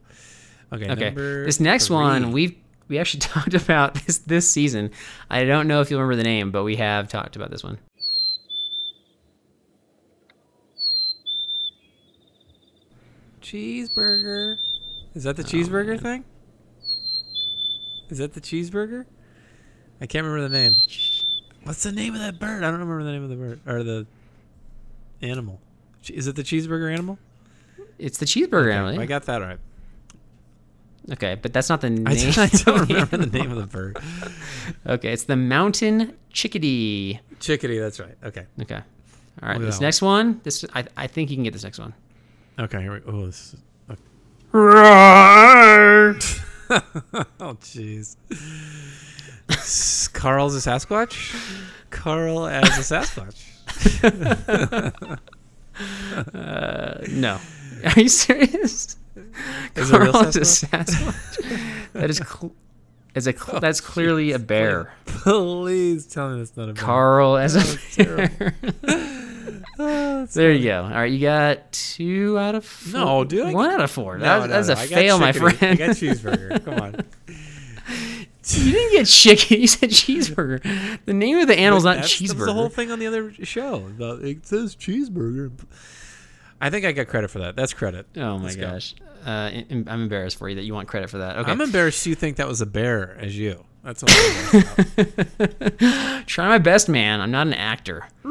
Okay. 0.73 0.91
Okay. 0.91 1.05
Number 1.07 1.45
This 1.47 1.61
next 1.61 1.87
three. 1.87 1.97
one 1.97 2.33
we 2.33 2.59
we 2.89 2.99
actually 2.99 3.21
talked 3.21 3.55
about 3.55 3.95
this 3.95 4.19
this 4.19 4.51
season. 4.51 4.91
I 5.31 5.45
don't 5.45 5.69
know 5.69 5.81
if 5.81 5.91
you'll 5.91 6.01
remember 6.01 6.17
the 6.17 6.29
name, 6.29 6.51
but 6.51 6.65
we 6.65 6.77
have 6.77 7.09
talked 7.09 7.37
about 7.37 7.51
this 7.51 7.63
one. 7.63 7.79
Cheeseburger. 13.53 14.57
Is 15.15 15.25
that 15.25 15.37
the 15.37 15.43
Oh, 15.43 15.47
cheeseburger 15.47 16.01
thing? 16.01 16.25
Is 18.11 18.19
that 18.19 18.35
the 18.35 18.41
cheeseburger? 18.41 19.05
I 20.01 20.07
can't 20.07 20.25
remember 20.25 20.49
the 20.49 20.59
name. 20.59 20.75
What's 21.65 21.83
the 21.83 21.93
name 21.93 22.15
of 22.15 22.21
that 22.21 22.39
bird? 22.39 22.63
I 22.63 22.71
don't 22.71 22.81
remember 22.81 23.05
the 23.05 23.13
name 23.13 23.25
of 23.25 23.31
the 23.31 23.37
bird 23.37 23.61
or 23.67 23.83
the 23.83 24.07
animal. 25.23 25.61
Is 26.09 26.27
it 26.27 26.37
the 26.37 26.43
cheeseburger 26.43 26.93
animal? 26.93 27.19
It's 27.99 28.19
the 28.19 28.27
cheeseburger 28.27 28.69
Okay, 28.69 28.73
animal. 28.77 29.01
I 29.01 29.07
got 29.07 29.25
that 29.25 29.43
right. 29.43 29.59
Okay, 31.13 31.35
but 31.41 31.53
that's 31.53 31.69
not 31.69 31.81
the 31.81 31.91
name. 31.91 32.07
I, 32.07 32.13
I 32.13 32.47
don't 32.49 32.89
remember 32.89 33.17
the 33.17 33.27
name 33.39 33.51
of 33.51 33.57
the 33.59 33.67
bird. 33.67 33.99
Okay, 34.87 35.13
it's 35.13 35.25
the 35.25 35.37
mountain 35.37 36.15
chickadee. 36.31 37.21
Chickadee. 37.41 37.79
That's 37.79 37.99
right. 37.99 38.15
Okay. 38.23 38.45
Okay. 38.61 38.81
All 39.43 39.49
right. 39.49 39.59
This 39.61 39.77
one. 39.77 39.83
next 39.83 40.03
one. 40.03 40.41
This 40.45 40.65
I 40.75 40.85
I 40.97 41.07
think 41.07 41.31
you 41.31 41.37
can 41.37 41.43
get 41.45 41.53
this 41.55 41.65
next 41.65 41.79
one. 41.79 41.95
Okay. 42.59 42.81
Here 42.83 42.93
we. 42.93 43.01
Oh, 43.07 43.27
this. 43.27 43.55
Is, 43.55 43.61
oh, 47.41 47.55
jeez. 47.61 48.17
S- 49.51 50.09
Carl's 50.09 50.55
a 50.55 50.71
Sasquatch. 50.71 51.35
Carl 51.91 52.47
as 52.47 52.65
a 52.93 52.97
Sasquatch. 52.97 53.45
Uh, 56.35 57.05
no. 57.11 57.39
Are 57.85 58.01
you 58.01 58.09
serious? 58.09 58.97
Is 59.77 59.91
it 59.91 59.95
a 59.95 60.01
real 60.01 60.13
Carl 60.13 60.27
is 60.27 60.37
a 60.37 60.41
Sasquatch? 60.41 60.85
Sasquatch. 60.87 61.93
that 61.93 62.11
is 62.11 62.19
cl- 62.19 62.53
is 63.15 63.27
a 63.29 63.33
cl- 63.33 63.57
oh, 63.57 63.61
that's 63.61 63.81
clearly 63.81 64.33
a 64.33 64.39
bear. 64.39 64.93
Please 65.07 66.07
tell 66.07 66.31
me 66.31 66.39
that's 66.41 66.57
not 66.57 66.69
a 66.71 66.73
bear. 66.73 66.83
Carl 66.85 67.37
as 67.37 67.55
a 67.55 67.79
terrible. 67.95 68.35
bear. 68.39 68.55
Oh, 70.21 70.27
there 70.33 70.51
you 70.53 70.65
go. 70.65 70.83
All 70.83 70.91
right, 70.91 71.11
you 71.13 71.21
got 71.21 71.71
two 71.73 72.37
out 72.39 72.55
of 72.57 72.65
four. 72.65 72.93
No, 73.01 73.25
dude, 73.25 73.47
I- 73.47 73.53
One 73.53 73.71
out 73.71 73.81
of 73.81 73.91
four. 73.91 74.19
No, 74.19 74.25
That, 74.25 74.41
no, 74.41 74.53
that's 74.61 74.69
no, 74.69 74.75
a 74.75 74.77
I 74.77 74.87
got 74.89 74.95
fail, 74.95 75.19
my 75.21 75.33
friend. 75.33 75.57
I 75.63 75.75
got 75.77 75.91
cheeseburger. 75.91 76.65
Come 76.65 76.75
on. 76.81 76.95
you 78.49 78.73
didn't 78.73 78.93
get 78.93 79.07
chicken. 79.07 79.61
You 79.61 79.67
said 79.69 79.91
cheeseburger. 79.91 80.99
The 81.05 81.15
name 81.15 81.39
of 81.39 81.47
the 81.47 81.57
animal's 81.59 81.85
not 81.85 81.97
That's- 81.97 82.13
cheeseburger. 82.13 82.29
That 82.29 82.37
was 82.39 82.47
the 82.47 82.53
whole 82.55 82.69
thing 82.69 82.91
on 82.91 82.99
the 82.99 83.07
other 83.07 83.33
show. 83.45 83.87
It 84.23 84.45
says 84.47 84.75
cheeseburger. 84.75 85.53
I 86.61 86.71
think 86.71 86.85
I 86.85 86.91
got 86.93 87.07
credit 87.07 87.31
for 87.31 87.39
that. 87.39 87.55
That's 87.55 87.73
credit. 87.73 88.07
Oh 88.17 88.39
my 88.39 88.45
Let's 88.45 88.57
go. 88.57 88.63
gosh. 88.73 88.95
Uh, 89.25 89.51
I'm 89.71 89.85
I'm 89.89 90.03
embarrassed 90.03 90.39
for 90.39 90.49
you 90.49 90.57
that 90.57 90.65
you 90.65 90.75
want 90.75 90.89
credit 90.89 91.09
for 91.11 91.19
that. 91.19 91.37
Okay. 91.39 91.51
I'm 91.51 91.61
embarrassed 91.61 92.05
you 92.07 92.17
think 92.17 92.39
that 92.39 92.49
was 92.49 92.61
a 92.61 92.67
bear 92.67 93.17
as 93.21 93.39
you. 93.39 93.65
That's 93.89 94.03
all. 94.03 94.09
Try 96.27 96.49
my 96.49 96.59
best, 96.59 96.91
man. 96.91 97.23
I'm 97.23 97.31
not 97.31 97.47
an 97.47 97.55
actor. 97.55 98.07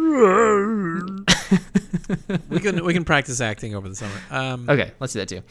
we 2.49 2.59
can 2.59 2.85
we 2.85 2.93
can 2.93 3.03
practice 3.03 3.41
acting 3.41 3.73
over 3.73 3.89
the 3.89 3.95
summer. 3.95 4.13
Um, 4.29 4.69
Okay, 4.69 4.91
let's 4.99 5.13
do 5.13 5.19
that 5.19 5.29
too. 5.29 5.41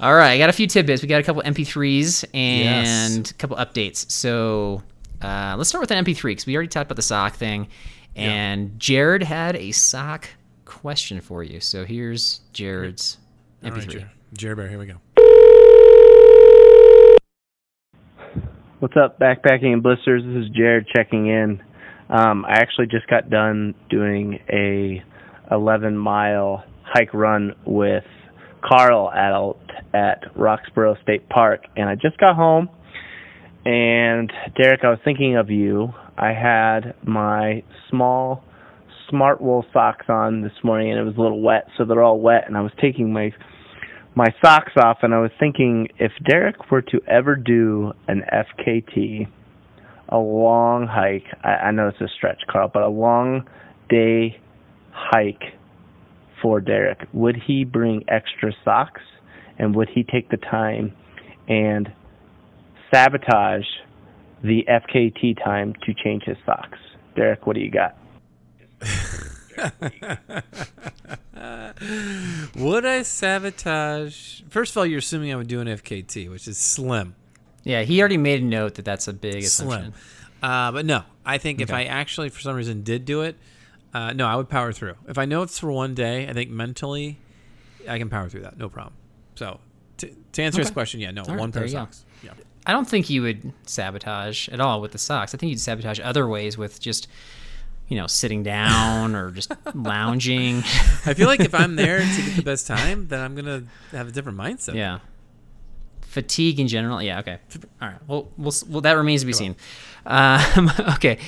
All 0.00 0.14
right, 0.14 0.32
I 0.32 0.38
got 0.38 0.50
a 0.50 0.52
few 0.52 0.66
tidbits. 0.66 1.00
We 1.02 1.08
got 1.08 1.20
a 1.20 1.24
couple 1.24 1.40
MP3s 1.42 2.24
and 2.34 3.24
Yes. 3.24 3.30
a 3.30 3.34
couple 3.34 3.56
updates. 3.56 4.10
So 4.10 4.82
uh, 5.22 5.54
let's 5.56 5.70
start 5.70 5.80
with 5.80 5.90
an 5.92 6.04
MP3 6.04 6.22
because 6.24 6.44
we 6.46 6.54
already 6.54 6.68
talked 6.68 6.86
about 6.88 6.96
the 6.96 7.02
sock 7.02 7.34
thing. 7.34 7.68
And 8.14 8.78
Jared 8.78 9.22
had 9.22 9.56
a 9.56 9.72
sock 9.72 10.28
question 10.66 11.20
for 11.22 11.42
you. 11.42 11.58
So 11.60 11.86
here's 11.86 12.40
Jared's 12.52 13.16
MP3. 13.64 13.88
Jer- 13.88 14.10
Jerry 14.34 14.54
Bear, 14.56 14.68
here 14.68 14.78
we 14.78 14.84
go. 14.86 14.96
What's 18.80 18.94
up, 18.96 19.18
backpacking 19.18 19.72
and 19.72 19.82
blisters? 19.82 20.22
This 20.24 20.44
is 20.44 20.56
Jared 20.56 20.86
checking 20.94 21.26
in. 21.26 21.60
Um, 22.08 22.44
I 22.44 22.58
actually 22.58 22.86
just 22.86 23.08
got 23.08 23.28
done 23.28 23.74
doing 23.90 24.38
a 24.48 25.02
11 25.50 25.98
mile 25.98 26.62
hike 26.84 27.12
run 27.12 27.56
with 27.66 28.04
Carl 28.64 29.10
at 29.10 29.32
at 29.92 30.32
Roxborough 30.36 30.94
State 31.02 31.28
Park, 31.28 31.64
and 31.76 31.88
I 31.88 31.96
just 31.96 32.18
got 32.18 32.36
home. 32.36 32.68
And 33.64 34.32
Derek, 34.56 34.84
I 34.84 34.90
was 34.90 35.00
thinking 35.04 35.36
of 35.36 35.50
you. 35.50 35.88
I 36.16 36.28
had 36.28 36.94
my 37.04 37.64
small 37.90 38.44
Smartwool 39.12 39.64
socks 39.72 40.06
on 40.08 40.42
this 40.42 40.52
morning, 40.62 40.92
and 40.92 41.00
it 41.00 41.02
was 41.02 41.16
a 41.16 41.20
little 41.20 41.42
wet, 41.42 41.66
so 41.76 41.84
they're 41.84 42.04
all 42.04 42.20
wet. 42.20 42.44
And 42.46 42.56
I 42.56 42.60
was 42.60 42.72
taking 42.80 43.12
my 43.12 43.32
my 44.18 44.34
socks 44.44 44.72
off 44.76 44.98
and 45.02 45.14
I 45.14 45.20
was 45.20 45.30
thinking 45.38 45.86
if 46.00 46.10
Derek 46.28 46.72
were 46.72 46.82
to 46.82 47.00
ever 47.06 47.36
do 47.36 47.92
an 48.08 48.24
FKT, 48.32 49.28
a 50.08 50.18
long 50.18 50.88
hike, 50.88 51.26
I, 51.44 51.68
I 51.68 51.70
know 51.70 51.86
it's 51.86 52.00
a 52.00 52.08
stretch, 52.16 52.42
Carl, 52.50 52.68
but 52.74 52.82
a 52.82 52.88
long 52.88 53.48
day 53.88 54.40
hike 54.90 55.54
for 56.42 56.60
Derek, 56.60 57.06
would 57.12 57.36
he 57.46 57.62
bring 57.62 58.02
extra 58.08 58.52
socks 58.64 59.02
and 59.56 59.76
would 59.76 59.88
he 59.94 60.02
take 60.02 60.30
the 60.30 60.36
time 60.36 60.92
and 61.46 61.88
sabotage 62.92 63.66
the 64.42 64.66
FKT 64.68 65.44
time 65.44 65.74
to 65.86 65.94
change 65.94 66.24
his 66.24 66.38
socks? 66.44 66.78
Derek, 67.14 67.46
what 67.46 67.54
do 67.54 67.60
you 67.60 67.70
got? 67.70 67.96
Would 72.56 72.86
I 72.86 73.02
sabotage? 73.02 74.42
First 74.48 74.72
of 74.72 74.78
all, 74.78 74.86
you're 74.86 74.98
assuming 74.98 75.32
I 75.32 75.36
would 75.36 75.48
do 75.48 75.60
an 75.60 75.68
FKT, 75.68 76.30
which 76.30 76.48
is 76.48 76.58
slim. 76.58 77.14
Yeah, 77.64 77.82
he 77.82 78.00
already 78.00 78.16
made 78.16 78.42
a 78.42 78.44
note 78.44 78.74
that 78.76 78.84
that's 78.84 79.08
a 79.08 79.12
big 79.12 79.44
assumption. 79.44 79.92
Slim. 79.92 79.94
Uh, 80.42 80.72
but 80.72 80.86
no, 80.86 81.02
I 81.26 81.38
think 81.38 81.60
if 81.60 81.72
I 81.72 81.84
actually, 81.84 82.28
for 82.28 82.40
some 82.40 82.54
reason, 82.54 82.82
did 82.82 83.04
do 83.04 83.22
it, 83.22 83.36
uh, 83.92 84.12
no, 84.12 84.26
I 84.26 84.36
would 84.36 84.48
power 84.48 84.72
through. 84.72 84.94
If 85.08 85.18
I 85.18 85.24
know 85.24 85.42
it's 85.42 85.58
for 85.58 85.72
one 85.72 85.94
day, 85.94 86.28
I 86.28 86.32
think 86.32 86.50
mentally, 86.50 87.18
I 87.88 87.98
can 87.98 88.08
power 88.08 88.28
through 88.28 88.42
that, 88.42 88.56
no 88.56 88.68
problem. 88.68 88.94
So, 89.34 89.60
to, 89.98 90.10
to 90.32 90.42
answer 90.42 90.60
his 90.60 90.70
question, 90.70 91.00
yeah, 91.00 91.10
no, 91.10 91.24
right, 91.24 91.38
one 91.38 91.52
pair 91.52 91.64
of 91.64 91.70
socks. 91.70 92.04
Yeah. 92.22 92.32
I 92.66 92.72
don't 92.72 92.88
think 92.88 93.08
you 93.08 93.22
would 93.22 93.52
sabotage 93.64 94.48
at 94.50 94.60
all 94.60 94.80
with 94.80 94.92
the 94.92 94.98
socks. 94.98 95.34
I 95.34 95.38
think 95.38 95.50
you'd 95.50 95.60
sabotage 95.60 95.98
other 96.00 96.28
ways 96.28 96.58
with 96.58 96.80
just, 96.80 97.08
you 97.88 97.96
know, 97.96 98.06
sitting 98.06 98.42
down 98.42 99.14
or 99.14 99.30
just 99.30 99.50
lounging. 99.74 100.58
I 101.06 101.14
feel 101.14 101.26
like 101.26 101.40
if 101.40 101.54
I'm 101.54 101.76
there 101.76 101.98
to 102.00 102.22
get 102.22 102.36
the 102.36 102.42
best 102.42 102.66
time, 102.66 103.08
then 103.08 103.20
I'm 103.20 103.34
gonna 103.34 103.64
have 103.92 104.08
a 104.08 104.12
different 104.12 104.38
mindset. 104.38 104.74
Yeah. 104.74 105.00
Fatigue 106.02 106.60
in 106.60 106.68
general. 106.68 107.02
Yeah. 107.02 107.20
Okay. 107.20 107.38
All 107.80 107.88
right. 107.88 107.98
Well, 108.06 108.28
we'll, 108.36 108.52
well 108.68 108.80
that 108.82 108.92
remains 108.92 109.22
to 109.22 109.26
be 109.26 109.32
seen. 109.32 109.56
Um, 110.06 110.70
okay. 110.94 111.18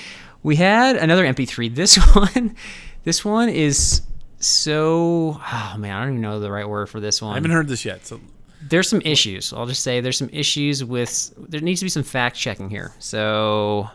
We 0.43 0.57
had 0.57 0.97
another 0.97 1.25
MP3. 1.25 1.75
This 1.75 1.97
one, 2.15 2.57
this 3.05 3.25
one 3.25 3.49
is 3.49 4.03
so. 4.39 5.41
Oh 5.41 5.75
man, 5.79 5.97
I 5.97 6.01
don't 6.01 6.13
even 6.15 6.21
know 6.23 6.41
the 6.41 6.51
right 6.51 6.69
word 6.69 6.89
for 6.89 7.01
this 7.01 7.21
one. 7.21 7.33
I 7.33 7.35
haven't 7.35 7.51
heard 7.51 7.69
this 7.69 7.85
yet, 7.85 8.07
so 8.07 8.21
there's 8.63 8.89
some 8.89 9.03
issues. 9.03 9.53
I'll 9.53 9.67
just 9.67 9.83
say 9.83 10.01
there's 10.01 10.17
some 10.19 10.31
issues 10.33 10.83
with. 10.83 11.33
There 11.37 11.61
needs 11.61 11.81
to 11.81 11.85
be 11.85 11.91
some 11.91 12.03
fact 12.03 12.37
checking 12.37 12.71
here. 12.71 12.95
So 12.99 13.91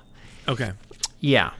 okay. 0.47 0.71
yeah. 1.19 1.51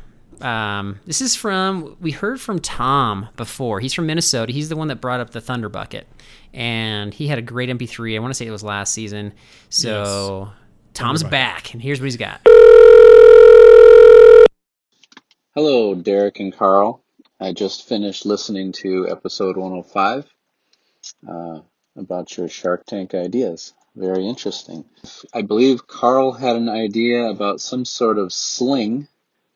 Um, 0.41 0.99
this 1.05 1.21
is 1.21 1.35
from 1.35 1.95
we 1.99 2.11
heard 2.11 2.41
from 2.41 2.59
Tom 2.59 3.29
before. 3.35 3.79
He's 3.79 3.93
from 3.93 4.05
Minnesota. 4.05 4.51
He's 4.51 4.69
the 4.69 4.75
one 4.75 4.89
that 4.89 5.01
brought 5.01 5.19
up 5.19 5.31
the 5.31 5.41
Thunder 5.41 5.69
Bucket, 5.69 6.07
and 6.53 7.13
he 7.13 7.27
had 7.27 7.37
a 7.37 7.41
great 7.41 7.69
MP3. 7.69 8.15
I 8.15 8.19
want 8.19 8.31
to 8.31 8.35
say 8.35 8.45
it 8.45 8.51
was 8.51 8.63
last 8.63 8.93
season. 8.93 9.33
So 9.69 10.49
Tom's 10.93 11.23
back, 11.23 11.73
and 11.73 11.81
here's 11.81 11.99
what 11.99 12.05
he's 12.05 12.17
got. 12.17 12.41
Hello, 15.55 15.95
Derek 15.95 16.39
and 16.39 16.55
Carl. 16.55 17.01
I 17.39 17.53
just 17.53 17.87
finished 17.87 18.25
listening 18.25 18.71
to 18.73 19.07
episode 19.09 19.57
105 19.57 20.25
uh, 21.27 21.59
about 21.95 22.37
your 22.37 22.47
Shark 22.47 22.85
Tank 22.85 23.13
ideas. 23.13 23.73
Very 23.95 24.27
interesting. 24.27 24.85
I 25.33 25.41
believe 25.41 25.87
Carl 25.87 26.33
had 26.33 26.55
an 26.57 26.67
idea 26.67 27.25
about 27.25 27.61
some 27.61 27.85
sort 27.85 28.17
of 28.17 28.33
sling 28.33 29.07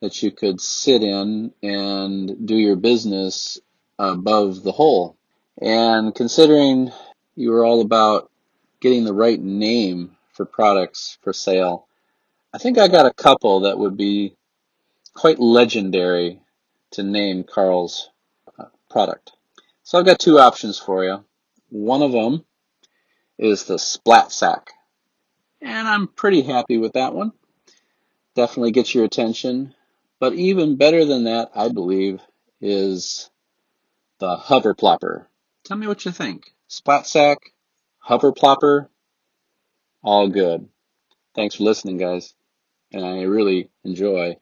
that 0.02 0.24
you 0.24 0.32
could 0.32 0.62
sit 0.62 1.04
in 1.04 1.54
and 1.62 2.48
do 2.48 2.56
your 2.56 2.76
business 2.76 3.60
above 3.98 4.64
the 4.64 4.72
hole. 4.72 5.18
And 5.62 6.16
considering 6.16 6.92
you 7.36 7.52
were 7.52 7.66
all 7.66 7.82
about 7.82 8.32
getting 8.80 9.04
the 9.04 9.14
right 9.14 9.40
name 9.40 10.16
for 10.32 10.46
products 10.46 11.18
for 11.22 11.34
sale, 11.34 11.88
I 12.54 12.58
think 12.58 12.78
I 12.78 12.88
got 12.88 13.06
a 13.06 13.14
couple 13.14 13.62
that 13.62 13.78
would 13.78 13.98
be 13.98 14.36
quite 15.14 15.40
legendary 15.40 16.40
to 16.92 17.04
name 17.04 17.44
Carl's 17.44 18.10
uh, 18.58 18.66
product. 18.90 19.34
So 19.84 20.00
I've 20.00 20.06
got 20.06 20.20
two 20.20 20.40
options 20.40 20.80
for 20.80 21.04
you. 21.04 21.26
One 21.70 22.02
of 22.02 22.12
them 22.12 22.46
is 23.38 23.66
the 23.66 23.78
Splat 23.78 24.32
Sack. 24.32 24.72
And 25.62 25.88
I'm 25.88 26.08
pretty 26.08 26.42
happy 26.42 26.78
with 26.78 26.94
that 26.94 27.14
one. 27.14 27.34
Definitely 28.36 28.72
gets 28.72 28.96
your 28.96 29.04
attention. 29.04 29.76
But 30.20 30.34
even 30.34 30.76
better 30.78 31.06
than 31.06 31.24
that, 31.26 31.52
I 31.56 31.70
believe, 31.70 32.22
is 32.62 33.30
the 34.20 34.36
Hover 34.36 34.74
Plopper. 34.76 35.26
Tell 35.64 35.78
me 35.78 35.88
what 35.88 36.04
you 36.06 36.12
think. 36.12 36.54
Splat 36.68 37.08
Sack, 37.08 37.38
Hover 38.00 38.32
Plopper, 38.32 38.88
all 40.04 40.28
good. 40.30 40.68
Thanks 41.36 41.56
for 41.56 41.64
listening, 41.64 41.98
guys. 41.98 42.34
And 42.92 43.06
I 43.06 43.22
really 43.22 43.70
enjoy 43.84 44.38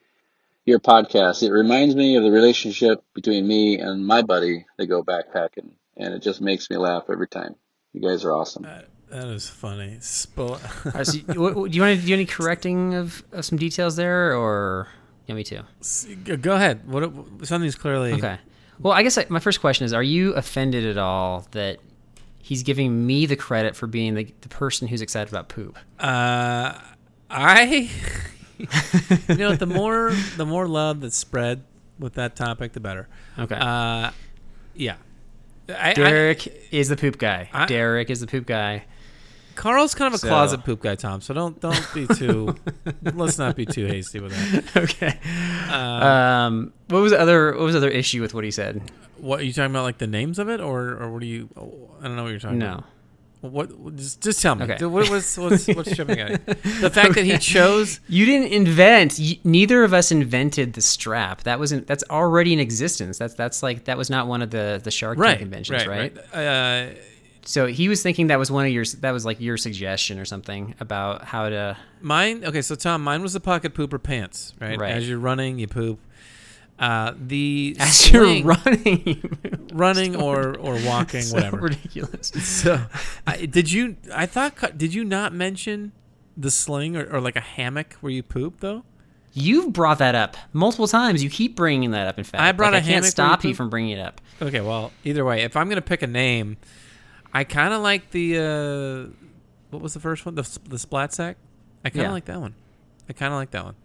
your 0.65 0.79
podcast. 0.79 1.43
It 1.43 1.51
reminds 1.51 1.95
me 1.95 2.15
of 2.15 2.23
the 2.23 2.31
relationship 2.31 3.03
between 3.13 3.47
me 3.47 3.79
and 3.79 4.05
my 4.05 4.21
buddy 4.21 4.65
that 4.77 4.87
go 4.87 5.03
backpacking, 5.03 5.71
and 5.97 6.13
it 6.13 6.21
just 6.21 6.41
makes 6.41 6.69
me 6.69 6.77
laugh 6.77 7.03
every 7.09 7.27
time. 7.27 7.55
You 7.93 8.01
guys 8.01 8.23
are 8.25 8.33
awesome. 8.33 8.63
That 9.09 9.27
is 9.27 9.49
funny. 9.49 9.97
Spl- 9.99 10.59
All 10.85 10.91
right, 10.91 11.05
so, 11.05 11.19
what, 11.39 11.55
what- 11.55 11.71
do 11.71 11.75
you 11.75 11.81
want 11.81 11.99
to 11.99 12.05
do 12.05 12.13
any 12.13 12.25
correcting 12.25 12.93
of, 12.93 13.23
of 13.31 13.45
some 13.45 13.57
details 13.57 13.95
there, 13.95 14.35
or 14.35 14.87
want 15.35 15.37
me 15.37 15.43
too. 15.43 16.37
Go 16.37 16.55
ahead. 16.55 16.87
What 16.89 17.11
something's 17.47 17.75
clearly 17.75 18.13
Okay. 18.13 18.37
Well, 18.79 18.93
I 18.93 19.03
guess 19.03 19.17
I, 19.17 19.25
my 19.29 19.39
first 19.39 19.59
question 19.59 19.85
is: 19.85 19.93
Are 19.93 20.03
you 20.03 20.33
offended 20.33 20.85
at 20.85 20.97
all 20.97 21.47
that 21.51 21.79
he's 22.39 22.63
giving 22.63 23.05
me 23.05 23.25
the 23.25 23.35
credit 23.35 23.75
for 23.75 23.87
being 23.87 24.13
the, 24.13 24.33
the 24.41 24.49
person 24.49 24.87
who's 24.87 25.01
excited 25.01 25.29
about 25.29 25.49
poop? 25.49 25.77
Uh, 25.99 26.73
I, 27.29 27.89
you 28.57 29.35
know, 29.35 29.55
the 29.55 29.65
more 29.65 30.11
the 30.37 30.45
more 30.45 30.67
love 30.67 31.01
that's 31.01 31.17
spread 31.17 31.63
with 31.99 32.13
that 32.13 32.35
topic, 32.35 32.73
the 32.73 32.79
better. 32.79 33.07
Okay. 33.37 33.55
Uh, 33.55 34.11
yeah. 34.75 34.95
I, 35.69 35.89
I, 35.89 35.93
Derek 35.93 36.47
is 36.71 36.87
the 36.87 36.95
poop 36.95 37.17
guy. 37.17 37.49
I- 37.51 37.65
Derek 37.65 38.09
is 38.09 38.19
the 38.21 38.27
poop 38.27 38.45
guy. 38.45 38.85
Carl's 39.57 39.93
kind 39.95 40.07
of 40.07 40.13
a 40.13 40.17
So- 40.19 40.27
closet 40.27 40.63
poop 40.63 40.81
guy, 40.81 40.95
Tom. 40.95 41.19
So 41.21 41.33
don't 41.33 41.59
don't 41.59 41.93
be 41.93 42.07
too. 42.07 42.55
let's 43.13 43.37
not 43.37 43.55
be 43.55 43.65
too 43.65 43.85
hasty 43.87 44.19
with 44.19 44.31
that. 44.31 44.77
okay. 44.83 45.19
Um, 45.71 46.73
what 46.89 47.01
was 47.01 47.11
the 47.11 47.19
other 47.19 47.51
What 47.53 47.61
was 47.63 47.73
the 47.73 47.79
other 47.79 47.89
issue 47.89 48.21
with 48.21 48.33
what 48.33 48.43
he 48.43 48.51
said? 48.51 48.81
What 49.17 49.39
are 49.39 49.43
you 49.43 49.53
talking 49.53 49.71
about? 49.71 49.83
Like 49.83 49.97
the 49.97 50.07
names 50.07 50.39
of 50.39 50.49
it, 50.49 50.61
or 50.61 50.89
or 51.01 51.11
what 51.11 51.21
are 51.23 51.25
you? 51.25 51.49
I 51.99 52.03
don't 52.03 52.15
know 52.15 52.23
what 52.23 52.29
you're 52.29 52.39
talking 52.39 52.61
about. 52.61 52.69
No. 52.71 52.73
about. 52.77 52.85
What? 53.39 53.95
Just, 53.95 54.21
just 54.21 54.41
tell 54.41 54.55
me. 54.55 54.65
Okay. 54.65 54.83
What, 54.85 55.09
what's 55.09 55.37
what's 55.37 55.67
what's 55.67 55.95
tripping 55.95 56.19
at 56.19 56.31
you? 56.31 56.37
The 56.81 56.89
fact 56.89 57.15
that 57.15 57.23
he 57.25 57.37
chose. 57.37 57.99
You 58.07 58.25
didn't 58.25 58.51
invent. 58.51 59.17
y 59.19 59.39
neither 59.43 59.83
of 59.83 59.93
us 59.93 60.11
invented 60.11 60.73
the 60.73 60.81
strap. 60.81 61.43
That 61.43 61.59
wasn't. 61.59 61.87
That's 61.87 62.03
already 62.09 62.53
in 62.53 62.59
existence. 62.59 63.17
That's 63.17 63.33
that's 63.35 63.61
like 63.63 63.85
that 63.85 63.97
was 63.97 64.09
not 64.09 64.27
one 64.27 64.41
of 64.41 64.49
the 64.51 64.79
the 64.83 64.91
Shark 64.91 65.17
Tank 65.17 65.23
Right, 65.23 65.39
conventions, 65.39 65.85
right, 65.85 66.13
right? 66.13 66.17
right. 66.33 66.45
Uh, 66.45 66.93
So 67.47 67.65
he 67.65 67.87
was 67.87 68.03
thinking 68.03 68.27
that 68.27 68.37
was 68.39 68.51
one 68.51 68.65
of 68.65 68.71
your. 68.73 68.83
That 68.99 69.11
was 69.11 69.25
like 69.25 69.39
your 69.39 69.55
suggestion 69.55 70.19
or 70.19 70.25
something 70.25 70.75
about 70.81 71.23
how 71.23 71.47
to. 71.47 71.77
Mine, 72.01 72.43
okay, 72.43 72.61
so 72.61 72.75
Tom, 72.75 73.01
mine 73.03 73.21
was 73.21 73.31
the 73.31 73.39
pocket 73.39 73.73
pooper 73.73 74.01
pants, 74.03 74.53
right? 74.59 74.77
Right. 74.77 74.91
As 74.91 75.07
you're 75.07 75.17
running, 75.17 75.57
you 75.57 75.67
poop. 75.67 75.99
Uh, 76.77 77.13
the 77.17 77.75
As 77.79 77.95
sling- 77.97 78.45
you're 78.45 78.53
running, 78.53 79.37
running 79.73 80.15
or 80.17 80.57
or 80.57 80.77
walking, 80.85 81.21
so 81.21 81.35
whatever. 81.37 81.57
ridiculous. 81.57 82.27
So, 82.27 82.81
I, 83.25 83.45
did 83.45 83.71
you? 83.71 83.95
I 84.13 84.25
thought. 84.25 84.77
Did 84.77 84.93
you 84.93 85.05
not 85.05 85.33
mention 85.33 85.93
the 86.35 86.51
sling 86.51 86.97
or, 86.97 87.05
or 87.15 87.21
like 87.21 87.37
a 87.37 87.41
hammock 87.41 87.93
where 88.01 88.11
you 88.11 88.23
poop 88.23 88.59
though? 88.59 88.83
You've 89.33 89.71
brought 89.71 89.99
that 89.99 90.15
up 90.15 90.35
multiple 90.51 90.87
times. 90.87 91.23
You 91.23 91.29
keep 91.29 91.55
bringing 91.55 91.91
that 91.91 92.07
up. 92.07 92.17
In 92.17 92.23
fact, 92.25 92.41
I 92.41 92.51
brought 92.51 92.73
Like, 92.73 92.81
a 92.81 92.85
I 92.85 92.87
can't 92.89 92.93
hammock 92.95 93.11
stop 93.11 93.43
you 93.45 93.49
you 93.49 93.55
from 93.55 93.69
bringing 93.69 93.91
it 93.97 94.01
up. 94.01 94.19
Okay, 94.41 94.59
well, 94.61 94.91
either 95.05 95.23
way, 95.23 95.43
if 95.43 95.55
I'm 95.55 95.69
gonna 95.69 95.81
pick 95.81 96.01
a 96.01 96.07
name, 96.07 96.57
I 97.39 97.43
kind 97.43 97.73
of 97.73 97.81
like 97.81 98.09
the 98.11 98.37
uh, 98.39 99.13
what 99.69 99.81
was 99.81 99.93
the 99.93 99.99
first 99.99 100.25
one? 100.25 100.35
The 100.35 100.59
the 100.67 100.79
splat 100.79 101.13
sack. 101.13 101.37
I 101.85 101.89
kind 101.89 102.01
of 102.01 102.07
Yeah. 102.09 102.11
like 102.13 102.25
that 102.25 102.39
one. 102.41 102.55
I 103.09 103.13
kind 103.13 103.31
of 103.33 103.37
like 103.37 103.51
that 103.51 103.63
one. 103.63 103.75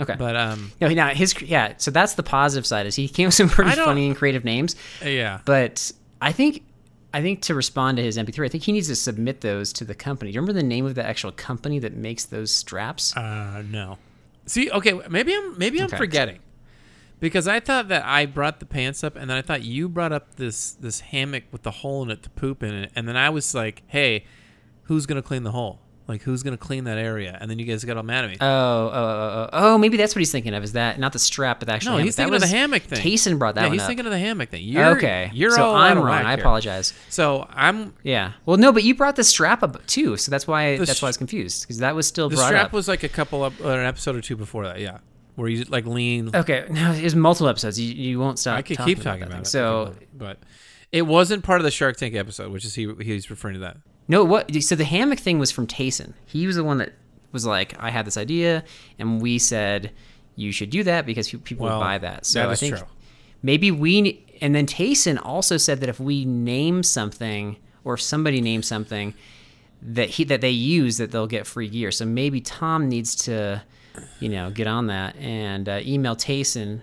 Okay, 0.00 0.14
But 0.16 0.36
um, 0.36 0.70
no, 0.80 0.88
now 0.88 1.08
his 1.08 1.40
yeah. 1.42 1.74
So 1.78 1.90
that's 1.90 2.14
the 2.14 2.22
positive 2.22 2.66
side 2.66 2.86
is 2.86 2.94
he 2.94 3.08
came 3.08 3.26
with 3.26 3.34
some 3.34 3.48
pretty 3.48 3.70
funny 3.72 4.06
and 4.08 4.16
creative 4.16 4.44
names. 4.44 4.76
yeah, 5.04 5.40
But 5.44 5.90
I 6.20 6.32
think 6.32 6.62
I 7.12 7.22
think 7.22 7.42
to 7.42 7.54
respond 7.54 7.96
to 7.98 8.02
his 8.02 8.16
MP3, 8.18 8.44
I 8.46 8.48
think 8.48 8.64
he 8.64 8.72
needs 8.72 8.88
to 8.88 8.96
submit 8.96 9.40
those 9.40 9.72
to 9.74 9.84
the 9.84 9.94
company. 9.94 10.30
Do 10.30 10.34
you 10.36 10.40
remember 10.40 10.60
the 10.60 10.66
name 10.66 10.84
of 10.86 10.94
the 10.94 11.04
actual 11.06 11.32
company 11.32 11.78
that 11.80 11.94
makes 11.96 12.24
those 12.26 12.50
straps? 12.52 13.16
uh, 13.16 13.62
no. 13.70 13.98
See, 14.46 14.70
okay, 14.70 14.92
maybe 15.08 15.34
I'm 15.34 15.58
maybe 15.58 15.78
I'm 15.80 15.86
Okay. 15.86 15.96
forgetting 15.96 16.38
because 17.20 17.48
I 17.48 17.60
thought 17.60 17.88
that 17.88 18.04
I 18.04 18.26
brought 18.26 18.60
the 18.60 18.66
pants 18.66 19.02
up, 19.02 19.16
and 19.16 19.28
then 19.28 19.36
I 19.36 19.42
thought 19.42 19.62
you 19.62 19.88
brought 19.88 20.12
up 20.12 20.36
this 20.36 20.72
this 20.72 21.00
hammock 21.00 21.44
with 21.52 21.62
the 21.62 21.70
hole 21.70 22.02
in 22.02 22.10
it 22.10 22.22
to 22.24 22.30
poop 22.30 22.62
in 22.62 22.74
it, 22.74 22.92
and 22.94 23.08
then 23.08 23.16
I 23.16 23.30
was 23.30 23.54
like, 23.54 23.82
hey, 23.86 24.24
who's 24.84 25.06
gonna 25.06 25.22
clean 25.22 25.42
the 25.42 25.52
hole? 25.52 25.80
Like, 26.06 26.22
who's 26.22 26.42
gonna 26.42 26.56
clean 26.56 26.84
that 26.84 26.96
area? 26.96 27.36
And 27.38 27.50
then 27.50 27.58
you 27.58 27.66
guys 27.66 27.84
got 27.84 27.98
all 27.98 28.02
mad 28.02 28.24
at 28.24 28.30
me. 28.30 28.38
Oh, 28.40 28.46
oh, 28.46 28.90
oh, 28.94 29.48
oh, 29.52 29.74
oh, 29.74 29.78
maybe 29.78 29.98
that's 29.98 30.14
what 30.14 30.20
he's 30.20 30.32
thinking 30.32 30.54
of. 30.54 30.64
Is 30.64 30.72
that 30.72 30.98
not 30.98 31.12
the 31.12 31.18
strap, 31.18 31.60
but 31.60 31.66
the 31.66 31.74
actual 31.74 31.90
no, 31.90 31.96
hammock? 31.98 32.04
he's 32.06 32.16
That 32.16 32.22
thinking 32.22 32.34
of 32.36 32.40
the 32.40 32.46
hammock 32.46 32.82
thing. 32.84 32.98
Tayson 32.98 33.38
brought 33.38 33.56
that 33.56 33.60
yeah, 33.60 33.66
one 33.66 33.72
he's 33.74 33.82
up. 33.82 33.88
thinking 33.88 34.06
of 34.06 34.12
the 34.12 34.18
hammock 34.18 34.48
thing. 34.48 34.64
You're, 34.64 34.96
okay, 34.96 35.30
you're 35.34 35.50
so 35.50 35.64
all 35.64 35.74
I'm 35.74 35.98
wrong. 35.98 36.24
I 36.24 36.30
here. 36.30 36.40
apologize. 36.40 36.94
So 37.10 37.46
I'm 37.50 37.92
Yeah. 38.04 38.32
Well, 38.46 38.56
no, 38.56 38.72
but 38.72 38.84
you 38.84 38.94
brought 38.94 39.16
the 39.16 39.24
strap 39.24 39.62
up 39.62 39.84
too, 39.86 40.16
so 40.16 40.30
that's 40.30 40.46
why 40.46 40.78
that's 40.78 41.02
why 41.02 41.08
I 41.08 41.10
was 41.10 41.18
confused 41.18 41.64
because 41.64 41.76
that 41.78 41.94
was 41.94 42.06
still 42.08 42.30
the 42.30 42.38
strap 42.38 42.66
up. 42.68 42.72
was 42.72 42.88
like 42.88 43.02
a 43.02 43.08
couple 43.10 43.44
of 43.44 43.60
uh, 43.62 43.68
an 43.68 43.84
episode 43.84 44.16
or 44.16 44.22
two 44.22 44.36
before 44.36 44.64
that. 44.64 44.80
Yeah, 44.80 45.00
where 45.38 45.48
you 45.48 45.64
like 45.64 45.86
lean. 45.86 46.34
okay, 46.34 46.66
no, 46.68 46.92
it 46.92 47.02
was 47.04 47.14
multiple 47.14 47.48
episodes. 47.48 47.78
You, 47.80 47.92
you 47.94 48.18
won't 48.18 48.38
stop. 48.38 48.58
I 48.58 48.62
could 48.62 48.76
talking 48.76 48.94
keep 48.94 49.04
talking 49.04 49.22
about, 49.22 49.32
thing. 49.32 49.42
it. 49.42 49.46
So 49.46 49.94
but 50.12 50.38
it 50.92 51.02
wasn't 51.02 51.44
part 51.44 51.60
of 51.60 51.64
the 51.64 51.70
Shark 51.70 51.96
Tank 51.96 52.14
episode, 52.14 52.50
which 52.52 52.64
is 52.64 52.74
he 52.74 52.92
he's 53.00 53.30
referring 53.30 53.54
to 53.54 53.60
that. 53.60 53.76
No, 54.08 54.24
what? 54.24 54.54
So 54.62 54.74
the 54.74 54.84
hammock 54.84 55.18
thing 55.18 55.38
was 55.38 55.50
from 55.50 55.66
Tayson. 55.66 56.14
He 56.26 56.46
was 56.46 56.56
the 56.56 56.64
one 56.64 56.78
that 56.78 56.92
was 57.30 57.44
like, 57.46 57.74
I 57.78 57.90
had 57.90 58.06
this 58.06 58.16
idea, 58.16 58.64
and 58.98 59.20
we 59.20 59.38
said 59.38 59.92
you 60.34 60.50
should 60.50 60.70
do 60.70 60.82
that 60.84 61.04
because 61.04 61.28
pe- 61.30 61.38
people 61.38 61.66
Well, 61.66 61.78
would 61.78 61.84
buy 61.84 61.98
that. 61.98 62.24
So 62.26 62.40
that 62.40 62.48
I 62.48 62.54
think 62.54 62.76
true. 62.76 62.86
maybe 63.42 63.70
we 63.70 64.24
and 64.40 64.54
then 64.54 64.66
Tayson 64.66 65.18
also 65.22 65.56
said 65.56 65.80
that 65.80 65.88
if 65.88 66.00
we 66.00 66.24
name 66.24 66.82
something 66.82 67.56
or 67.84 67.94
if 67.94 68.00
somebody 68.00 68.40
names 68.40 68.66
something 68.66 69.14
that 69.82 70.10
he 70.10 70.24
that 70.24 70.40
they 70.40 70.50
use, 70.50 70.96
that 70.96 71.10
they'll 71.12 71.26
get 71.26 71.46
free 71.46 71.68
gear. 71.68 71.90
So 71.90 72.04
maybe 72.04 72.40
Tom 72.40 72.88
needs 72.88 73.14
to, 73.26 73.62
you 74.20 74.28
know, 74.28 74.50
get 74.50 74.66
on 74.66 74.86
that 74.88 75.16
and 75.16 75.68
uh, 75.68 75.80
email 75.82 76.16
Tayson. 76.16 76.80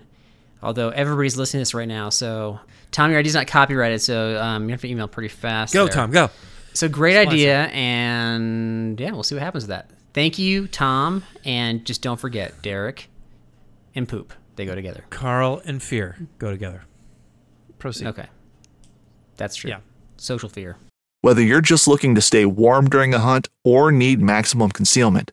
Although 0.62 0.88
everybody's 0.90 1.36
listening 1.36 1.60
to 1.60 1.62
this 1.62 1.74
right 1.74 1.88
now, 1.88 2.08
so 2.08 2.60
Tom, 2.90 3.10
your 3.10 3.20
ID's 3.20 3.34
not 3.34 3.46
copyrighted, 3.46 4.00
so 4.00 4.40
um, 4.40 4.64
you 4.64 4.70
have 4.70 4.80
to 4.80 4.88
email 4.88 5.06
pretty 5.06 5.28
fast. 5.28 5.74
Go 5.74 5.84
there. 5.84 5.92
Tom, 5.92 6.10
go. 6.10 6.30
So 6.72 6.88
great 6.88 7.16
idea, 7.16 7.64
and 7.66 8.98
yeah, 8.98 9.12
we'll 9.12 9.22
see 9.22 9.34
what 9.34 9.42
happens 9.42 9.64
with 9.64 9.70
that. 9.70 9.90
Thank 10.12 10.38
you, 10.38 10.66
Tom, 10.66 11.24
and 11.44 11.84
just 11.84 12.02
don't 12.02 12.18
forget 12.18 12.62
Derek 12.62 13.08
and 13.94 14.08
poop. 14.08 14.32
They 14.56 14.64
go 14.64 14.74
together. 14.74 15.04
Carl 15.10 15.62
and 15.64 15.82
Fear 15.82 16.16
go 16.38 16.50
together. 16.50 16.84
Proceed. 17.78 18.08
Okay, 18.08 18.26
that's 19.36 19.56
true. 19.56 19.70
Yeah. 19.70 19.80
Social 20.16 20.48
fear. 20.48 20.76
Whether 21.20 21.42
you're 21.42 21.60
just 21.60 21.88
looking 21.88 22.14
to 22.14 22.20
stay 22.20 22.46
warm 22.46 22.88
during 22.88 23.12
a 23.12 23.18
hunt 23.18 23.48
or 23.64 23.90
need 23.92 24.20
maximum 24.20 24.70
concealment, 24.70 25.32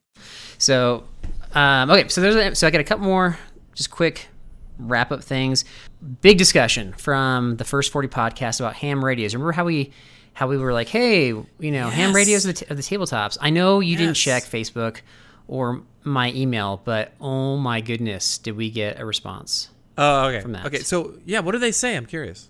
So, 0.61 1.03
um, 1.53 1.89
okay, 1.89 2.07
so 2.09 2.21
there's 2.21 2.35
a, 2.35 2.55
so 2.55 2.67
I 2.67 2.69
got 2.71 2.81
a 2.81 2.83
couple 2.83 3.05
more 3.05 3.37
just 3.73 3.91
quick 3.91 4.27
wrap 4.77 5.11
up 5.11 5.23
things. 5.23 5.65
Big 6.21 6.37
discussion 6.37 6.93
from 6.93 7.57
the 7.57 7.63
first 7.63 7.91
40 7.91 8.07
podcast 8.07 8.59
about 8.59 8.75
ham 8.75 9.03
radios. 9.03 9.33
Remember 9.33 9.51
how 9.51 9.65
we 9.65 9.91
how 10.33 10.47
we 10.47 10.57
were 10.57 10.71
like, 10.73 10.87
hey, 10.87 11.27
you 11.27 11.71
know, 11.71 11.89
ham 11.89 12.13
radios 12.15 12.45
of 12.45 12.55
the, 12.55 12.65
t- 12.65 12.71
of 12.71 12.77
the 12.77 12.83
tabletops. 12.83 13.37
I 13.41 13.49
know 13.49 13.79
you 13.81 13.97
didn't 13.97 14.13
check 14.13 14.43
Facebook 14.43 15.01
or 15.47 15.81
my 16.03 16.31
email, 16.31 16.81
but 16.85 17.11
oh 17.19 17.57
my 17.57 17.81
goodness, 17.81 18.37
did 18.37 18.55
we 18.55 18.69
get 18.69 18.99
a 18.99 19.05
response? 19.05 19.69
Oh, 19.97 20.27
okay. 20.27 20.39
From 20.39 20.53
that. 20.53 20.65
Okay, 20.67 20.79
so 20.79 21.15
yeah, 21.25 21.41
what 21.41 21.51
do 21.51 21.59
they 21.59 21.73
say? 21.73 21.97
I'm 21.97 22.05
curious. 22.05 22.49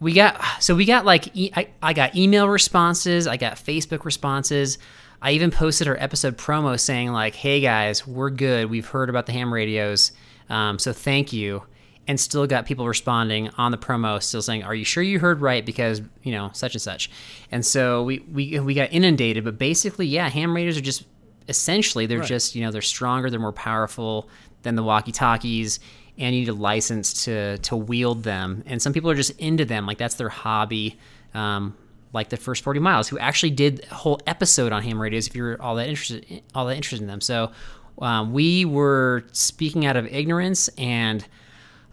we 0.00 0.12
got 0.12 0.42
so 0.60 0.74
we 0.74 0.84
got 0.84 1.04
like 1.04 1.34
e- 1.36 1.52
I, 1.54 1.68
I 1.82 1.92
got 1.92 2.16
email 2.16 2.48
responses 2.48 3.26
i 3.26 3.36
got 3.36 3.54
facebook 3.56 4.04
responses 4.06 4.78
i 5.22 5.32
even 5.32 5.50
posted 5.50 5.88
our 5.88 5.96
episode 5.98 6.36
promo 6.36 6.78
saying 6.78 7.12
like 7.12 7.34
hey 7.34 7.60
guys 7.60 8.06
we're 8.06 8.30
good 8.30 8.70
we've 8.70 8.88
heard 8.88 9.08
about 9.08 9.26
the 9.26 9.32
ham 9.32 9.52
radios 9.52 10.12
um, 10.48 10.78
so 10.78 10.92
thank 10.92 11.32
you 11.32 11.62
and 12.08 12.18
still 12.18 12.46
got 12.46 12.66
people 12.66 12.86
responding 12.88 13.48
on 13.56 13.70
the 13.70 13.78
promo 13.78 14.22
still 14.22 14.42
saying 14.42 14.62
are 14.62 14.74
you 14.74 14.84
sure 14.84 15.02
you 15.02 15.18
heard 15.18 15.40
right 15.40 15.64
because 15.64 16.02
you 16.22 16.32
know 16.32 16.50
such 16.52 16.74
and 16.74 16.82
such 16.82 17.10
and 17.50 17.64
so 17.64 18.02
we 18.02 18.18
we, 18.32 18.58
we 18.60 18.74
got 18.74 18.92
inundated 18.92 19.44
but 19.44 19.58
basically 19.58 20.06
yeah 20.06 20.28
ham 20.28 20.54
radios 20.54 20.76
are 20.76 20.82
just 20.82 21.04
essentially 21.48 22.06
they're 22.06 22.20
just 22.20 22.54
you 22.54 22.62
know 22.62 22.70
they're 22.70 22.82
stronger 22.82 23.30
they're 23.30 23.40
more 23.40 23.52
powerful 23.52 24.28
than 24.62 24.76
the 24.76 24.82
walkie 24.82 25.12
talkies 25.12 25.80
and 26.20 26.34
you 26.34 26.42
need 26.42 26.48
a 26.48 26.54
license 26.54 27.24
to 27.24 27.58
to 27.58 27.74
wield 27.74 28.22
them. 28.22 28.62
And 28.66 28.80
some 28.80 28.92
people 28.92 29.10
are 29.10 29.14
just 29.14 29.30
into 29.40 29.64
them, 29.64 29.86
like 29.86 29.98
that's 29.98 30.14
their 30.14 30.28
hobby. 30.28 30.98
Um, 31.34 31.76
like 32.12 32.28
the 32.30 32.36
first 32.36 32.64
40 32.64 32.80
miles, 32.80 33.08
who 33.08 33.18
actually 33.18 33.50
did 33.50 33.86
a 33.90 33.94
whole 33.94 34.20
episode 34.26 34.72
on 34.72 34.82
ham 34.82 35.00
radios. 35.00 35.26
If 35.26 35.34
you're 35.34 35.60
all 35.62 35.76
that 35.76 35.88
interested, 35.88 36.42
all 36.54 36.66
that 36.66 36.76
interested 36.76 37.00
in 37.02 37.06
them, 37.06 37.20
so 37.20 37.52
um, 38.00 38.32
we 38.32 38.64
were 38.64 39.24
speaking 39.32 39.86
out 39.86 39.96
of 39.96 40.06
ignorance. 40.06 40.68
And 40.78 41.24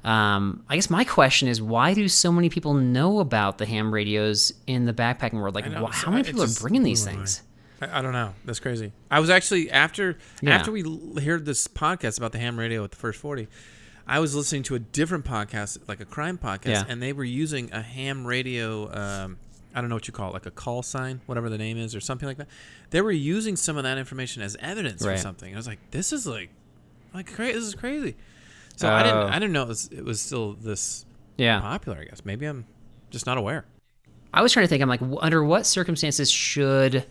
um, 0.03 0.63
I 0.69 0.75
guess 0.75 0.89
my 0.89 1.03
question 1.03 1.47
is, 1.47 1.61
why 1.61 1.93
do 1.93 2.07
so 2.07 2.31
many 2.31 2.49
people 2.49 2.73
know 2.73 3.19
about 3.19 3.57
the 3.57 3.65
ham 3.65 3.93
radios 3.93 4.53
in 4.65 4.85
the 4.85 4.93
backpacking 4.93 5.33
world? 5.41 5.53
Like, 5.55 5.69
know, 5.69 5.85
how 5.87 6.11
many 6.11 6.23
people 6.23 6.43
are 6.43 6.47
bringing 6.61 6.83
these 6.83 7.03
things? 7.03 7.41
I, 7.81 7.99
I 7.99 8.01
don't 8.01 8.13
know. 8.13 8.33
That's 8.45 8.59
crazy. 8.59 8.91
I 9.11 9.19
was 9.19 9.29
actually 9.29 9.69
after 9.69 10.17
Yeah. 10.41 10.55
after 10.55 10.71
we 10.71 10.83
l- 10.83 11.21
heard 11.21 11.45
this 11.45 11.67
podcast 11.67 12.17
about 12.17 12.31
the 12.31 12.39
ham 12.39 12.57
radio 12.57 12.83
at 12.83 12.91
the 12.91 12.97
first 12.97 13.19
forty. 13.19 13.47
I 14.09 14.19
was 14.19 14.33
listening 14.33 14.63
to 14.63 14.75
a 14.75 14.79
different 14.79 15.25
podcast, 15.25 15.79
like 15.89 15.99
a 15.99 16.05
crime 16.05 16.37
podcast, 16.37 16.67
Yeah. 16.67 16.83
and 16.87 17.01
they 17.03 17.11
were 17.11 17.25
using 17.25 17.71
a 17.73 17.81
ham 17.81 18.25
radio. 18.25 18.89
Um, 18.95 19.37
I 19.77 19.81
don't 19.81 19.89
know 19.89 19.95
what 19.95 20.07
you 20.07 20.13
call 20.13 20.29
it, 20.31 20.33
like 20.33 20.45
a 20.47 20.51
call 20.51 20.81
sign, 20.81 21.21
whatever 21.27 21.49
the 21.49 21.57
name 21.57 21.77
is, 21.77 21.95
or 21.95 21.99
something 21.99 22.27
like 22.27 22.37
that. 22.37 22.47
They 22.89 23.01
were 23.01 23.11
using 23.11 23.55
some 23.55 23.77
of 23.77 23.83
that 23.83 23.97
information 23.97 24.41
as 24.41 24.57
evidence 24.59 25.05
Right. 25.05 25.13
or 25.13 25.17
something. 25.17 25.53
I 25.53 25.57
was 25.57 25.67
like, 25.67 25.79
this 25.91 26.11
is 26.11 26.25
like, 26.25 26.49
like 27.13 27.31
crazy. 27.33 27.53
This 27.53 27.63
is 27.65 27.75
crazy. 27.75 28.15
So 28.75 28.89
I 28.91 29.03
didn't 29.03 29.17
Oh. 29.17 29.27
I 29.27 29.33
didn't 29.39 29.51
know 29.53 29.63
it 29.63 29.67
was, 29.67 29.87
it 29.91 30.03
was 30.03 30.19
still 30.19 30.53
this 30.53 31.05
Yeah. 31.37 31.61
popular. 31.61 31.99
I 32.01 32.05
guess 32.05 32.25
maybe 32.25 32.45
I'm 32.47 32.65
just 33.11 33.25
not 33.27 33.37
aware. 33.37 33.65
I 34.33 34.41
was 34.41 34.51
trying 34.51 34.65
to 34.65 34.67
think. 34.67 34.81
I'm 34.81 34.89
like, 34.89 34.99
w- 34.99 35.19
under 35.21 35.43
what 35.43 35.65
circumstances 35.65 36.29
should 36.29 37.05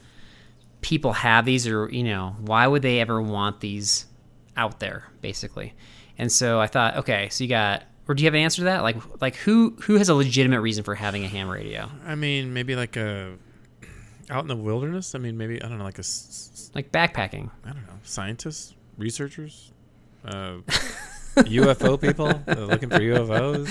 people 0.80 1.12
have 1.14 1.44
these, 1.44 1.66
or 1.66 1.88
you 1.90 2.04
know, 2.04 2.36
why 2.40 2.66
would 2.66 2.82
they 2.82 3.00
ever 3.00 3.20
want 3.22 3.60
these 3.60 4.06
out 4.56 4.80
there, 4.80 5.04
basically? 5.22 5.74
And 6.18 6.30
so 6.32 6.60
I 6.60 6.66
thought, 6.66 6.96
okay, 6.98 7.28
so 7.30 7.44
you 7.44 7.48
got, 7.50 7.82
or 8.08 8.14
do 8.14 8.22
you 8.22 8.26
have 8.26 8.34
an 8.34 8.40
answer 8.40 8.60
to 8.60 8.64
that? 8.64 8.82
Like, 8.82 8.96
like 9.20 9.36
who 9.36 9.76
who 9.82 9.96
has 9.96 10.08
a 10.08 10.14
legitimate 10.14 10.60
reason 10.60 10.84
for 10.84 10.94
having 10.94 11.24
a 11.24 11.28
ham 11.28 11.48
radio? 11.48 11.90
I 12.04 12.14
mean, 12.14 12.52
maybe 12.52 12.76
like 12.76 12.96
a 12.96 13.34
out 14.30 14.42
in 14.42 14.48
the 14.48 14.56
wilderness. 14.56 15.14
I 15.14 15.18
mean, 15.18 15.36
maybe 15.36 15.62
I 15.62 15.68
don't 15.68 15.78
know, 15.78 15.84
like 15.84 15.98
a 15.98 16.04
Like 16.74 16.92
backpacking. 16.92 17.50
I 17.64 17.68
don't 17.68 17.86
know, 17.86 17.98
scientists, 18.02 18.74
researchers, 18.98 19.72
uh, 20.24 20.56
UFO 21.36 22.00
people 22.00 22.26
uh, 22.28 22.54
looking 22.60 22.88
for 22.88 22.98
UFOs. 22.98 23.66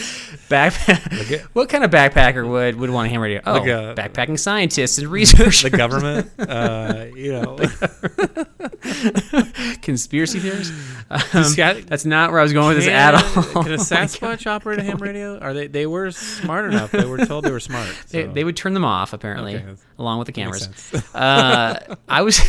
Backpack. 0.50 1.46
What 1.54 1.70
kind 1.70 1.84
of 1.84 1.92
backpacker 1.92 2.48
would 2.48 2.76
would 2.76 2.90
want 2.90 3.08
a 3.08 3.10
ham 3.10 3.22
radio? 3.22 3.42
Oh, 3.46 3.54
Like 3.54 3.68
a- 3.68 3.96
backpacking 3.98 4.40
scientists 4.40 4.98
and 4.98 5.08
researchers. 5.12 5.62
the 5.64 5.70
government, 5.70 6.30
uh, 6.40 7.06
you 7.16 7.32
know. 7.34 7.58
conspiracy 9.82 10.40
theories. 10.40 10.72
Um, 11.10 11.54
guy- 11.56 11.82
that's 11.82 12.06
not 12.06 12.32
where 12.32 12.40
I 12.40 12.44
was 12.44 12.54
going 12.54 12.70
with 12.76 12.78
this 12.78 12.88
at 12.88 13.16
all. 13.16 13.64
Can 13.64 13.74
a 13.74 13.78
Sasquatch 13.78 14.48
operate 14.48 14.80
a 14.80 14.84
ham 14.84 14.98
radio? 14.98 15.38
Are 15.40 15.54
they? 15.54 15.68
They 15.68 15.86
were 15.86 16.12
smart 16.12 16.72
enough. 16.72 16.92
They 16.92 17.06
were 17.06 17.26
told 17.26 17.46
they 17.46 17.52
were 17.52 17.60
smart. 17.60 17.88
They, 18.10 18.26
so 18.26 18.32
they 18.32 18.44
would 18.44 18.58
turn 18.58 18.74
them 18.74 18.86
off 18.86 19.14
apparently, 19.14 19.56
Okay, 19.56 19.76
along 19.98 20.20
with 20.20 20.26
the 20.28 20.32
cameras. 20.34 20.70
uh, 21.14 21.96
I 22.08 22.22
was, 22.22 22.40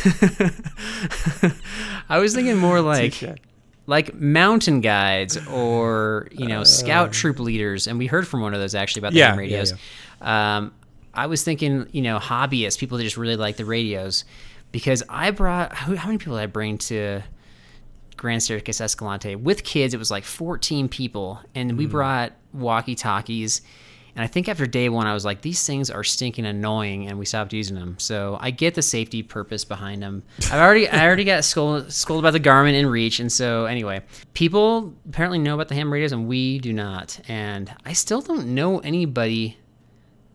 I 2.08 2.18
was 2.18 2.34
thinking 2.34 2.56
more 2.58 2.80
like. 2.80 3.22
Like 3.87 4.14
mountain 4.14 4.80
guides 4.80 5.39
or 5.49 6.28
you 6.32 6.47
Uh. 6.47 6.49
know 6.49 6.64
scout 6.64 7.12
troop 7.12 7.39
leaders, 7.39 7.87
and 7.87 7.99
we 7.99 8.07
heard 8.07 8.26
from 8.26 8.41
one 8.41 8.55
of 8.55 8.61
those 8.61 8.74
actually 8.74 9.01
about 9.01 9.12
the 9.12 9.18
Yeah, 9.18 9.26
ham 9.28 9.34
yeah, 9.37 9.41
radios. 9.41 9.74
Um, 10.20 10.72
I 11.14 11.26
was 11.26 11.43
thinking, 11.45 11.87
you 11.93 12.03
know, 12.03 12.18
hobbyists, 12.18 12.78
people 12.78 12.99
that 12.99 13.05
just 13.05 13.16
really 13.16 13.37
like 13.37 13.57
the 13.57 13.64
radios, 13.64 14.24
because 14.72 15.03
I 15.09 15.30
brought 15.30 15.72
how, 15.72 15.95
how 15.97 16.07
many 16.09 16.18
people 16.18 16.34
did 16.37 16.43
I 16.43 16.47
bring 16.47 16.76
to 16.78 17.22
Grand 18.16 18.43
Staircase 18.43 18.80
Escalante 18.80 19.34
with 19.37 19.64
kids? 19.64 19.95
It 19.95 19.99
was 19.99 20.11
like 20.11 20.24
14 20.24 20.89
people, 20.89 21.41
and 21.55 21.70
Hmm. 21.72 21.76
we 21.76 21.87
brought 21.87 22.32
walkie 22.53 22.95
talkies. 22.95 23.62
And 24.16 24.24
I 24.24 24.26
think 24.26 24.48
after 24.48 24.66
day 24.66 24.88
one, 24.88 25.06
I 25.06 25.12
was 25.12 25.26
like, 25.26 25.42
these 25.42 25.66
things 25.66 25.90
are 25.90 26.02
stinking 26.02 26.46
annoying, 26.46 27.06
and 27.06 27.18
we 27.18 27.26
stopped 27.26 27.52
using 27.52 27.76
them. 27.76 27.96
So 27.98 28.38
I 28.40 28.50
get 28.50 28.74
the 28.74 28.80
safety 28.80 29.22
purpose 29.22 29.64
behind 29.66 30.02
them. 30.02 30.22
I've 30.50 30.54
already, 30.54 30.88
I 30.88 31.06
already 31.06 31.24
got 31.24 31.44
scolded, 31.44 31.92
scolded 31.92 32.22
by 32.22 32.30
the 32.30 32.40
Garmin 32.40 32.72
inReach, 32.72 33.20
and 33.20 33.30
so 33.30 33.66
anyway, 33.66 34.00
people 34.32 34.94
apparently 35.06 35.38
know 35.38 35.54
about 35.54 35.68
the 35.68 35.74
ham 35.74 35.92
radios, 35.92 36.12
and 36.12 36.26
we 36.26 36.58
do 36.60 36.72
not. 36.72 37.20
And 37.28 37.70
I 37.84 37.92
still 37.92 38.22
don't 38.22 38.54
know 38.54 38.78
anybody 38.78 39.58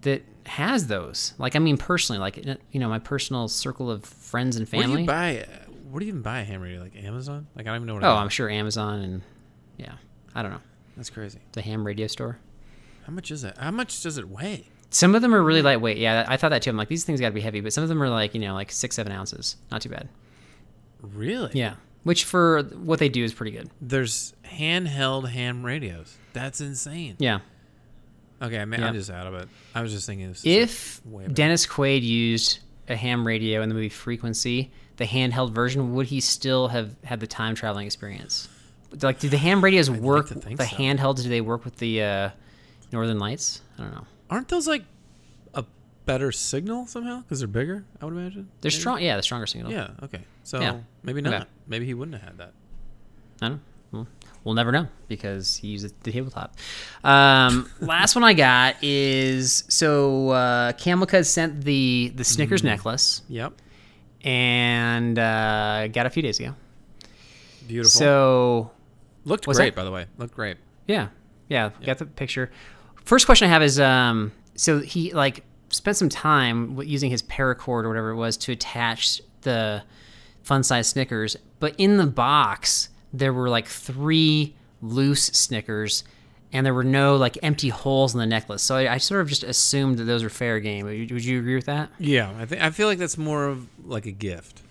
that 0.02 0.22
has 0.46 0.86
those. 0.86 1.34
Like, 1.40 1.56
I 1.56 1.60
mean, 1.60 1.78
personally, 1.78 2.20
like 2.20 2.46
you 2.72 2.80
know, 2.80 2.88
my 2.88 3.00
personal 3.00 3.48
circle 3.48 3.90
of 3.90 4.06
friends 4.06 4.58
and 4.58 4.70
family. 4.70 4.88
Where 4.88 4.96
do 4.96 5.02
you 5.02 5.08
buy? 5.08 5.48
Where 5.90 6.00
do 6.00 6.06
you 6.06 6.12
even 6.12 6.22
buy 6.22 6.40
a 6.42 6.44
ham 6.44 6.62
radio? 6.62 6.82
Like 6.82 6.96
Amazon? 7.04 7.48
Like 7.56 7.66
I 7.66 7.70
don't 7.70 7.78
even 7.78 7.88
know 7.88 7.94
what. 7.96 8.04
oh, 8.04 8.16
I'm 8.16 8.30
sure 8.30 8.48
Amazon 8.50 9.02
and 9.02 9.22
yeah, 9.78 9.94
I 10.36 10.42
don't 10.44 10.52
know 10.52 10.62
That's 10.96 11.10
crazy. 11.10 11.40
the 11.54 11.62
ham 11.62 11.86
radio 11.86 12.08
store. 12.08 12.38
How 13.12 13.16
much 13.16 13.30
is 13.30 13.44
it? 13.44 13.58
How 13.58 13.72
much 13.72 14.02
does 14.04 14.18
it 14.18 14.30
weigh? 14.30 14.70
Some 14.90 15.16
of 15.16 15.22
them 15.22 15.36
are 15.36 15.44
really 15.44 15.62
lightweight. 15.62 15.98
Yeah, 15.98 16.24
I 16.30 16.38
thought 16.38 16.48
that 16.50 16.62
too. 16.62 16.70
I'm 16.70 16.78
like, 16.78 16.88
these 16.88 17.04
things 17.04 17.20
got 17.20 17.28
to 17.28 17.34
be 17.34 17.42
heavy, 17.42 17.60
but 17.60 17.74
some 17.74 17.82
of 17.84 17.90
them 17.90 18.02
are 18.02 18.08
like, 18.08 18.34
you 18.34 18.40
know, 18.40 18.54
like 18.54 18.72
six, 18.72 18.96
seven 18.96 19.12
ounces. 19.12 19.58
Not 19.70 19.82
too 19.82 19.90
bad. 19.90 20.08
Really? 21.02 21.52
Yeah. 21.54 21.74
Which 22.04 22.24
for 22.24 22.64
what 22.64 23.00
they 23.00 23.10
do 23.10 23.22
is 23.22 23.34
pretty 23.34 23.52
good. 23.52 23.70
There's 23.82 24.34
handheld 24.46 25.28
ham 25.30 25.62
radios. 25.66 26.18
That's 26.32 26.62
insane. 26.62 27.18
Yeah. 27.20 27.40
Okay, 28.42 28.60
I 28.60 28.64
mean, 28.64 28.80
Yeah. 28.80 28.88
I'm 28.88 28.94
just 28.94 29.10
out 29.12 29.28
of 29.28 29.34
it. 29.34 29.50
I 29.76 29.82
was 29.82 29.92
just 29.92 30.06
thinking. 30.06 30.34
If 30.46 31.06
way. 31.06 31.28
Dennis 31.28 31.68
Quaid 31.68 32.04
used 32.04 32.60
a 32.88 32.96
ham 32.96 33.28
radio 33.28 33.62
in 33.62 33.68
the 33.68 33.76
movie 33.76 33.90
Frequency, 33.90 34.72
the 34.96 35.06
handheld 35.06 35.52
version, 35.52 35.94
would 35.96 36.06
he 36.08 36.22
still 36.22 36.70
have 36.70 36.96
had 37.04 37.20
the 37.20 37.28
time 37.28 37.56
traveling 37.56 37.86
experience? 37.88 38.48
Like, 39.02 39.20
do 39.20 39.28
the 39.28 39.38
ham 39.38 39.62
radios 39.62 39.92
work? 39.92 40.30
to 40.30 40.36
think 40.36 40.58
the 40.58 40.66
so. 40.66 40.78
handhelds, 40.78 41.24
do 41.24 41.28
they 41.30 41.42
work 41.42 41.66
with 41.66 41.76
the 41.76 42.04
uh, 42.04 42.30
Northern 42.92 43.20
Lights? 43.20 43.62
I 43.78 43.84
don't 43.84 43.92
know. 43.94 44.06
aren't 44.30 44.48
those 44.48 44.68
like 44.68 44.84
a 45.54 45.64
better 46.06 46.32
signal 46.32 46.86
somehow 46.88 47.22
because 47.22 47.40
they're 47.40 47.48
bigger? 47.48 47.84
I 48.02 48.06
would 48.06 48.14
imagine. 48.14 48.50
They're 48.62 48.70
Maybe? 48.72 48.80
strong. 48.80 49.02
Yeah, 49.02 49.18
the 49.18 49.24
stronger 49.24 49.46
signal. 49.48 49.72
Yeah. 49.72 49.90
Okay. 50.04 50.22
So 50.44 50.60
Yeah. 50.60 50.80
maybe 51.04 51.22
not. 51.22 51.34
Okay. 51.34 51.46
Maybe 51.68 51.86
he 51.86 51.94
wouldn't 51.94 52.18
have 52.20 52.24
had 52.28 52.38
that. 52.40 52.54
I 53.42 53.48
don't 53.50 53.54
know. 53.56 53.60
Well, 53.92 54.08
we'll 54.46 54.56
never 54.56 54.72
know 54.72 54.88
because 55.10 55.58
he 55.58 55.68
used 55.70 55.94
the 56.04 56.12
tabletop. 56.14 56.56
Um, 57.04 57.70
last 57.82 58.16
one 58.16 58.24
I 58.24 58.34
got 58.34 58.76
is 58.82 59.66
so 59.68 60.30
uh, 60.30 60.72
Cud 60.74 61.26
sent 61.26 61.62
the 61.66 62.14
the 62.16 62.24
Snickers 62.24 62.64
necklace 62.64 63.22
Yep. 63.28 63.54
and 64.24 65.18
uh, 65.20 65.88
got 65.90 66.06
a 66.06 66.10
few 66.10 66.24
days 66.24 66.40
ago. 66.40 66.56
Beautiful. 67.68 67.90
So 67.90 68.72
looked 69.26 69.46
great, 69.46 69.58
that- 69.58 69.76
by 69.76 69.84
the 69.84 69.92
way. 69.92 70.06
Looked 70.18 70.36
great. 70.36 70.58
yeah, 70.88 71.10
yeah, 71.50 71.72
got 71.86 71.98
the 71.98 72.06
picture. 72.06 72.50
First 73.06 73.26
question 73.26 73.48
I 73.48 73.52
have 73.52 73.64
is 73.64 73.80
um, 73.80 74.32
so 74.56 74.80
he 74.80 75.14
like 75.14 75.44
spent 75.70 75.98
some 75.98 76.10
time 76.10 76.80
using 76.82 77.12
his 77.12 77.24
paracord 77.24 77.84
or 77.84 77.88
whatever 77.88 78.10
it 78.12 78.16
was 78.16 78.38
to 78.38 78.52
attach 78.52 79.22
the 79.42 79.84
fun 80.44 80.64
size 80.64 80.88
Snickers, 80.90 81.38
but 81.60 81.76
in 81.78 81.98
the 81.98 82.08
box 82.08 82.90
there 83.14 83.34
were 83.34 83.50
like 83.50 83.68
three 83.68 84.56
loose 84.82 85.26
Snickers. 85.26 86.04
And 86.54 86.66
there 86.66 86.74
were 86.74 86.84
no 86.84 87.16
like 87.16 87.38
empty 87.44 87.70
holes 87.70 88.14
in 88.14 88.20
the 88.20 88.26
necklace, 88.26 88.62
so 88.62 88.76
I, 88.76 88.96
I 88.96 88.98
sort 88.98 89.22
of 89.22 89.30
just 89.30 89.46
assumed 89.46 89.98
that 90.00 90.04
those 90.04 90.22
were 90.22 90.30
fair 90.30 90.60
game. 90.60 90.86
Would 90.86 90.98
you, 90.98 91.08
would 91.14 91.24
you 91.24 91.40
agree 91.40 91.56
with 91.56 91.68
that? 91.68 91.90
Yeah, 91.98 92.30
I 92.38 92.46
think 92.46 92.62
I 92.62 92.72
feel 92.72 92.88
like 92.88 92.98
that's 92.98 93.18
more 93.18 93.48
of 93.48 93.70
like 93.86 94.06
a 94.06 94.12
gift. 94.12 94.62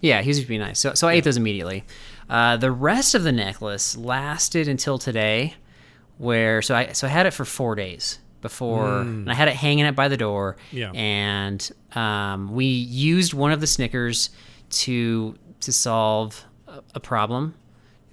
Yeah, 0.00 0.20
he 0.22 0.30
was 0.30 0.44
be 0.44 0.58
nice. 0.58 0.80
So, 0.80 0.94
so 0.94 1.06
I 1.06 1.12
ate 1.12 1.22
those 1.22 1.36
immediately. 1.36 1.84
Uh, 2.28 2.56
the 2.56 2.72
rest 2.72 3.14
of 3.14 3.22
the 3.22 3.30
necklace 3.30 3.96
lasted 3.96 4.66
until 4.66 4.98
today, 4.98 5.54
where 6.18 6.60
so 6.62 6.74
I 6.74 6.92
so 6.92 7.06
I 7.06 7.10
had 7.10 7.26
it 7.26 7.32
for 7.32 7.44
four 7.44 7.74
days 7.74 8.18
before, 8.40 9.00
and 9.00 9.30
I 9.30 9.34
had 9.34 9.48
it 9.48 9.54
hanging 9.54 9.84
up 9.86 9.94
by 9.96 10.08
the 10.08 10.16
door. 10.16 10.56
Yeah. 10.70 10.92
and 10.92 11.70
um, 11.94 12.52
we 12.52 12.66
used 12.66 13.34
one 13.34 13.50
of 13.50 13.60
the 13.60 13.66
Snickers 13.66 14.30
to 14.70 15.36
to 15.60 15.72
solve 15.72 16.44
a, 16.66 16.82
a 16.94 17.00
problem. 17.00 17.54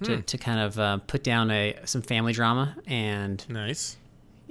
To, 0.02 0.20
to 0.20 0.36
kind 0.36 0.60
of 0.60 0.78
uh, 0.78 0.98
put 1.06 1.24
down 1.24 1.50
a 1.50 1.74
some 1.86 2.02
family 2.02 2.34
drama 2.34 2.76
and 2.86 3.42
Nice. 3.48 3.96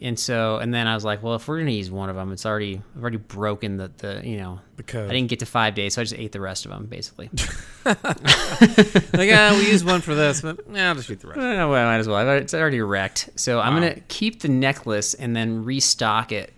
And 0.01 0.19
so 0.19 0.57
and 0.57 0.73
then 0.73 0.87
I 0.87 0.95
was 0.95 1.05
like, 1.05 1.23
well, 1.23 1.35
if 1.35 1.47
we're 1.47 1.59
gonna 1.59 1.71
use 1.71 1.89
one 1.89 2.09
of 2.09 2.15
them, 2.15 2.31
it's 2.31 2.45
already 2.45 2.81
I've 2.95 3.01
already 3.01 3.17
broken 3.17 3.77
the 3.77 3.91
the 3.97 4.21
you 4.23 4.37
know 4.37 4.59
The 4.75 4.83
code. 4.83 5.09
I 5.09 5.13
didn't 5.13 5.29
get 5.29 5.39
to 5.39 5.45
five 5.45 5.73
days, 5.75 5.93
so 5.93 6.01
I 6.01 6.03
just 6.03 6.15
ate 6.15 6.31
the 6.31 6.41
rest 6.41 6.65
of 6.65 6.71
them 6.71 6.85
basically. 6.85 7.29
like, 7.85 7.97
ah, 8.03 9.55
we 9.57 9.69
used 9.69 9.85
one 9.85 10.01
for 10.01 10.15
this, 10.15 10.41
but 10.41 10.59
yeah, 10.71 10.89
I'll 10.89 10.95
just 10.95 11.09
eat 11.09 11.21
the 11.21 11.27
rest. 11.27 11.39
Eh, 11.39 11.65
well, 11.65 11.73
I 11.73 11.85
might 11.85 11.99
as 11.99 12.07
well. 12.07 12.27
It's 12.29 12.53
already 12.53 12.81
wrecked. 12.81 13.29
So 13.35 13.59
I'm 13.59 13.73
gonna 13.73 13.99
keep 14.07 14.41
the 14.41 14.49
necklace 14.49 15.13
and 15.13 15.35
then 15.35 15.63
restock 15.63 16.31
it 16.31 16.53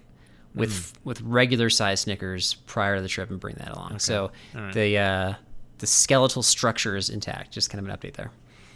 with 0.56 0.94
with 1.04 1.22
regular 1.22 1.70
size 1.70 2.02
Snickers 2.02 2.56
prior 2.66 2.96
to 2.96 3.02
the 3.02 3.08
trip 3.08 3.30
and 3.30 3.40
bring 3.40 3.56
that 3.56 3.72
along. 3.72 4.00
So 4.00 4.32
Alright. 4.56 4.74
the 4.74 4.98
uh, 4.98 5.34
the 5.78 5.88
skeletal 5.88 6.42
structure 6.42 6.96
is 6.96 7.10
intact. 7.10 7.52
Just 7.52 7.70
kind 7.70 7.86
of 7.86 7.92
an 7.92 7.98
update 7.98 8.16
there. 8.16 8.32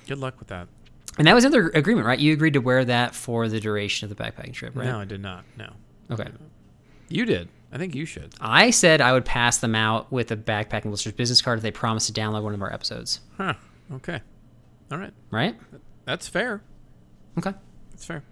Good 0.08 0.20
luck 0.20 0.36
with 0.40 0.50
that. 0.50 0.68
And 1.18 1.28
that 1.28 1.36
was 1.36 1.44
another 1.44 1.70
agreement, 1.70 2.08
right? 2.08 2.18
You 2.20 2.34
agreed 2.34 2.54
to 2.54 2.60
wear 2.62 2.86
that 2.86 3.14
for 3.14 3.48
the 3.50 3.60
duration 3.60 4.10
of 4.10 4.16
the 4.16 4.24
backpacking 4.24 4.54
trip, 4.54 4.76
right? 4.76 4.86
No, 4.88 5.00
I 5.00 5.06
did 5.06 5.22
not. 5.22 5.44
No, 5.58 5.70
Okay. 6.10 6.30
you 7.10 7.26
did. 7.26 7.50
I 7.74 7.78
think 7.78 7.96
you 7.96 8.06
should. 8.06 8.34
I 8.42 8.70
said 8.72 9.00
I 9.02 9.14
would 9.14 9.24
pass 9.26 9.58
them 9.58 9.76
out 9.76 10.12
with 10.12 10.30
a 10.32 10.36
Backpacking 10.38 10.84
Blisters 10.90 11.14
business 11.14 11.42
card 11.42 11.60
if 11.60 11.64
they 11.64 11.72
promised 11.72 12.14
to 12.14 12.20
download 12.22 12.44
one 12.44 12.54
of 12.54 12.62
our 12.62 12.72
episodes. 12.74 13.22
Huh. 13.38 13.54
Okay. 13.94 14.20
All 14.92 14.98
right. 14.98 15.14
Right? 15.32 15.56
That's 16.06 16.28
fair. 16.28 16.62
Okay. 17.38 17.54
That's 17.92 18.04
fair. 18.06 18.24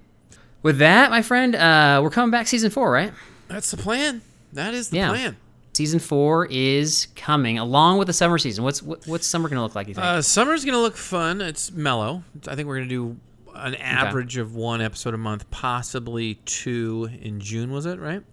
With 0.62 0.78
that, 0.80 1.10
my 1.10 1.22
friend, 1.22 1.56
uh, 1.56 2.02
we're 2.04 2.10
coming 2.10 2.32
back 2.32 2.48
season 2.48 2.70
four, 2.70 2.92
right? 2.92 3.14
That's 3.48 3.72
the 3.72 3.78
plan. 3.78 4.22
That 4.52 4.74
is 4.74 4.90
the 4.90 4.98
Yeah. 4.98 5.10
plan. 5.10 5.38
Season 5.74 6.00
four 6.00 6.46
is 6.50 7.08
coming 7.16 7.58
along 7.58 8.00
with 8.00 8.08
the 8.08 8.14
summer 8.14 8.38
season. 8.38 8.64
What's 8.64 8.82
what, 8.84 9.06
what's 9.08 9.26
summer 9.28 9.48
gonna 9.50 9.64
look 9.64 9.76
like? 9.76 9.88
You 9.88 9.94
think? 9.94 10.06
Uh, 10.06 10.22
summer's 10.22 10.66
gonna 10.66 10.80
look 10.82 10.98
fun. 10.98 11.40
It's 11.42 11.72
mellow. 11.72 12.24
I 12.48 12.56
think 12.56 12.68
we're 12.68 12.78
gonna 12.80 12.90
do 12.90 13.18
an 13.56 13.76
average 13.76 14.38
of 14.38 14.56
one 14.56 14.82
episode 14.82 15.14
a 15.14 15.18
month, 15.18 15.50
possibly 15.52 16.36
two 16.46 17.10
in 17.22 17.40
June. 17.40 17.72
Was 17.72 17.86
it 17.86 18.00
right? 18.00 18.24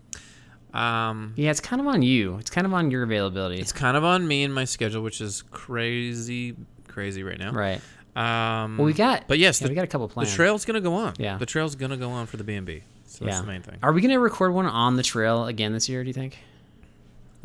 Um, 0.74 1.32
yeah, 1.37 1.51
it's 1.51 1.61
kind 1.61 1.80
of 1.80 1.87
on 1.87 2.03
you. 2.03 2.37
It's 2.39 2.51
kind 2.51 2.66
of 2.66 2.74
on 2.74 2.91
your 2.91 3.03
availability. 3.03 3.61
it's 3.61 3.72
kind 3.72 3.97
of 3.97 4.05
on 4.05 4.26
me 4.26 4.45
and 4.45 4.55
my 4.55 4.64
schedule, 4.64 5.03
which 5.03 5.20
is 5.20 5.43
crazy, 5.51 6.55
crazy 6.89 7.22
right 7.22 7.39
now. 7.39 7.53
right. 7.53 7.80
Um, 8.14 8.78
Well, 8.78 8.87
we 8.87 8.93
got. 8.95 9.28
but 9.28 9.39
yes, 9.39 9.61
yeah, 9.61 9.66
the, 9.66 9.70
we 9.72 9.74
got 9.74 9.84
a 9.84 9.89
couple 9.89 10.09
plans. 10.09 10.30
the 10.30 10.37
trail's 10.37 10.64
gonna 10.64 10.80
go 10.80 10.95
on. 10.95 11.14
Yeah. 11.18 11.37
the 11.39 11.47
trail's 11.47 11.74
gonna 11.76 11.97
go 11.99 12.11
on 12.11 12.26
for 12.26 12.39
the 12.39 12.45
B 12.45 12.55
and 12.55 12.66
B. 12.66 12.82
So 13.05 13.24
that's 13.24 13.37
Yeah. 13.37 13.41
the 13.43 13.47
main 13.47 13.62
thing. 13.62 13.76
Are 13.82 13.93
we 13.93 14.01
gonna 14.01 14.18
record 14.18 14.53
one 14.55 14.66
on 14.66 14.97
the 14.97 15.03
trail 15.03 15.47
again 15.47 15.72
this 15.72 15.89
year? 15.89 16.03
Do 16.03 16.09
you 16.09 16.14
think? 16.14 16.39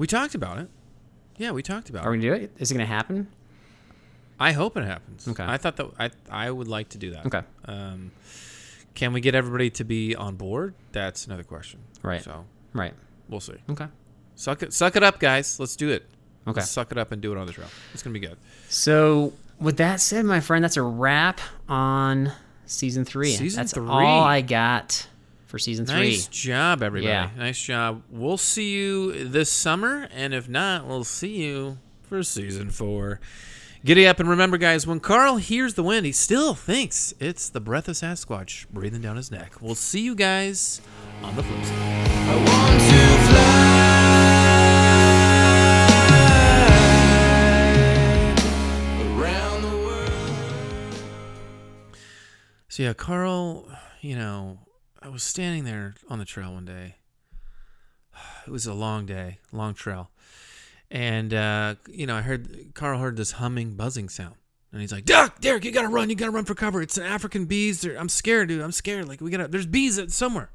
We 0.02 0.08
talked 0.08 0.34
about 0.34 0.58
it. 0.58 0.68
Yeah, 1.38 1.52
we 1.52 1.62
talked 1.62 1.92
about 1.92 2.06
it. 2.06 2.08
Are 2.08 2.10
we 2.12 2.18
it. 2.18 2.22
gonna 2.24 2.38
do 2.40 2.44
it? 2.46 2.52
Is 2.58 2.72
it 2.72 2.74
gonna 2.74 2.88
happen? 2.88 3.28
I 4.40 4.52
hope 4.52 4.76
it 4.76 4.84
happens. 4.84 5.28
Okay. 5.28 5.44
I 5.48 5.58
thought 5.58 5.76
that 5.76 5.92
I 6.00 6.10
I 6.28 6.50
would 6.50 6.68
like 6.68 6.90
to 6.90 6.98
do 6.98 7.12
that. 7.12 7.28
Okay. 7.28 7.44
Um, 7.66 8.10
can 8.96 9.14
we 9.14 9.22
get 9.22 9.36
everybody 9.36 9.70
to 9.70 9.84
be 9.84 10.16
on 10.16 10.38
board? 10.38 10.74
That's 10.92 11.28
another 11.28 11.44
question. 11.44 11.82
Right. 12.02 12.24
So 12.24 12.46
Right. 12.74 12.96
we'll 13.30 13.42
see. 13.42 13.54
Okay. 13.70 13.86
Suck 14.34 14.64
it, 14.64 14.74
suck 14.74 14.96
it 14.96 15.04
up, 15.04 15.20
guys. 15.20 15.60
Let's 15.60 15.76
do 15.76 15.92
it. 15.92 16.10
Okay. 16.48 16.62
Let's 16.62 16.72
suck 16.72 16.92
it 16.92 16.98
up 16.98 17.12
and 17.12 17.22
do 17.22 17.32
it 17.32 17.38
on 17.38 17.46
the 17.46 17.54
trail. 17.54 17.68
It's 17.94 18.02
gonna 18.02 18.16
be 18.16 18.20
good. 18.26 18.38
So, 18.70 19.34
with 19.60 19.78
that 19.78 20.02
said, 20.02 20.26
my 20.26 20.40
friend, 20.40 20.64
that's 20.64 20.78
a 20.78 20.82
wrap 20.82 21.40
on 21.70 22.32
season 22.66 23.06
three. 23.06 23.34
Season 23.34 23.56
that's 23.56 23.74
three. 23.74 23.88
all 23.88 24.24
I 24.24 24.42
got 24.42 25.06
for 25.52 25.60
season 25.60 25.86
three, 25.86 26.12
Nice 26.12 26.28
three. 26.28 26.52
job, 26.52 26.82
everybody. 26.82 27.12
Yeah. 27.12 27.30
Nice 27.38 27.62
job. 27.62 28.04
We'll 28.10 28.38
see 28.38 28.72
you 28.72 29.26
this 29.26 29.52
summer, 29.52 30.08
and 30.16 30.34
if 30.34 30.48
not, 30.48 30.88
we'll 30.88 31.04
see 31.04 31.44
you 31.44 31.78
for 32.04 32.24
season 32.24 32.70
four. 32.70 33.20
Giddy 33.84 34.08
up 34.08 34.20
and 34.22 34.30
remember, 34.30 34.58
guys, 34.58 34.88
when 34.88 35.00
Carl 35.02 35.36
hears 35.38 35.74
the 35.74 35.84
wind, 35.84 36.06
he 36.06 36.12
still 36.14 36.54
thinks 36.54 37.14
it's 37.20 37.50
the 37.50 37.60
breath 37.60 37.90
of 37.90 37.96
Sasquatch 37.96 38.66
breathing 38.70 39.02
down 39.02 39.18
his 39.18 39.30
neck. 39.30 39.56
We'll 39.60 39.76
see 39.76 40.02
you 40.02 40.16
guys 40.16 40.80
on 41.22 41.36
the 41.36 41.44
flip 41.44 41.66
side. 41.66 42.92
So 52.70 52.84
yeah, 52.84 52.94
Carl, 52.94 53.68
you 54.00 54.16
know, 54.16 54.58
I 55.02 55.10
was 55.10 55.24
standing 55.24 55.64
there 55.64 55.96
on 56.10 56.20
the 56.20 56.26
trail 56.26 56.54
one 56.54 56.66
day. 56.66 56.96
It 58.46 58.52
was 58.52 58.66
a 58.66 58.74
long 58.74 59.06
day, 59.06 59.38
long 59.52 59.74
trail. 59.74 60.10
And 60.90 61.34
uh, 61.34 61.76
you 61.88 62.06
know, 62.06 62.16
I 62.16 62.22
heard 62.22 62.74
Carl 62.74 63.00
heard 63.00 63.16
this 63.16 63.34
humming, 63.34 63.76
buzzing 63.76 64.10
sound. 64.10 64.36
And 64.72 64.82
he's 64.82 64.92
like, 64.92 65.06
Duck, 65.06 65.40
Derek, 65.42 65.64
you 65.64 65.72
gotta 65.72 65.88
run, 65.88 66.10
you 66.10 66.16
gotta 66.16 66.32
run 66.32 66.46
for 66.46 66.56
cover. 66.56 66.82
It's 66.82 66.98
an 66.98 67.06
African 67.06 67.46
bees. 67.46 67.82
They're, 67.82 67.98
I'm 67.98 68.10
scared, 68.10 68.48
dude. 68.50 68.62
I'm 68.62 68.72
scared. 68.72 69.08
Like 69.08 69.22
we 69.22 69.32
gotta 69.32 69.48
there's 69.48 69.66
bees 69.66 70.00
somewhere. 70.14 70.50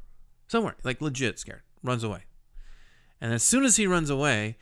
Somewhere. 0.48 0.76
Like 0.84 1.00
legit 1.00 1.38
scared. 1.38 1.62
Runs 1.82 2.02
away. 2.04 2.24
And 3.20 3.32
as 3.32 3.42
soon 3.42 3.64
as 3.64 3.76
he 3.76 3.86
runs 3.86 4.10
away, 4.10 4.56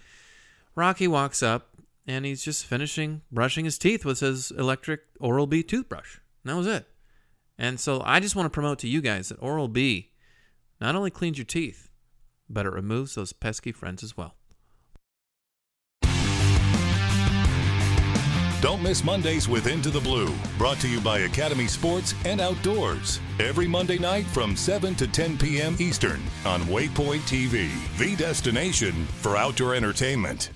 Rocky 0.75 1.09
walks 1.09 1.43
up 1.43 1.71
and 2.07 2.25
he's 2.25 2.45
just 2.45 2.67
finishing 2.67 3.23
brushing 3.33 3.65
his 3.65 3.79
teeth 3.79 4.05
with 4.05 4.21
his 4.21 4.51
electric 4.53 5.01
Oral 5.19 5.47
B 5.47 5.63
toothbrush. 5.63 6.19
And 6.45 6.53
that 6.53 6.57
was 6.57 6.67
it. 6.67 6.87
And 7.59 7.79
so 7.79 8.03
I 8.05 8.21
just 8.21 8.37
want 8.37 8.47
to 8.47 8.51
promote 8.51 8.79
to 8.81 8.89
you 8.89 9.01
guys 9.01 9.29
that 9.29 9.39
Oral 9.41 9.69
B 9.69 10.11
not 10.81 10.95
only 10.95 11.11
cleans 11.11 11.39
your 11.39 11.45
teeth, 11.45 11.91
but 12.49 12.67
it 12.67 12.73
removes 12.73 13.15
those 13.15 13.33
pesky 13.33 13.73
friends 13.73 14.03
as 14.03 14.17
well. 14.17 14.35
Don't 18.61 18.83
miss 18.83 19.05
Mondays 19.05 19.47
with 19.47 19.67
Into 19.67 19.91
the 19.91 20.01
Blue, 20.01 20.35
brought 20.57 20.79
to 20.81 20.89
you 20.89 20.99
by 20.99 21.19
Academy 21.19 21.67
Sports 21.67 22.15
and 22.25 22.41
Outdoors. 22.41 23.21
Every 23.39 23.67
Monday 23.67 23.99
night 23.99 24.25
from 24.25 24.57
7 24.57 24.95
to 24.95 25.07
10 25.07 25.37
p.m. 25.37 25.77
Eastern 25.79 26.23
on 26.47 26.63
Waypoint 26.63 27.21
TV, 27.29 27.71
the 27.99 28.17
destination 28.17 29.05
for 29.21 29.37
outdoor 29.37 29.75
entertainment. 29.75 30.49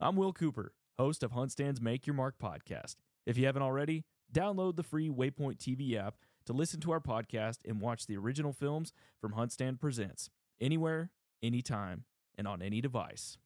I'm 0.00 0.16
Will 0.16 0.32
Cooper, 0.32 0.72
host 0.98 1.22
of 1.22 1.32
Huntstand's 1.32 1.82
Make 1.82 2.06
Your 2.06 2.14
Mark 2.14 2.36
podcast. 2.42 2.94
If 3.26 3.36
you 3.36 3.44
haven't 3.44 3.62
already, 3.62 4.06
download 4.32 4.76
the 4.76 4.82
free 4.82 5.08
Waypoint 5.08 5.58
TV 5.58 5.96
app 5.96 6.16
to 6.46 6.52
listen 6.52 6.80
to 6.80 6.92
our 6.92 7.00
podcast 7.00 7.58
and 7.66 7.80
watch 7.80 8.06
the 8.06 8.16
original 8.16 8.52
films 8.52 8.92
from 9.20 9.32
Huntstand 9.32 9.80
Presents 9.80 10.30
anywhere, 10.60 11.10
anytime, 11.42 12.04
and 12.36 12.48
on 12.48 12.62
any 12.62 12.80
device. 12.80 13.38